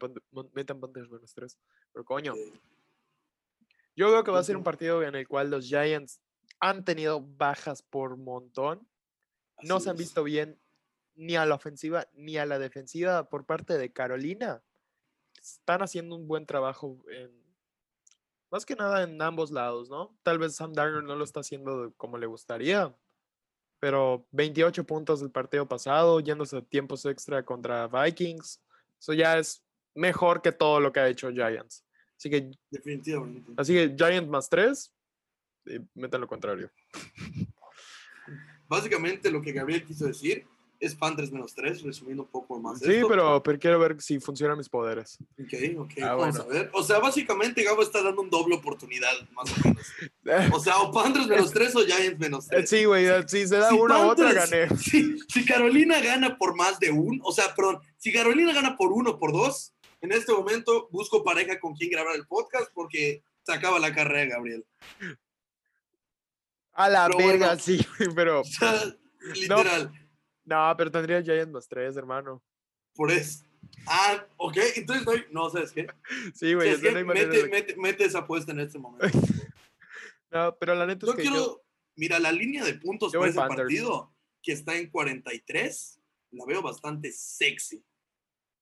metan 0.53 0.79
Panthers 0.79 1.09
menos 1.09 1.33
tres. 1.33 1.57
Pero 1.93 2.03
coño. 2.03 2.33
Yo 3.97 4.11
veo 4.11 4.23
que 4.23 4.31
va 4.31 4.39
a 4.39 4.43
ser 4.43 4.55
un 4.55 4.63
partido 4.63 5.01
en 5.01 5.15
el 5.15 5.27
cual 5.27 5.49
los 5.49 5.65
Giants 5.65 6.21
han 6.59 6.85
tenido 6.85 7.19
bajas 7.19 7.81
por 7.81 8.15
montón. 8.15 8.87
No 9.63 9.79
se 9.79 9.89
han 9.89 9.95
es. 9.95 10.01
visto 10.01 10.23
bien 10.23 10.59
ni 11.15 11.35
a 11.35 11.47
la 11.47 11.55
ofensiva 11.55 12.07
ni 12.13 12.37
a 12.37 12.45
la 12.45 12.59
defensiva 12.59 13.27
por 13.27 13.47
parte 13.47 13.75
de 13.75 13.91
Carolina. 13.91 14.61
Están 15.41 15.81
haciendo 15.81 16.15
un 16.15 16.27
buen 16.27 16.45
trabajo 16.45 16.99
en, 17.09 17.31
más 18.51 18.67
que 18.67 18.75
nada 18.75 19.01
en 19.01 19.19
ambos 19.19 19.49
lados, 19.49 19.89
¿no? 19.89 20.15
Tal 20.21 20.37
vez 20.37 20.55
Sam 20.55 20.73
Darnold 20.73 21.07
no 21.07 21.15
lo 21.15 21.23
está 21.23 21.39
haciendo 21.39 21.91
como 21.97 22.19
le 22.19 22.27
gustaría, 22.27 22.95
pero 23.79 24.27
28 24.29 24.85
puntos 24.85 25.21
del 25.21 25.31
partido 25.31 25.67
pasado, 25.67 26.19
yéndose 26.19 26.57
a 26.57 26.61
tiempos 26.61 27.03
extra 27.05 27.43
contra 27.43 27.87
Vikings, 27.87 28.61
eso 28.99 29.13
ya 29.13 29.39
es 29.39 29.63
mejor 29.95 30.43
que 30.43 30.51
todo 30.51 30.79
lo 30.79 30.91
que 30.91 30.99
ha 30.99 31.07
hecho 31.07 31.31
Giants. 31.31 31.86
Así 32.17 32.29
que, 32.29 32.49
Definitivamente. 32.71 33.51
así 33.57 33.73
que 33.73 33.95
Giants 33.97 34.29
más 34.29 34.49
3, 34.49 34.93
y 35.67 35.79
metan 35.99 36.21
lo 36.21 36.27
contrario. 36.27 36.71
Básicamente 38.67 39.31
lo 39.31 39.41
que 39.41 39.51
Gabriel 39.53 39.85
quiso 39.85 40.05
decir 40.07 40.45
es 40.79 40.93
Panthers 40.93 41.31
menos 41.31 41.55
3, 41.55 41.81
resumiendo 41.81 42.23
un 42.23 42.29
poco 42.29 42.59
más. 42.59 42.77
Sí, 42.79 42.93
esto. 42.93 43.07
pero, 43.07 43.41
pero 43.41 43.57
quiero 43.57 43.79
ver 43.79 43.99
si 43.99 44.19
funcionan 44.19 44.57
mis 44.59 44.69
poderes. 44.69 45.17
Ok, 45.39 45.53
ok, 45.79 45.91
Ah, 46.03 46.13
vamos 46.13 46.37
bueno. 46.37 46.51
a 46.51 46.53
ver. 46.53 46.69
O 46.73 46.83
sea, 46.83 46.99
básicamente 46.99 47.63
Gabo 47.63 47.81
está 47.81 48.03
dando 48.03 48.21
un 48.21 48.29
doble 48.29 48.55
oportunidad, 48.55 49.11
más 49.31 49.51
o 49.51 49.67
menos. 49.67 49.87
O 50.53 50.59
sea, 50.59 50.77
o 50.79 50.91
Panthers 50.91 51.25
menos 51.27 51.51
3 51.51 51.75
o 51.77 51.85
Giants 51.85 52.19
menos 52.19 52.47
3. 52.47 52.69
Sí, 52.69 52.85
güey, 52.85 53.05
eh, 53.07 53.23
si 53.27 53.47
se 53.47 53.57
da 53.57 53.73
una 53.73 54.05
u 54.05 54.09
otra, 54.09 54.33
gané. 54.33 54.67
Si, 54.77 55.17
si 55.27 55.45
Carolina 55.45 55.99
gana 56.01 56.37
por 56.37 56.55
más 56.55 56.79
de 56.79 56.91
un, 56.91 57.21
o 57.23 57.31
sea, 57.31 57.55
perdón, 57.55 57.79
si 57.97 58.11
Carolina 58.11 58.53
gana 58.53 58.75
por 58.77 58.91
uno 58.91 59.11
o 59.11 59.19
por 59.19 59.31
dos, 59.33 59.73
en 60.01 60.11
este 60.11 60.31
momento 60.33 60.87
busco 60.91 61.23
pareja 61.23 61.59
con 61.59 61.73
quien 61.75 61.89
grabar 61.91 62.15
el 62.15 62.27
podcast 62.27 62.71
porque 62.73 63.23
se 63.43 63.53
acaba 63.53 63.79
la 63.79 63.93
carrera, 63.93 64.35
Gabriel. 64.35 64.65
A 66.73 66.89
la 66.89 67.07
Pero 67.07 67.17
verga, 67.27 67.47
bueno. 67.47 67.61
sí, 67.61 67.85
güey, 67.97 68.09
pero. 68.15 68.41
O 68.41 68.43
sea, 68.43 68.83
literal, 69.33 69.91
No, 70.45 70.73
pero 70.77 70.91
tendría 70.91 71.21
Giants 71.21 71.51
más 71.51 71.67
3, 71.67 71.97
hermano. 71.97 72.41
por 72.93 73.11
eso. 73.11 73.43
Ah, 73.85 74.25
ok, 74.37 74.57
entonces 74.75 75.05
no, 75.05 75.11
hay- 75.11 75.25
no 75.31 75.49
¿sabes 75.49 75.71
qué? 75.71 75.87
Sí, 76.33 76.53
güey, 76.53 76.69
¿Sabes 76.75 76.83
eso 76.83 76.93
qué? 76.95 77.03
no 77.03 77.13
mete, 77.13 77.27
de- 77.27 77.49
mete- 77.49 77.75
mete 77.77 78.05
esa 78.05 78.19
apuesta 78.19 78.51
en 78.51 78.59
este 78.61 78.77
momento. 78.79 79.07
No, 80.29 80.57
pero 80.59 80.75
la 80.75 80.85
neta 80.85 81.05
es 81.05 81.11
Yo 81.13 81.15
que 81.15 81.21
quiero, 81.21 81.37
yo. 81.37 81.63
mira, 81.95 82.19
la 82.19 82.33
línea 82.33 82.61
de 82.65 82.73
puntos 82.73 83.13
Yo 83.13 83.19
voy 83.19 83.29
ese 83.29 83.37
Panthers. 83.37 83.61
partido, 83.61 84.13
que 84.43 84.51
está 84.51 84.75
en 84.75 84.89
43, 84.91 86.01
la 86.31 86.45
veo 86.45 86.61
bastante 86.61 87.13
sexy 87.13 87.81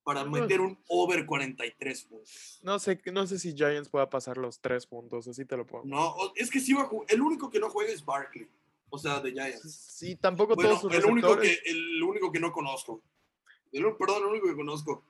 para 0.06 0.24
meter 0.24 0.62
un 0.62 0.78
over 0.88 1.26
43 1.26 2.04
puntos. 2.04 2.60
No 2.62 2.78
sé, 2.78 3.02
no 3.12 3.26
sé 3.26 3.40
si 3.40 3.56
Giants 3.56 3.90
pueda 3.90 4.08
pasar 4.08 4.38
los 4.38 4.60
3 4.62 4.86
puntos, 4.86 5.28
así 5.28 5.46
te 5.46 5.58
lo 5.58 5.66
pongo. 5.66 5.84
No, 5.86 6.16
es 6.36 6.52
que 6.52 6.60
sí 6.60 6.74
va 6.74 6.84
a 6.84 6.86
jugar, 6.86 7.08
el 7.10 7.22
único 7.22 7.50
que 7.50 7.60
no 7.60 7.72
juega 7.72 7.92
es 7.92 8.06
Barkley, 8.06 8.48
o 8.90 9.00
sea, 9.00 9.20
de 9.20 9.32
Giants. 9.32 9.64
Sí, 9.68 10.16
tampoco 10.16 10.54
Bueno, 10.54 10.70
todos 10.70 10.82
sus 10.84 10.94
el 10.94 11.06
único, 11.06 11.36
receptores. 11.36 11.60
que, 11.64 11.72
el 11.72 12.04
único 12.04 12.32
que 12.32 12.40
no 12.40 12.52
conozco. 12.52 13.02
El, 13.72 13.84
perdón, 13.98 14.22
el 14.24 14.30
único 14.30 14.48
que 14.48 14.56
conozco. 14.56 15.04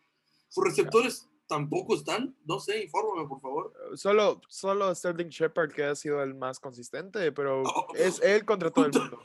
Sus 0.47 0.63
receptores 0.63 1.27
tampoco 1.45 1.93
están, 1.95 2.33
no 2.45 2.61
sé, 2.61 2.83
infórmame, 2.85 3.27
por 3.27 3.41
favor. 3.41 3.73
Solo, 3.95 4.39
solo 4.47 4.95
Sterling 4.95 5.27
Shepard, 5.27 5.73
que 5.73 5.83
ha 5.83 5.95
sido 5.95 6.23
el 6.23 6.35
más 6.35 6.57
consistente, 6.57 7.33
pero 7.33 7.63
Oh, 7.63 7.87
es 7.95 8.21
él 8.21 8.45
contra 8.45 8.71
todo 8.71 8.85
el 8.85 8.93
mundo. 8.93 9.19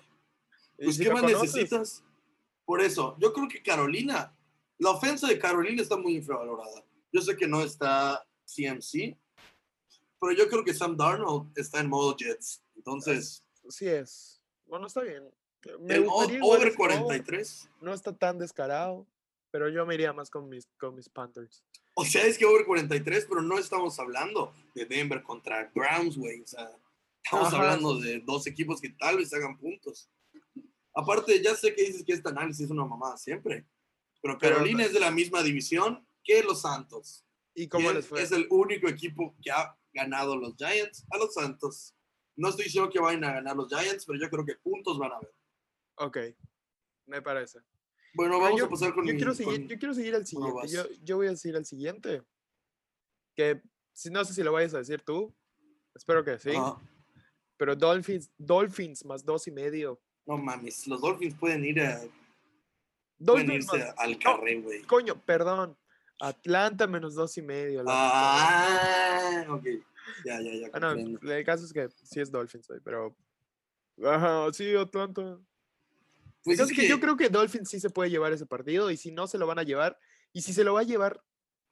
Pues, 0.77 0.97
si 0.97 1.05
¿qué 1.05 1.13
más 1.13 1.23
conoces, 1.23 1.55
necesitas? 1.55 2.05
Por 2.65 2.81
eso, 2.81 3.17
yo 3.21 3.33
creo 3.33 3.47
que 3.49 3.63
Carolina, 3.63 4.37
la 4.81 4.91
ofensa 4.91 5.29
de 5.29 5.39
Carolina 5.39 5.81
está 5.83 5.97
muy 5.97 6.17
infravalorada. 6.17 6.85
Yo 7.13 7.21
sé 7.23 7.37
que 7.37 7.47
no 7.47 7.63
está 7.63 8.27
CMC, 8.45 9.17
pero 10.21 10.33
yo 10.37 10.49
creo 10.49 10.65
que 10.65 10.75
Sam 10.75 10.97
Darnold 10.97 11.57
está 11.57 11.81
en 11.81 11.89
modo 11.89 12.17
Jets. 12.17 12.65
Entonces, 12.75 13.45
Sí 13.71 13.89
es. 13.89 14.43
Bueno, 14.67 14.87
está 14.87 15.03
bien. 15.03 15.31
Me 15.81 15.95
el 15.95 16.07
over 16.09 16.31
ese 16.31 16.39
modo, 16.39 16.77
43. 16.77 17.69
No 17.81 17.93
está 17.93 18.17
tan 18.17 18.39
descarado, 18.39 19.07
pero 19.51 19.69
yo 19.69 19.85
me 19.85 19.95
iría 19.95 20.13
más 20.13 20.31
con 20.31 20.49
mis, 20.49 20.67
con 20.79 20.95
mis 20.95 21.09
Panthers. 21.09 21.63
O 21.95 22.05
sea, 22.05 22.25
es 22.25 22.39
que 22.39 22.47
over 22.47 22.65
43, 22.65 23.27
pero 23.29 23.43
no 23.43 23.59
estamos 23.59 23.99
hablando 23.99 24.55
de 24.75 24.87
Denver 24.87 25.23
contra 25.23 25.71
Browns, 25.75 26.17
güey. 26.17 26.41
O 26.41 26.47
sea, 26.47 26.71
estamos 27.23 27.49
Ajá, 27.49 27.59
hablando 27.59 27.99
de 27.99 28.21
dos 28.21 28.47
equipos 28.47 28.81
que 28.81 28.91
tal 28.91 29.19
vez 29.19 29.33
hagan 29.35 29.59
puntos. 29.59 30.09
Aparte, 30.95 31.43
ya 31.43 31.55
sé 31.55 31.75
que 31.75 31.83
dices 31.83 32.05
que 32.05 32.13
este 32.13 32.29
análisis 32.29 32.65
es 32.65 32.71
una 32.71 32.85
mamada 32.85 33.17
siempre, 33.17 33.67
pero 34.23 34.39
Carolina 34.39 34.85
es 34.85 34.93
de 34.93 35.01
la 35.01 35.11
misma 35.11 35.43
división 35.43 36.07
que 36.25 36.43
los 36.43 36.63
Santos. 36.63 37.25
¿Y 37.55 37.69
cómo 37.69 37.89
es- 37.91 37.97
les 37.97 38.07
fue? 38.07 38.23
Es 38.23 38.33
el 38.33 38.47
único 38.51 38.89
equipo 38.89 39.35
que 39.43 39.51
ha 39.51 39.77
ganado 39.93 40.37
los 40.37 40.55
Giants 40.57 41.05
a 41.11 41.19
los 41.19 41.35
Santos. 41.35 41.95
No 42.37 42.49
estoy 42.49 42.67
diciendo 42.67 42.91
que 42.91 43.01
vayan 43.01 43.25
a 43.25 43.33
ganar 43.35 43.57
los 43.57 43.69
Giants, 43.69 44.07
pero 44.07 44.19
yo 44.19 44.31
creo 44.31 44.45
que 44.47 44.55
puntos 44.57 44.99
van 44.99 45.13
a 45.13 45.17
haber. 45.17 45.35
Ok, 45.97 46.19
me 47.07 47.21
parece. 47.21 47.59
Bueno, 48.15 48.41
vamos 48.41 48.59
yo, 48.59 48.67
a 48.67 48.69
pasar 48.69 48.95
con 48.95 49.07
yo 49.07 49.15
quiero 49.15 49.35
seguir, 49.35 49.61
con- 49.61 49.69
yo 49.69 49.79
quiero 49.79 49.95
seguir 49.95 50.15
al 50.15 50.25
¿cómo 50.33 50.63
siguiente. 50.63 50.95
Yo, 50.97 51.05
yo 51.05 51.17
voy 51.17 51.27
a 51.29 51.37
seguir 51.37 51.57
al 51.57 51.67
siguiente. 51.67 52.23
Que 53.37 53.63
no 54.11 54.25
sé 54.25 54.35
si 54.35 54.43
lo 54.43 54.53
vayas 54.53 54.75
a 54.75 54.79
decir 54.79 55.01
tú. 55.03 55.35
Espero 55.95 56.25
que 56.25 56.39
sí. 56.39 56.51
Ajá. 56.51 56.81
Pero 57.57 57.77
Dolphins, 57.77 58.31
Dolphins 58.39 59.05
más 59.05 59.25
dos 59.25 59.47
y 59.47 59.51
medio. 59.51 60.01
No 60.27 60.39
mames, 60.39 60.87
los 60.87 61.01
Dolphins 61.01 61.35
pueden 61.35 61.65
ir 61.65 61.81
a, 61.81 62.01
pueden 63.25 63.47
Dolphins 63.47 63.65
irse 63.75 63.79
más- 63.87 63.95
al 63.99 64.19
carré, 64.19 64.61
güey. 64.61 64.83
Coño, 64.83 65.21
perdón. 65.25 65.77
Atlanta 66.21 66.87
menos 66.87 67.15
dos 67.15 67.37
y 67.39 67.43
medio. 67.43 67.83
Ah, 67.87 69.47
ok. 69.49 69.65
Ya, 70.25 70.41
ya, 70.41 70.55
ya. 70.55 70.69
Ah, 70.73 70.81
no, 70.81 70.93
el 70.93 71.45
caso 71.45 71.65
es 71.65 71.73
que 71.73 71.89
sí 72.05 72.21
es 72.21 72.31
Dolphins, 72.31 72.69
güey, 72.69 72.81
pero. 72.85 73.15
Ajá, 74.05 74.53
sí, 74.53 74.75
Atlanta. 74.75 75.39
Pues 76.43 76.59
Entonces, 76.59 76.77
es 76.77 76.83
que 76.85 76.89
yo 76.89 77.01
creo 77.01 77.17
que 77.17 77.29
Dolphins 77.29 77.69
sí 77.69 77.81
se 77.81 77.91
puede 77.91 78.11
llevar 78.11 78.33
ese 78.33 78.47
partido 78.47 78.91
y 78.91 78.97
si 78.97 79.13
no 79.13 79.27
se 79.27 79.37
lo 79.39 79.47
van 79.47 79.59
a 79.59 79.63
llevar 79.63 79.99
y 80.33 80.41
si 80.43 80.53
se 80.55 80.65
lo 80.65 80.75
va 80.75 80.81
a 80.81 80.85
llevar 80.85 81.23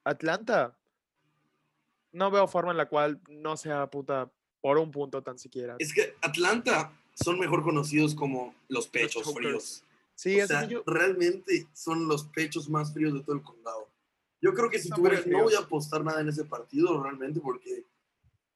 Atlanta, 0.05 0.77
no 2.13 2.31
veo 2.31 2.47
forma 2.49 2.71
en 2.71 2.77
la 2.77 2.87
cual 2.89 3.21
no 3.29 3.57
sea 3.57 3.87
puta 3.91 4.31
por 4.61 4.77
un 4.79 4.91
punto 4.91 5.23
tan 5.23 5.39
siquiera. 5.39 5.77
es 5.79 5.93
que 5.95 6.17
Atlanta 6.21 6.93
son 7.15 7.39
mejor 7.39 7.63
conocidos 7.63 8.15
como 8.15 8.55
los 8.69 8.89
pechos 8.89 9.33
fríos. 9.33 9.85
Sí, 10.19 10.41
o 10.41 10.47
sea, 10.49 10.65
yo, 10.65 10.83
realmente 10.85 11.69
son 11.73 12.09
los 12.09 12.25
pechos 12.25 12.69
más 12.69 12.93
fríos 12.93 13.15
de 13.15 13.21
todo 13.21 13.37
el 13.37 13.43
condado. 13.43 13.89
Yo 14.41 14.53
creo 14.53 14.69
que 14.69 14.81
si 14.81 14.89
Están 14.89 15.01
muy 15.01 15.11
tuviera, 15.11 15.31
no 15.31 15.45
voy 15.45 15.55
a 15.55 15.61
apostar 15.61 16.03
nada 16.03 16.21
en 16.21 16.29
ese 16.29 16.45
partido 16.45 17.01
realmente 17.01 17.39
porque 17.39 17.85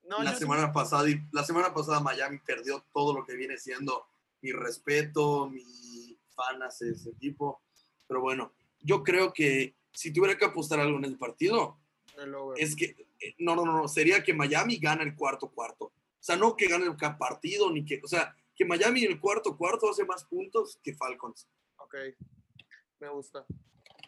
no, 0.08 0.24
la 0.24 0.34
semana 0.34 0.72
pasada 0.72 1.08
y 1.08 1.22
la 1.30 1.44
semana 1.44 1.72
pasada 1.72 2.00
Miami 2.00 2.40
perdió 2.44 2.84
todo 2.92 3.14
lo 3.14 3.24
que 3.24 3.36
viene 3.36 3.58
siendo 3.58 4.04
mi 4.40 4.50
respeto, 4.50 5.48
mi 5.48 6.18
fan 6.34 6.60
hacia 6.64 6.90
ese 6.90 7.10
equipo. 7.10 7.62
Pero 8.08 8.20
bueno, 8.20 8.52
yo 8.80 9.04
creo 9.04 9.32
que 9.32 9.76
si 9.92 10.12
tuviera 10.12 10.36
que 10.36 10.46
apostar 10.46 10.80
algo 10.80 10.98
en 10.98 11.04
ese 11.04 11.16
partido, 11.16 11.78
el 12.18 12.34
over. 12.34 12.60
es 12.60 12.74
que 12.74 12.96
eh, 13.20 13.36
no, 13.38 13.54
no, 13.54 13.64
no, 13.64 13.86
sería 13.86 14.24
que 14.24 14.34
Miami 14.34 14.78
gana 14.78 15.04
el 15.04 15.14
cuarto 15.14 15.48
cuarto. 15.48 15.84
O 15.84 15.92
sea, 16.18 16.34
no 16.34 16.56
que 16.56 16.66
gane 16.66 16.86
el 16.86 16.96
partido 16.96 17.70
ni 17.70 17.84
que, 17.84 18.00
o 18.02 18.08
sea, 18.08 18.34
que 18.54 18.64
Miami 18.64 19.04
en 19.04 19.12
el 19.12 19.20
cuarto 19.20 19.56
cuarto 19.56 19.88
hace 19.90 20.04
más 20.04 20.24
puntos 20.24 20.78
que 20.82 20.94
Falcons. 20.94 21.48
Ok, 21.76 21.94
me 23.00 23.08
gusta. 23.10 23.44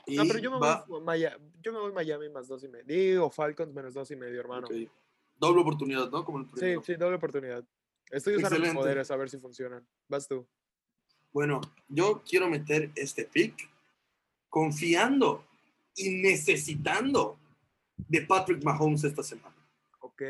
Y 0.06 0.16
No, 0.16 0.24
pero 0.26 0.38
yo 0.38 0.50
me, 0.50 0.58
va- 0.58 0.84
voy, 0.86 1.00
Maya- 1.02 1.38
yo 1.62 1.72
me 1.72 1.78
voy 1.78 1.92
Miami 1.92 2.28
más 2.28 2.46
dos 2.48 2.62
y 2.64 2.68
medio. 2.68 2.84
Digo, 2.84 3.30
Falcons 3.30 3.72
menos 3.72 3.94
dos 3.94 4.10
y 4.10 4.16
medio, 4.16 4.40
hermano. 4.40 4.66
ok. 4.66 4.74
Doble 5.36 5.62
oportunidad, 5.62 6.10
¿no? 6.10 6.24
Como 6.24 6.38
el 6.40 6.46
Sí, 6.56 6.74
sí, 6.84 6.94
doble 6.94 7.16
oportunidad. 7.16 7.64
Estoy 8.10 8.34
usando 8.36 8.50
mis 8.50 8.58
Excelente. 8.68 8.74
poderes 8.80 9.10
a 9.10 9.16
ver 9.16 9.30
si 9.30 9.38
funcionan. 9.38 9.86
Vas 10.08 10.28
tú. 10.28 10.46
Bueno, 11.32 11.60
yo 11.88 12.22
quiero 12.28 12.48
meter 12.48 12.90
este 12.94 13.24
pick 13.24 13.68
confiando 14.48 15.44
y 15.96 16.10
necesitando 16.10 17.38
de 17.96 18.20
Patrick 18.22 18.62
Mahomes 18.62 19.02
esta 19.04 19.22
semana. 19.22 19.54
Ok. 20.00 20.22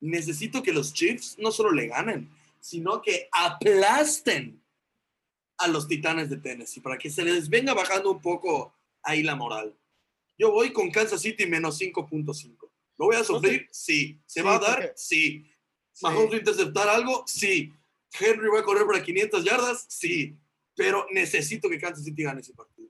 Necesito 0.00 0.62
que 0.62 0.72
los 0.72 0.92
Chiefs 0.92 1.38
no 1.38 1.52
solo 1.52 1.70
le 1.72 1.88
ganen, 1.88 2.28
sino 2.60 3.00
que 3.02 3.28
aplasten 3.32 4.62
a 5.58 5.68
los 5.68 5.86
Titanes 5.88 6.30
de 6.30 6.36
Tennessee 6.38 6.80
para 6.80 6.98
que 6.98 7.10
se 7.10 7.22
les 7.24 7.48
venga 7.48 7.74
bajando 7.74 8.10
un 8.10 8.20
poco 8.20 8.74
ahí 9.02 9.22
la 9.22 9.34
moral. 9.36 9.76
Yo 10.38 10.50
voy 10.52 10.72
con 10.72 10.90
Kansas 10.90 11.20
City 11.20 11.46
menos 11.46 11.78
5.5. 11.78 12.70
¿Lo 12.98 13.06
voy 13.06 13.16
a 13.16 13.24
sufrir? 13.24 13.68
Sí. 13.70 14.20
¿Se 14.26 14.40
Sí, 14.40 14.46
va 14.46 14.56
a 14.56 14.58
dar? 14.58 14.76
porque- 14.80 14.92
Sí. 14.96 15.46
Sí. 15.92 16.04
¿Mahomes 16.06 16.30
va 16.30 16.34
a 16.34 16.38
interceptar 16.38 16.88
algo? 16.88 17.24
Sí. 17.26 17.72
¿Henry 18.18 18.48
va 18.48 18.60
a 18.60 18.64
correr 18.64 18.86
para 18.86 19.02
500 19.02 19.44
yardas? 19.44 19.84
Sí. 19.88 20.36
Pero 20.76 21.06
necesito 21.10 21.68
que 21.68 21.78
Kansas 21.78 22.04
City 22.04 22.22
gane 22.22 22.40
ese 22.40 22.54
partido. 22.54 22.88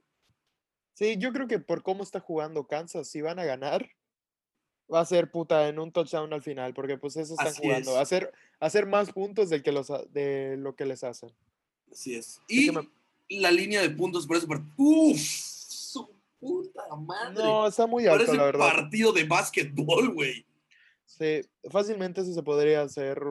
Sí, 0.93 1.15
yo 1.17 1.33
creo 1.33 1.47
que 1.47 1.59
por 1.59 1.81
cómo 1.83 2.03
está 2.03 2.19
jugando 2.19 2.67
Kansas, 2.67 3.09
si 3.09 3.21
van 3.21 3.39
a 3.39 3.43
ganar, 3.45 3.89
va 4.93 4.99
a 5.01 5.05
ser 5.05 5.31
puta 5.31 5.67
en 5.69 5.79
un 5.79 5.91
touchdown 5.91 6.33
al 6.33 6.41
final, 6.41 6.73
porque 6.73 6.97
pues 6.97 7.15
eso 7.17 7.33
están 7.33 7.47
Así 7.47 7.61
jugando. 7.63 7.91
es. 7.91 7.97
Hacer, 7.97 8.31
hacer 8.59 8.85
más 8.85 9.11
puntos 9.11 9.49
del 9.49 9.63
que 9.63 9.71
los, 9.71 9.87
de 10.11 10.57
lo 10.57 10.75
que 10.75 10.85
les 10.85 11.03
hacen. 11.03 11.31
Así 11.91 12.15
es. 12.15 12.41
Y 12.47 12.65
que 12.67 12.71
me- 12.71 12.89
la 13.29 13.51
línea 13.51 13.81
de 13.81 13.89
puntos 13.89 14.27
por 14.27 14.37
ese 14.37 14.47
partido. 14.47 14.71
¡Uf! 14.77 15.17
¡Su 15.19 16.09
puta 16.39 16.83
madre! 16.97 17.43
No, 17.43 17.67
está 17.67 17.87
muy 17.87 18.05
alto, 18.05 18.17
Parece 18.25 18.37
la 18.37 18.43
verdad. 18.45 18.71
partido 18.73 19.13
de 19.13 19.23
básquetbol, 19.23 20.13
güey. 20.13 20.45
Sí, 21.05 21.41
fácilmente 21.69 22.21
eso 22.21 22.33
se 22.33 22.43
podría 22.43 22.81
hacer 22.81 23.21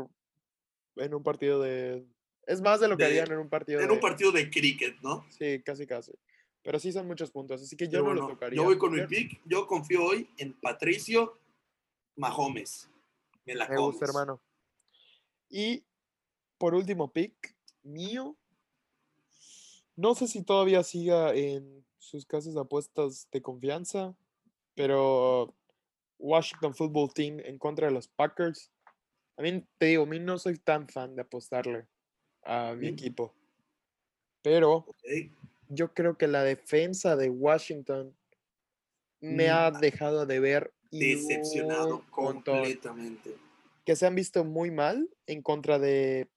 en 0.96 1.14
un 1.14 1.22
partido 1.22 1.60
de... 1.60 2.04
Es 2.46 2.60
más 2.60 2.80
de 2.80 2.88
lo 2.88 2.96
que 2.96 3.04
De- 3.04 3.10
harían 3.10 3.32
en 3.32 3.38
un 3.38 3.48
partido 3.48 3.80
En 3.80 3.88
de... 3.88 3.92
un 3.94 4.00
partido 4.00 4.32
de 4.32 4.50
cricket, 4.50 4.96
¿no? 5.02 5.24
Sí, 5.30 5.62
casi, 5.64 5.86
casi. 5.86 6.12
Pero 6.62 6.78
sí 6.78 6.92
son 6.92 7.06
muchos 7.06 7.30
puntos, 7.30 7.62
así 7.62 7.74
que 7.76 7.88
yo 7.88 8.02
no 8.02 8.12
los 8.12 8.28
tocaría. 8.28 8.56
yo 8.56 8.64
voy 8.64 8.76
con 8.76 8.92
mi 8.92 9.06
pick. 9.06 9.40
Yo 9.46 9.66
confío 9.66 10.04
hoy 10.04 10.28
en 10.36 10.52
Patricio 10.60 11.38
Mahomes. 12.16 12.88
Me 13.44 13.54
la 13.54 13.68
Me 13.68 13.76
gusta, 13.76 14.06
comes. 14.06 14.08
hermano. 14.08 14.40
Y 15.48 15.84
por 16.58 16.74
último 16.74 17.12
pick 17.12 17.56
mío, 17.82 18.36
no 19.96 20.14
sé 20.14 20.28
si 20.28 20.42
todavía 20.42 20.82
siga 20.82 21.34
en 21.34 21.84
sus 21.98 22.26
casas 22.26 22.54
de 22.54 22.60
apuestas 22.60 23.28
de 23.30 23.42
confianza, 23.42 24.14
pero 24.74 25.54
Washington 26.18 26.74
Football 26.74 27.12
Team 27.12 27.40
en 27.40 27.58
contra 27.58 27.88
de 27.88 27.92
los 27.94 28.08
Packers. 28.08 28.70
A 29.36 29.42
mí, 29.42 29.66
te 29.78 29.86
digo, 29.86 30.02
a 30.04 30.06
mí 30.06 30.18
no 30.18 30.38
soy 30.38 30.58
tan 30.58 30.88
fan 30.88 31.16
de 31.16 31.22
apostarle 31.22 31.88
a 32.42 32.74
mi 32.74 32.88
equipo, 32.88 33.34
pero 34.42 34.86
yo 35.68 35.92
creo 35.94 36.16
que 36.16 36.26
la 36.26 36.42
defensa 36.42 37.16
de 37.16 37.30
Washington 37.30 38.16
me 39.20 39.48
Mm, 39.48 39.52
ha 39.52 39.70
dejado 39.70 40.24
de 40.26 40.40
ver 40.40 40.72
Decepcionado 40.90 42.04
completamente. 42.10 43.34
que 43.84 43.96
se 43.96 44.06
han 44.06 44.14
visto 44.14 44.44
muy 44.44 44.70
mal 44.70 45.08
en 45.26 45.42
contra 45.42 45.78
de 45.78 46.28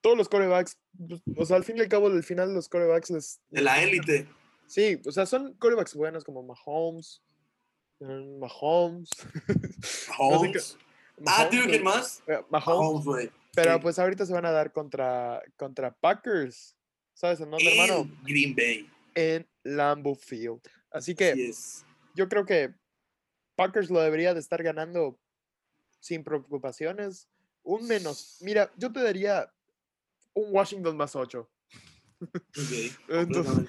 todos 0.00 0.16
los 0.16 0.28
corebacks. 0.28 0.78
pues, 1.08 1.20
O 1.36 1.44
sea, 1.44 1.56
al 1.56 1.64
fin 1.64 1.76
y 1.76 1.80
al 1.80 1.88
cabo, 1.88 2.06
al 2.06 2.22
final 2.22 2.54
los 2.54 2.68
corebacks 2.68 3.10
les... 3.10 3.40
De 3.50 3.60
la 3.60 3.82
élite. 3.82 4.26
Sí, 4.66 5.00
o 5.04 5.12
sea, 5.12 5.26
son 5.26 5.54
corebacks 5.54 5.94
buenos 5.94 6.24
como 6.24 6.42
Mahomes. 6.42 7.22
Mahomes. 8.00 9.10
Mahomes. 10.08 10.78
ah, 11.26 11.48
eh, 11.52 11.60
¿quién 11.68 11.82
más? 11.82 12.22
Mahomes. 12.48 13.04
Güey. 13.04 13.30
Pero 13.54 13.74
sí. 13.74 13.78
pues 13.82 13.98
ahorita 13.98 14.24
se 14.24 14.32
van 14.32 14.46
a 14.46 14.52
dar 14.52 14.72
contra, 14.72 15.42
contra 15.56 15.92
Packers. 15.92 16.76
¿Sabes 17.14 17.40
en 17.40 17.50
dónde, 17.50 17.70
hermano? 17.70 18.02
En 18.02 18.24
Green 18.24 18.54
Bay. 18.54 18.88
En 19.14 19.46
Lambeau 19.64 20.14
Field. 20.14 20.62
Así 20.90 21.14
que 21.14 21.32
Así 21.32 21.84
yo 22.14 22.28
creo 22.28 22.44
que 22.44 22.72
Packers 23.60 23.90
lo 23.90 24.00
debería 24.00 24.32
de 24.32 24.40
estar 24.40 24.62
ganando 24.62 25.18
sin 25.98 26.24
preocupaciones. 26.24 27.28
Un 27.62 27.86
menos. 27.86 28.38
Mira, 28.40 28.72
yo 28.78 28.90
te 28.90 29.02
daría 29.02 29.52
un 30.32 30.46
Washington 30.48 30.96
más 30.96 31.14
8. 31.14 31.46
Ok, 32.22 32.30
Entonces. 33.08 33.68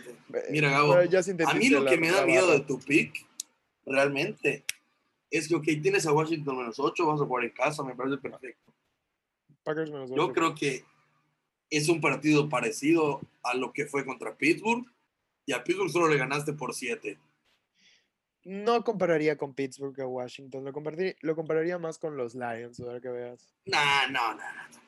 Mira, 0.50 0.70
Gabo, 0.70 0.94
Pero 0.94 1.10
ya 1.10 1.20
A 1.46 1.54
mí 1.56 1.68
lo 1.68 1.84
que 1.84 1.98
me 1.98 2.10
da 2.10 2.26
miedo 2.26 2.50
de 2.52 2.62
tu 2.62 2.80
pick, 2.80 3.28
realmente, 3.86 4.64
es 5.30 5.50
que, 5.50 5.56
ok, 5.56 5.66
tienes 5.84 6.06
a 6.06 6.14
Washington 6.14 6.60
menos 6.60 6.80
8, 6.80 7.06
vas 7.06 7.20
a 7.20 7.26
jugar 7.26 7.44
en 7.44 7.52
casa, 7.52 7.84
me 7.84 7.94
parece 7.94 8.18
perfecto. 8.18 8.74
Packers 9.64 9.92
menos 9.92 10.10
Yo 10.10 10.24
8. 10.24 10.34
creo 10.34 10.56
que 10.56 10.86
es 11.70 11.90
un 11.90 12.00
partido 12.00 12.48
parecido 12.48 13.20
a 13.44 13.56
lo 13.56 13.74
que 13.74 13.88
fue 13.88 14.06
contra 14.06 14.38
Pittsburgh, 14.38 14.86
y 15.46 15.52
a 15.52 15.66
Pittsburgh 15.66 15.92
solo 15.92 16.08
le 16.08 16.18
ganaste 16.18 16.54
por 16.54 16.74
7. 16.74 17.20
No 18.44 18.84
compararía 18.84 19.38
con 19.38 19.54
Pittsburgh 19.54 20.00
a 20.02 20.08
Washington. 20.08 20.64
Lo 20.66 20.74
compararía, 20.74 21.14
lo 21.22 21.36
compararía 21.36 21.78
más 21.78 21.98
con 22.00 22.18
los 22.18 22.34
Lions, 22.34 22.80
a 22.80 22.86
ver 22.86 23.02
que 23.02 23.10
veas. 23.10 23.54
Nah, 23.66 24.08
no, 24.08 24.34
no, 24.34 24.40
no, 24.40 24.80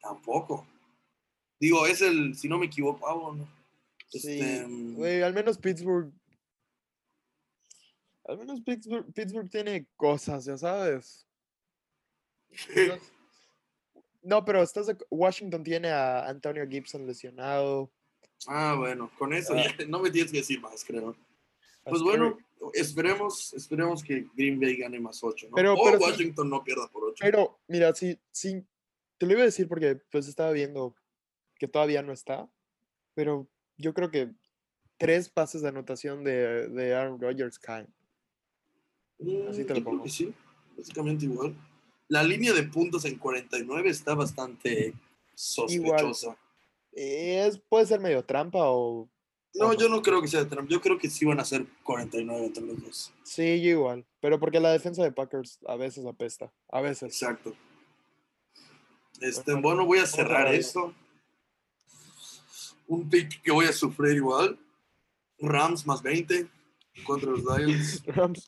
tampoco. 0.00 0.66
Digo, 1.58 1.86
es 1.86 2.00
el, 2.02 2.36
si 2.36 2.48
no 2.48 2.58
me 2.58 2.66
equivoco, 2.66 3.08
ah, 3.08 3.14
bueno, 3.14 3.48
Sí, 4.08 4.38
este, 4.40 4.66
mm, 4.66 4.94
güey, 4.94 5.22
al 5.22 5.34
menos 5.34 5.58
Pittsburgh. 5.58 6.12
Al 8.24 8.38
menos 8.38 8.60
Pittsburgh, 8.60 9.12
Pittsburgh 9.12 9.50
tiene 9.50 9.86
cosas, 9.96 10.44
ya 10.44 10.56
sabes. 10.56 11.26
No, 12.50 12.54
no, 14.22 14.44
pero 14.44 14.62
estás 14.62 14.86
de- 14.86 14.96
Washington 15.10 15.62
tiene 15.64 15.88
a 15.90 16.28
Antonio 16.28 16.66
Gibson 16.68 17.06
lesionado. 17.06 17.90
ah, 18.46 18.74
bueno, 18.78 19.10
con 19.18 19.32
eso 19.32 19.54
Ah. 19.54 19.64
ya 19.78 19.86
no 19.86 19.98
me 20.00 20.10
tienes 20.10 20.30
que 20.30 20.38
decir 20.38 20.60
más, 20.60 20.84
creo. 20.84 21.16
Pues 21.88 22.02
bueno, 22.02 22.36
esperemos, 22.74 23.52
esperemos 23.54 24.02
que 24.02 24.26
Green 24.34 24.58
Bay 24.60 24.76
gane 24.76 24.98
más 25.00 25.22
8, 25.22 25.48
¿no? 25.50 25.54
Pero- 25.54 25.74
o 25.74 25.84
pero 25.84 25.98
sí- 25.98 26.04
Washington 26.04 26.50
no 26.50 26.64
pierda 26.64 26.88
por 26.88 27.04
8. 27.04 27.16
Pero, 27.20 27.58
mira, 27.68 27.94
sí, 27.94 28.18
sí, 28.32 28.62
te 29.18 29.26
lo 29.26 29.32
iba 29.32 29.42
a 29.42 29.46
decir 29.46 29.68
porque 29.68 29.96
pues 30.10 30.26
estaba 30.28 30.50
viendo 30.52 30.94
que 31.58 31.68
todavía 31.68 32.02
no 32.02 32.12
está, 32.12 32.50
pero 33.14 33.46
yo 33.76 33.94
creo 33.94 34.10
que 34.10 34.30
tres 34.98 35.28
pases 35.28 35.62
de 35.62 35.68
anotación 35.68 36.24
de, 36.24 36.68
de 36.68 36.94
Aaron 36.94 37.20
Rodgers 37.20 37.58
caen. 37.58 37.86
así 39.48 39.64
te 39.64 39.74
lo 39.74 39.80
Mm, 39.80 39.82
creo 39.82 39.84
pongo. 39.84 40.02
que 40.04 40.10
sí, 40.10 40.34
básicamente 40.76 41.24
igual. 41.24 41.54
La 42.08 42.22
línea 42.22 42.52
de 42.52 42.62
puntos 42.64 43.04
en 43.04 43.18
49 43.18 43.90
está 43.90 44.14
bastante 44.14 44.92
sospechosa. 45.34 46.36
Es, 46.92 47.58
puede 47.58 47.86
ser 47.86 48.00
medio 48.00 48.24
trampa 48.24 48.70
o... 48.70 49.08
No, 49.58 49.72
yo 49.74 49.88
no 49.88 50.02
creo 50.02 50.20
que 50.20 50.28
sea 50.28 50.44
de 50.44 50.50
Trump. 50.50 50.68
Yo 50.68 50.80
creo 50.80 50.98
que 50.98 51.08
sí 51.08 51.24
van 51.24 51.40
a 51.40 51.44
ser 51.44 51.66
49 51.82 52.46
entre 52.46 52.64
los 52.64 52.82
dos. 52.82 53.12
Sí, 53.22 53.62
yo 53.62 53.70
igual, 53.70 54.04
pero 54.20 54.38
porque 54.38 54.60
la 54.60 54.70
defensa 54.70 55.02
de 55.02 55.12
Packers 55.12 55.58
a 55.66 55.76
veces 55.76 56.04
apesta, 56.06 56.52
a 56.68 56.80
veces. 56.80 57.12
Exacto. 57.20 57.54
Este, 59.20 59.54
Bueno, 59.54 59.86
voy 59.86 59.98
a 59.98 60.06
cerrar 60.06 60.54
esto. 60.54 60.94
Un 62.86 63.08
pick 63.08 63.42
que 63.42 63.50
voy 63.50 63.66
a 63.66 63.72
sufrir 63.72 64.16
igual. 64.16 64.58
Rams 65.38 65.86
más 65.86 66.02
20 66.02 66.48
contra 67.04 67.30
los 67.30 67.42
Lions. 67.44 68.02
Rams, 68.06 68.46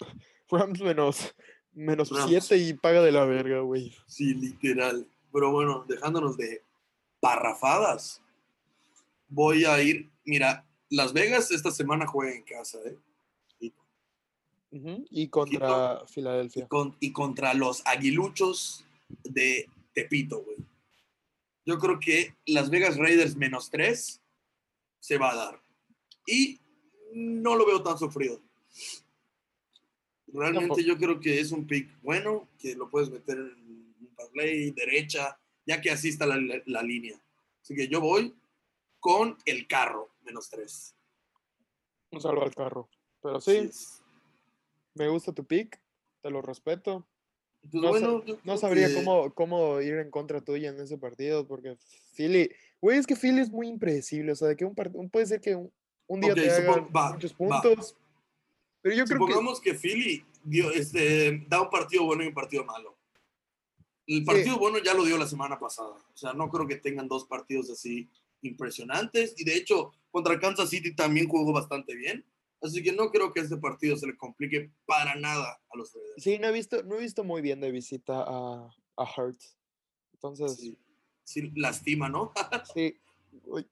Rams 0.49 0.81
menos, 0.81 1.35
menos 1.73 2.11
Rams. 2.11 2.29
7 2.29 2.57
y 2.57 2.75
paga 2.75 3.03
de 3.03 3.13
la 3.13 3.25
verga, 3.25 3.61
güey. 3.61 3.95
Sí, 4.07 4.35
literal. 4.35 5.07
Pero 5.33 5.53
bueno, 5.53 5.85
dejándonos 5.89 6.37
de 6.37 6.63
parrafadas, 7.21 8.23
voy 9.29 9.65
a 9.65 9.83
ir 9.83 10.09
mira, 10.29 10.65
Las 10.91 11.13
Vegas 11.13 11.51
esta 11.51 11.71
semana 11.71 12.07
juega 12.07 12.35
en 12.35 12.43
casa, 12.45 12.79
¿eh? 12.85 12.97
Y, 15.11 15.29
contra 15.29 16.07
Filadelfia. 16.07 16.69
con- 16.69 16.95
y 17.01 17.13
contra 17.13 17.55
los 17.55 17.83
aguiluchos 17.87 18.85
de 19.25 19.67
Tepito, 19.95 20.43
güey. 20.43 20.59
Yo 21.65 21.79
creo 21.79 21.99
que 21.99 22.35
Las 22.47 22.69
Vegas 22.71 22.97
Raiders 22.99 23.35
menos 23.37 23.71
tres 23.71 24.21
se 25.01 25.17
va 25.17 25.33
a 25.33 25.37
dar. 25.37 25.63
Y 26.27 26.61
no 27.15 27.57
lo 27.57 27.65
veo 27.67 27.83
tan 27.83 27.99
sufrido. 27.99 28.41
Realmente 30.27 30.85
yo 30.85 30.99
creo 30.99 31.19
que 31.19 31.41
es 31.41 31.51
un 31.53 31.67
pick 31.67 31.89
bueno, 32.03 32.47
que 32.59 32.75
lo 32.75 32.91
puedes 32.91 33.09
meter 33.11 33.39
en 33.39 33.95
un 34.01 34.15
parlay, 34.15 34.71
derecha, 34.73 35.39
ya 35.67 35.81
que 35.81 35.91
así 35.91 36.11
está 36.11 36.27
la, 36.27 36.37
la- 36.37 36.63
la 36.67 36.83
línea. 36.83 37.19
Así 37.63 37.75
que 37.75 37.89
yo 37.89 38.01
voy 38.03 38.35
con 39.01 39.39
el 39.47 39.67
carro, 39.67 40.11
menos 40.29 40.49
tres. 40.51 40.95
Un 42.13 42.21
salvo 42.21 42.43
al 42.43 42.55
carro. 42.55 42.89
Pero 43.23 43.41
sí, 43.41 43.57
es. 43.57 44.03
me 44.95 45.09
gusta 45.09 45.33
tu 45.33 45.45
pick. 45.45 45.81
Te 46.23 46.31
lo 46.31 46.43
respeto. 46.43 47.07
Pues 47.63 47.75
No, 47.83 47.89
bueno, 47.91 48.23
no 48.45 48.57
sabría 48.57 48.89
que- 48.89 48.95
cómo, 48.95 49.33
cómo 49.35 49.81
ir 49.81 49.95
en 49.95 50.11
contra 50.11 50.41
tuya 50.41 50.71
en 50.71 50.81
ese 50.81 50.97
partido, 50.99 51.47
porque 51.47 51.77
Philly, 52.17 52.51
güey, 52.81 52.99
es 52.99 53.07
que 53.07 53.17
Philly 53.17 53.41
es 53.41 53.51
muy 53.51 53.67
impredecible, 53.69 54.33
o 54.33 54.37
sea, 54.37 54.49
de 54.49 54.57
que 54.57 54.65
un 54.65 54.75
puede 55.11 55.27
ser 55.27 55.41
que 55.41 55.57
un, 55.57 55.73
un 56.07 56.21
día 56.21 56.33
Ok, 56.33 56.39
te 56.39 56.51
haga 56.51 56.73
supon- 56.77 56.97
va, 56.97 57.13
muchos 57.13 57.33
va. 57.33 57.37
puntos, 57.37 57.97
pero 58.81 58.95
yo 58.95 59.05
creo 59.05 59.19
que, 59.19 59.25
Supongamos 59.25 59.61
que, 59.61 59.75
Philly 59.75 60.25
dio, 60.45 60.71
este, 60.71 61.45
da 61.49 61.63
un 61.63 61.71
partido 61.71 62.05
bueno 62.05 62.23
y 62.23 62.29
un 62.29 62.35
partido 62.35 62.65
malo. 62.65 62.97
El 64.07 64.25
partido 64.25 64.57
bueno 64.59 64.79
ya 64.79 64.95
lo 64.95 65.05
dio 65.05 65.19
la 65.19 65.27
semana 65.27 65.59
pasada. 65.59 65.91
O 66.15 66.17
sea, 66.17 66.33
no 66.33 66.49
creo 66.51 66.67
que 66.67 66.77
tengan 66.77 67.09
dos 67.09 67.27
partidos 67.27 67.69
así 67.71 68.09
impresionantes. 68.43 69.35
Y 69.39 69.45
de 69.45 69.57
hecho, 69.57 69.93
contra 70.11 70.39
Kansas 70.39 70.71
City 70.71 70.95
también 70.95 71.29
jugó 71.29 71.53
bastante 71.53 71.95
bien. 71.95 72.25
Así 72.61 72.83
que 72.83 72.93
no 72.93 73.11
creo 73.11 73.33
que 73.33 73.41
este 73.41 73.57
partido 73.57 73.97
se 73.97 74.07
le 74.09 74.17
complique 74.17 74.73
para 74.85 75.15
nada 75.15 75.61
a 75.71 75.77
los 75.77 75.93
Raiders. 75.95 76.23
sí, 76.23 76.39
no 76.41 76.49
he 76.49 76.53
visto, 76.53 76.83
no 76.83 76.97
he 76.97 77.01
visto 77.01 77.23
muy 77.23 77.41
bien 77.41 77.61
de 77.61 77.71
visita 77.71 78.25
a, 78.27 78.75
a 78.97 79.05
Hurts, 79.17 79.57
entonces, 80.13 80.57
sí, 80.57 80.77
Sí, 81.23 81.43
sí, 81.43 81.53
lastima, 81.55 82.09
¿no? 82.09 82.33
uy. 83.45 83.65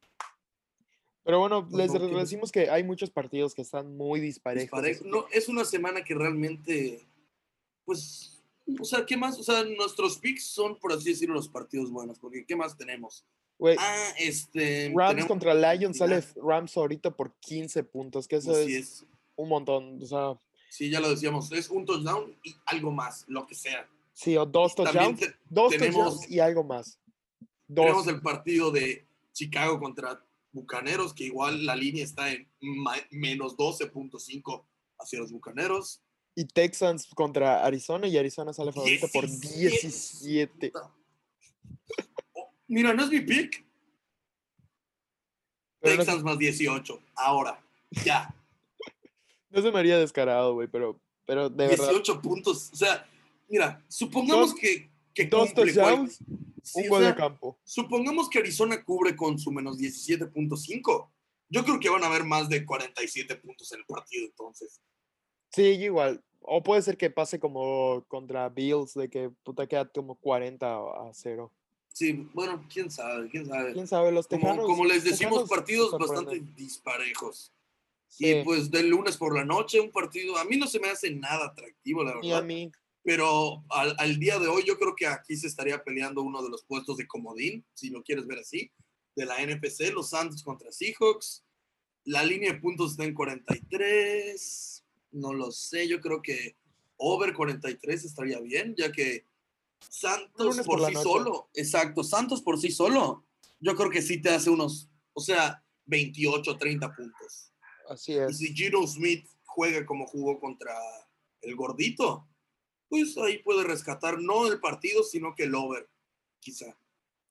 pero 1.25 1.41
bueno, 1.41 1.69
Pues 1.69 1.91
les 1.91 2.01
no, 2.01 2.19
decimos 2.19 2.53
que 2.53 2.71
hay 2.71 2.85
muchos 2.85 3.11
partidos 3.11 3.55
que 3.55 3.63
están 3.63 3.97
muy 3.97 4.21
disparejos, 4.21 4.81
Disparejo. 4.81 5.05
No, 5.07 5.27
es 5.33 5.49
una 5.49 5.65
semana 5.65 6.05
que 6.05 6.15
realmente, 6.15 7.05
pues, 7.85 8.41
o 8.79 8.85
sea, 8.85 9.05
¿qué 9.05 9.17
más? 9.17 9.37
O 9.41 9.43
sea, 9.43 9.65
nuestros 9.65 10.19
picks 10.19 10.45
son, 10.47 10.79
por 10.79 10.93
así 10.93 11.11
decirlo, 11.11 11.35
los 11.35 11.49
partidos 11.49 11.91
buenos, 11.91 12.21
porque 12.21 12.45
¿qué 12.47 12.55
más 12.55 12.77
tenemos? 12.77 13.27
Güey, 13.59 13.77
Ah, 13.79 14.13
este... 14.19 14.93
Rams 14.95 15.11
tenemos- 15.15 15.29
contra 15.29 15.55
Lions 15.75 15.99
sale. 15.99 16.23
Rams 16.37 16.77
ahorita 16.77 17.11
por 17.11 17.35
15 17.41 17.83
puntos, 17.85 18.27
que 18.29 18.37
eso 18.37 18.57
es 18.59 18.69
es. 18.69 19.07
un 19.37 19.49
montón, 19.49 20.03
o 20.03 20.07
sea, 20.07 20.39
Sí, 20.69 20.91
ya 20.91 21.01
lo 21.01 21.09
decíamos, 21.09 21.51
es 21.53 21.71
un 21.71 21.85
touchdown 21.87 22.37
y 22.43 22.55
algo 22.67 22.91
más, 22.91 23.25
lo 23.29 23.47
que 23.47 23.55
sea. 23.55 23.89
sí, 24.13 24.37
o 24.37 24.45
dos 24.45 24.75
touchdowns, 24.75 25.21
te- 25.21 25.35
dos 25.49 25.73
tenemos- 25.73 25.95
touchdowns 26.17 26.31
y 26.31 26.41
algo 26.41 26.65
más. 26.65 26.99
Dos. 27.69 27.85
tenemos 27.87 28.07
el 28.09 28.21
partido 28.21 28.71
de 28.71 29.07
Chicago 29.33 29.81
contra 29.81 30.23
Bucaneros, 30.53 31.13
que 31.13 31.25
igual 31.25 31.67
la 31.67 31.75
línea 31.77 32.05
está 32.05 32.31
en 32.33 32.47
menos 33.11 33.57
12.5 33.57 34.65
hacia 34.99 35.19
los 35.19 35.33
Bucaneros. 35.33 36.01
Y 36.35 36.45
Texans 36.45 37.07
contra 37.15 37.65
Arizona 37.65 38.07
y 38.07 38.17
Arizona 38.19 38.53
sale 38.53 38.73
favorito 38.73 39.09
por 39.13 39.27
17. 39.27 40.73
Mira, 42.69 42.93
no 42.95 43.05
es 43.05 43.11
mi 43.11 43.21
pick. 43.21 43.65
Pero 45.81 45.97
no, 45.97 45.99
Texans 46.05 46.23
más 46.23 46.39
18. 46.39 47.01
Ahora, 47.15 47.63
ya. 48.05 48.35
no 49.51 49.63
se 49.63 49.71
me 49.71 49.79
haría 49.79 49.99
descarado, 49.99 50.55
güey, 50.55 50.69
pero, 50.69 51.01
pero 51.25 51.49
de 51.49 51.69
verdad. 51.69 51.89
18 51.89 52.21
puntos. 52.21 52.71
O 52.73 52.77
sea, 52.77 53.07
mira, 53.49 53.85
supongamos 53.89 54.51
Dos- 54.51 54.61
que, 54.61 54.91
que 55.15 55.27
Dos 55.27 55.49
cumple 55.53 55.73
touchdowns, 55.73 56.19
Sí, 56.67 56.83
un 56.83 56.89
gol 56.89 57.05
de 57.05 57.15
campo. 57.15 57.57
Supongamos 57.63 58.29
que 58.29 58.41
Arizona 58.41 58.83
cubre 58.83 59.15
con 59.15 59.39
su 59.39 59.53
menos 59.53 59.79
17.5. 59.79 61.09
Yo 61.49 61.65
creo 61.65 61.79
que 61.79 61.89
van 61.89 62.03
a 62.03 62.09
haber 62.09 62.25
más 62.25 62.49
de 62.49 62.67
47 62.67 63.37
puntos 63.37 63.71
en 63.71 63.79
el 63.79 63.87
partido 63.87 64.27
entonces. 64.27 64.81
Sí, 65.53 65.63
igual. 65.63 66.25
O 66.41 66.65
puede 66.65 66.83
ser 66.83 66.97
que 66.97 67.09
pase 67.09 67.39
como 67.39 68.05
contra 68.09 68.49
Bills, 68.49 68.95
de 68.95 69.09
que 69.09 69.31
puta 69.45 69.69
queda 69.69 69.89
como 69.89 70.17
40 70.17 70.67
a 70.67 71.11
0. 71.13 71.53
Sí, 71.97 72.29
bueno, 72.35 72.63
quién 72.71 72.91
sabe, 72.91 73.27
quién 73.31 73.47
sabe. 73.47 73.73
Quién 73.73 73.87
sabe, 73.87 74.13
los 74.13 74.27
Como, 74.27 74.43
tejanos. 74.43 74.67
como 74.67 74.85
les 74.85 75.03
decimos, 75.03 75.49
partidos 75.49 75.93
bastante 75.99 76.41
disparejos. 76.55 77.55
Sí, 78.07 78.27
Y 78.27 78.45
pues 78.45 78.71
del 78.71 78.89
lunes 78.91 79.17
por 79.17 79.35
la 79.35 79.47
noche, 79.47 79.81
un 79.81 79.91
partido, 79.91 80.37
a 80.37 80.45
mí 80.45 80.59
no 80.59 80.67
se 80.67 80.79
me 80.79 80.91
hace 80.91 81.11
nada 81.11 81.47
atractivo, 81.47 82.05
la 82.05 82.21
ni 82.21 82.33
a 82.33 82.35
verdad. 82.35 82.47
mí. 82.47 82.71
Pero 83.03 83.65
al, 83.71 83.95
al 83.99 84.19
día 84.19 84.39
de 84.39 84.47
hoy 84.47 84.63
yo 84.67 84.79
creo 84.79 84.95
que 84.95 85.07
aquí 85.07 85.39
se 85.39 85.47
estaría 85.47 85.83
peleando 85.83 86.21
uno 86.21 86.43
de 86.43 86.51
los 86.51 86.65
puestos 86.65 86.99
de 86.99 87.07
comodín, 87.07 87.65
si 87.73 87.89
lo 87.89 88.03
quieres 88.03 88.27
ver 88.27 88.41
así, 88.41 88.71
de 89.15 89.25
la 89.25 89.37
NFC, 89.43 89.91
los 89.95 90.11
Santos 90.11 90.43
contra 90.43 90.71
Seahawks. 90.73 91.47
La 92.05 92.23
línea 92.23 92.53
de 92.53 92.61
puntos 92.61 92.91
está 92.91 93.05
en 93.05 93.15
43. 93.15 94.85
No 95.13 95.33
lo 95.33 95.51
sé, 95.51 95.89
yo 95.89 96.03
creo 96.03 96.21
que 96.21 96.57
over 96.99 97.33
43 97.33 98.05
estaría 98.05 98.39
bien, 98.41 98.75
ya 98.77 98.93
que 98.93 99.25
Santos 99.89 100.61
por 100.67 100.79
sí 100.87 100.93
noche. 100.95 101.03
solo, 101.03 101.49
exacto, 101.55 102.05
Santos 102.05 102.43
por 102.43 102.59
sí 102.61 102.71
solo, 102.71 103.25
yo 103.61 103.75
creo 103.77 103.91
que 103.91 104.03
sí 104.03 104.21
te 104.21 104.31
hace 104.31 104.51
unos, 104.51 104.89
o 105.13 105.21
sea, 105.21 105.65
28, 105.87 106.57
30 106.59 106.95
puntos. 106.95 107.53
Así 107.89 108.13
Y 108.13 108.17
es. 108.19 108.39
si 108.39 108.55
Gino 108.55 108.87
Smith 108.87 109.27
juega 109.45 109.87
como 109.87 110.07
jugó 110.07 110.39
contra 110.41 110.75
el 111.41 111.55
gordito, 111.57 112.27
pues 112.89 113.17
ahí 113.19 113.39
puede 113.39 113.65
rescatar 113.65 114.21
no 114.21 114.47
el 114.47 114.61
partido, 114.61 115.03
sino 115.03 115.35
que 115.35 115.45
el 115.45 115.55
over, 115.55 115.89
quizá. 116.41 116.77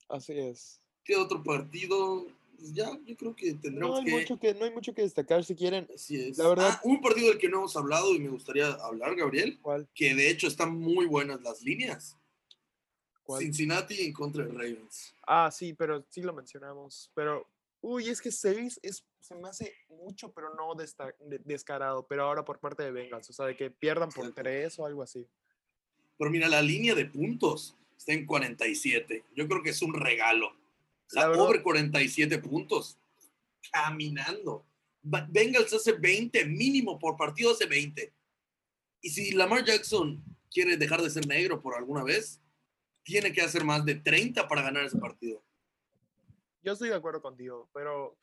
Así 0.10 0.34
es. 0.34 0.82
¿Qué 1.04 1.16
otro 1.16 1.44
partido? 1.44 2.26
Pues 2.58 2.74
ya, 2.74 2.98
yo 3.06 3.16
creo 3.18 3.36
que 3.36 3.54
No 3.54 3.60
tendremos 3.60 4.00
hay, 4.00 4.06
que... 4.06 4.12
mucho 4.12 4.40
que. 4.40 4.54
no 4.54 4.66
hay 4.66 4.72
mucho 4.72 4.94
que 4.94 5.02
destacar 5.02 5.44
si 5.44 5.56
quieren. 5.56 5.88
Así 5.94 6.16
es. 6.30 6.38
La 6.38 6.48
verdad- 6.48 6.70
Ah, 6.72 6.82
un 6.86 7.02
partido 7.02 7.28
del 7.30 7.38
que 7.38 7.50
no 7.50 7.58
hemos 7.60 7.76
hablado 7.76 8.16
y 8.16 8.20
me 8.20 8.30
gustaría 8.30 8.68
hablar, 8.72 9.14
Gabriel, 9.16 9.60
¿Cuál? 9.62 9.90
que 9.94 10.16
de 10.16 10.30
hecho 10.30 10.48
están 10.48 10.74
muy 10.80 11.06
buenas 11.06 11.42
las 11.42 11.62
líneas. 11.62 12.18
¿Cuál? 13.26 13.42
Cincinnati 13.42 14.02
en 14.02 14.14
contra 14.14 14.46
de 14.46 14.52
Ravens. 14.52 15.16
Ah, 15.26 15.50
sí, 15.52 15.74
pero 15.74 16.06
sí 16.10 16.22
lo 16.22 16.32
mencionamos. 16.32 17.12
Pero, 17.16 17.48
uy, 17.82 18.08
es 18.08 18.22
que 18.22 18.32
6 18.32 18.80
es, 18.84 19.04
se 19.20 19.34
me 19.36 19.50
hace 19.50 19.74
mucho, 19.90 20.32
pero 20.32 20.54
no 20.54 20.76
desta- 20.76 21.14
de- 21.20 21.40
descarado. 21.44 22.06
Pero 22.08 22.24
ahora 22.24 22.46
por 22.46 22.60
parte 22.60 22.84
de 22.84 22.92
Bengals, 22.92 23.30
o 23.30 23.34
sea, 23.34 23.48
de 23.48 23.56
que 23.58 23.72
pierdan 23.72 24.10
por 24.10 24.26
Exacto. 24.26 24.44
3 24.44 24.80
o 24.80 24.86
algo 24.86 25.02
así. 25.02 25.28
Pero 26.18 26.30
mira, 26.30 26.48
la 26.48 26.62
línea 26.62 26.94
de 26.94 27.06
puntos 27.06 27.76
está 27.98 28.14
en 28.14 28.26
47. 28.28 29.24
Yo 29.36 29.48
creo 29.48 29.64
que 29.64 29.72
es 29.72 29.82
un 29.82 29.94
regalo. 29.96 30.56
La 31.12 31.32
over 31.32 31.64
47 31.64 32.38
puntos. 32.40 32.98
Caminando. 33.72 34.64
Bengals 35.02 35.74
hace 35.74 35.94
20, 35.94 36.46
mínimo 36.46 36.98
por 37.00 37.18
partido 37.18 37.52
hace 37.52 37.66
20. 37.66 38.14
Y 39.02 39.10
si 39.10 39.32
Lamar 39.34 39.64
Jackson 39.66 40.24
quiere 40.52 40.78
dejar 40.78 41.02
de 41.02 41.10
ser 41.10 41.28
negro 41.28 41.62
por 41.62 41.76
alguna 41.76 42.04
vez, 42.04 42.40
tiene 43.06 43.32
que 43.32 43.42
hacer 43.42 43.64
más 43.64 43.86
de 43.86 43.96
30 43.96 44.48
para 44.48 44.64
ganar 44.64 44.84
ese 44.84 44.98
partido. 44.98 45.42
Yo 46.64 46.74
estoy 46.74 46.90
de 46.90 46.96
acuerdo 46.96 47.22
contigo, 47.22 47.70
pero 47.72 48.18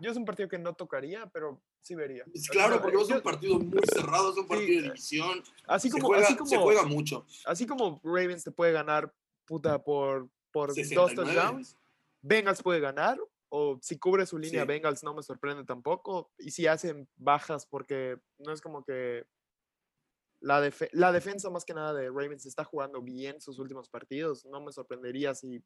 yo 0.00 0.12
es 0.12 0.16
un 0.16 0.24
partido 0.24 0.48
que 0.48 0.58
no 0.58 0.74
tocaría, 0.74 1.26
pero 1.26 1.60
sí 1.80 1.96
vería. 1.96 2.24
Pues 2.24 2.48
claro, 2.48 2.80
porque 2.80 2.96
es 2.96 3.08
un 3.10 3.20
partido 3.20 3.58
muy 3.58 3.80
cerrado, 3.92 4.30
es 4.30 4.38
un 4.38 4.46
partido 4.46 4.80
de 4.80 4.88
división. 4.88 5.42
así 5.66 5.88
Se 5.90 5.94
como, 5.94 6.06
juega, 6.06 6.24
así 6.24 6.34
se 6.34 6.38
como, 6.54 6.62
juega 6.62 6.84
mucho. 6.84 7.26
así 7.44 7.66
como 7.66 8.00
Ravens 8.04 8.44
te 8.44 8.52
puede 8.52 8.72
ganar 8.72 9.12
puta 9.44 9.82
por, 9.82 10.28
por 10.52 10.68
dos 10.68 10.76
69. 10.76 11.34
touchdowns, 11.34 11.76
Bengals 12.20 12.62
puede 12.62 12.78
ganar, 12.78 13.18
o 13.48 13.76
si 13.82 13.98
cubre 13.98 14.24
su 14.24 14.38
línea 14.38 14.62
Sí. 14.62 14.68
Bengals 14.68 15.02
no 15.02 15.14
me 15.14 15.24
sorprende 15.24 15.64
tampoco, 15.64 16.30
y 16.38 16.52
si 16.52 16.68
hacen 16.68 17.08
bajas 17.16 17.66
porque 17.66 18.18
no 18.38 18.52
es 18.52 18.60
como 18.60 18.84
que 18.84 19.26
la, 20.42 20.60
defe- 20.64 20.90
la 20.92 21.10
defensa 21.12 21.48
más 21.50 21.64
que 21.64 21.72
nada 21.74 21.94
de 21.94 22.08
Ravens 22.08 22.46
está 22.46 22.64
jugando 22.64 23.00
bien 23.00 23.40
sus 23.40 23.58
últimos 23.58 23.88
partidos, 23.88 24.44
no 24.46 24.60
me 24.60 24.72
sorprendería 24.72 25.34
si 25.34 25.62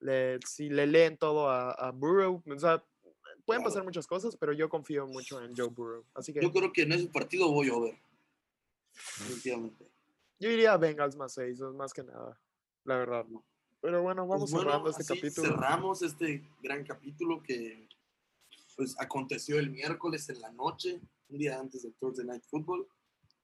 le, 0.00 0.38
si 0.46 0.68
le 0.68 0.86
leen 0.86 1.16
todo 1.16 1.48
a, 1.48 1.70
a 1.72 1.90
Burrow, 1.92 2.42
o 2.46 2.58
sea, 2.58 2.84
pueden 3.44 3.62
pasar 3.62 3.82
muchas 3.84 4.06
cosas, 4.06 4.36
pero 4.36 4.52
yo 4.52 4.68
confío 4.68 5.06
mucho 5.06 5.42
en 5.42 5.56
Joe 5.56 5.68
Burrow, 5.68 6.04
así 6.14 6.32
que 6.32 6.40
Yo 6.42 6.52
creo 6.52 6.72
que 6.72 6.82
en 6.82 6.92
ese 6.92 7.06
partido 7.08 7.50
voy 7.50 7.70
over. 7.70 7.96
Definitivamente. 9.18 9.90
yo 10.38 10.50
iría 10.50 10.72
a 10.72 10.76
Bengals 10.76 11.16
más 11.16 11.32
6, 11.34 11.60
más 11.74 11.92
que 11.92 12.02
nada, 12.02 12.38
la 12.84 12.96
verdad. 12.96 13.24
Pero 13.80 14.02
bueno, 14.02 14.26
Pues 14.26 14.36
vamos 14.36 14.50
bueno, 14.50 14.70
cerrando 14.70 14.90
este 14.90 15.04
capítulo. 15.04 15.48
Cerramos 15.48 16.02
este 16.02 16.44
gran 16.62 16.84
capítulo 16.84 17.42
que 17.42 17.86
pues 18.76 18.94
aconteció 19.00 19.58
el 19.58 19.70
miércoles 19.70 20.28
en 20.28 20.40
la 20.40 20.50
noche, 20.52 21.00
un 21.28 21.38
día 21.38 21.58
antes 21.58 21.82
del 21.82 21.94
Thursday 21.94 22.26
Night 22.26 22.44
Football. 22.44 22.86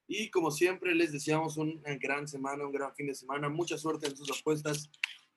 Y 0.07 0.31
como 0.31 0.51
siempre 0.51 0.95
les 0.95 1.13
deseamos 1.13 1.57
una 1.57 1.97
gran 1.97 2.29
semana, 2.29 2.67
un 2.67 2.73
gran 2.73 2.95
fin 2.95 3.07
de 3.07 3.15
semana, 3.15 3.49
mucha 3.49 3.79
suerte 3.79 4.07
en 4.07 4.17
sus 4.17 4.31
apuestas 4.39 4.91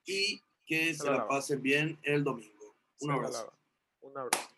y 0.04 0.42
que 0.66 0.94
se 0.94 1.10
la 1.10 1.26
pasen 1.26 1.62
bien 1.62 1.98
el 2.02 2.22
domingo. 2.22 2.76
Un 3.00 3.08
Se 3.08 3.14
abrazo. 3.14 3.52
Un 4.00 4.18
abrazo. 4.18 4.57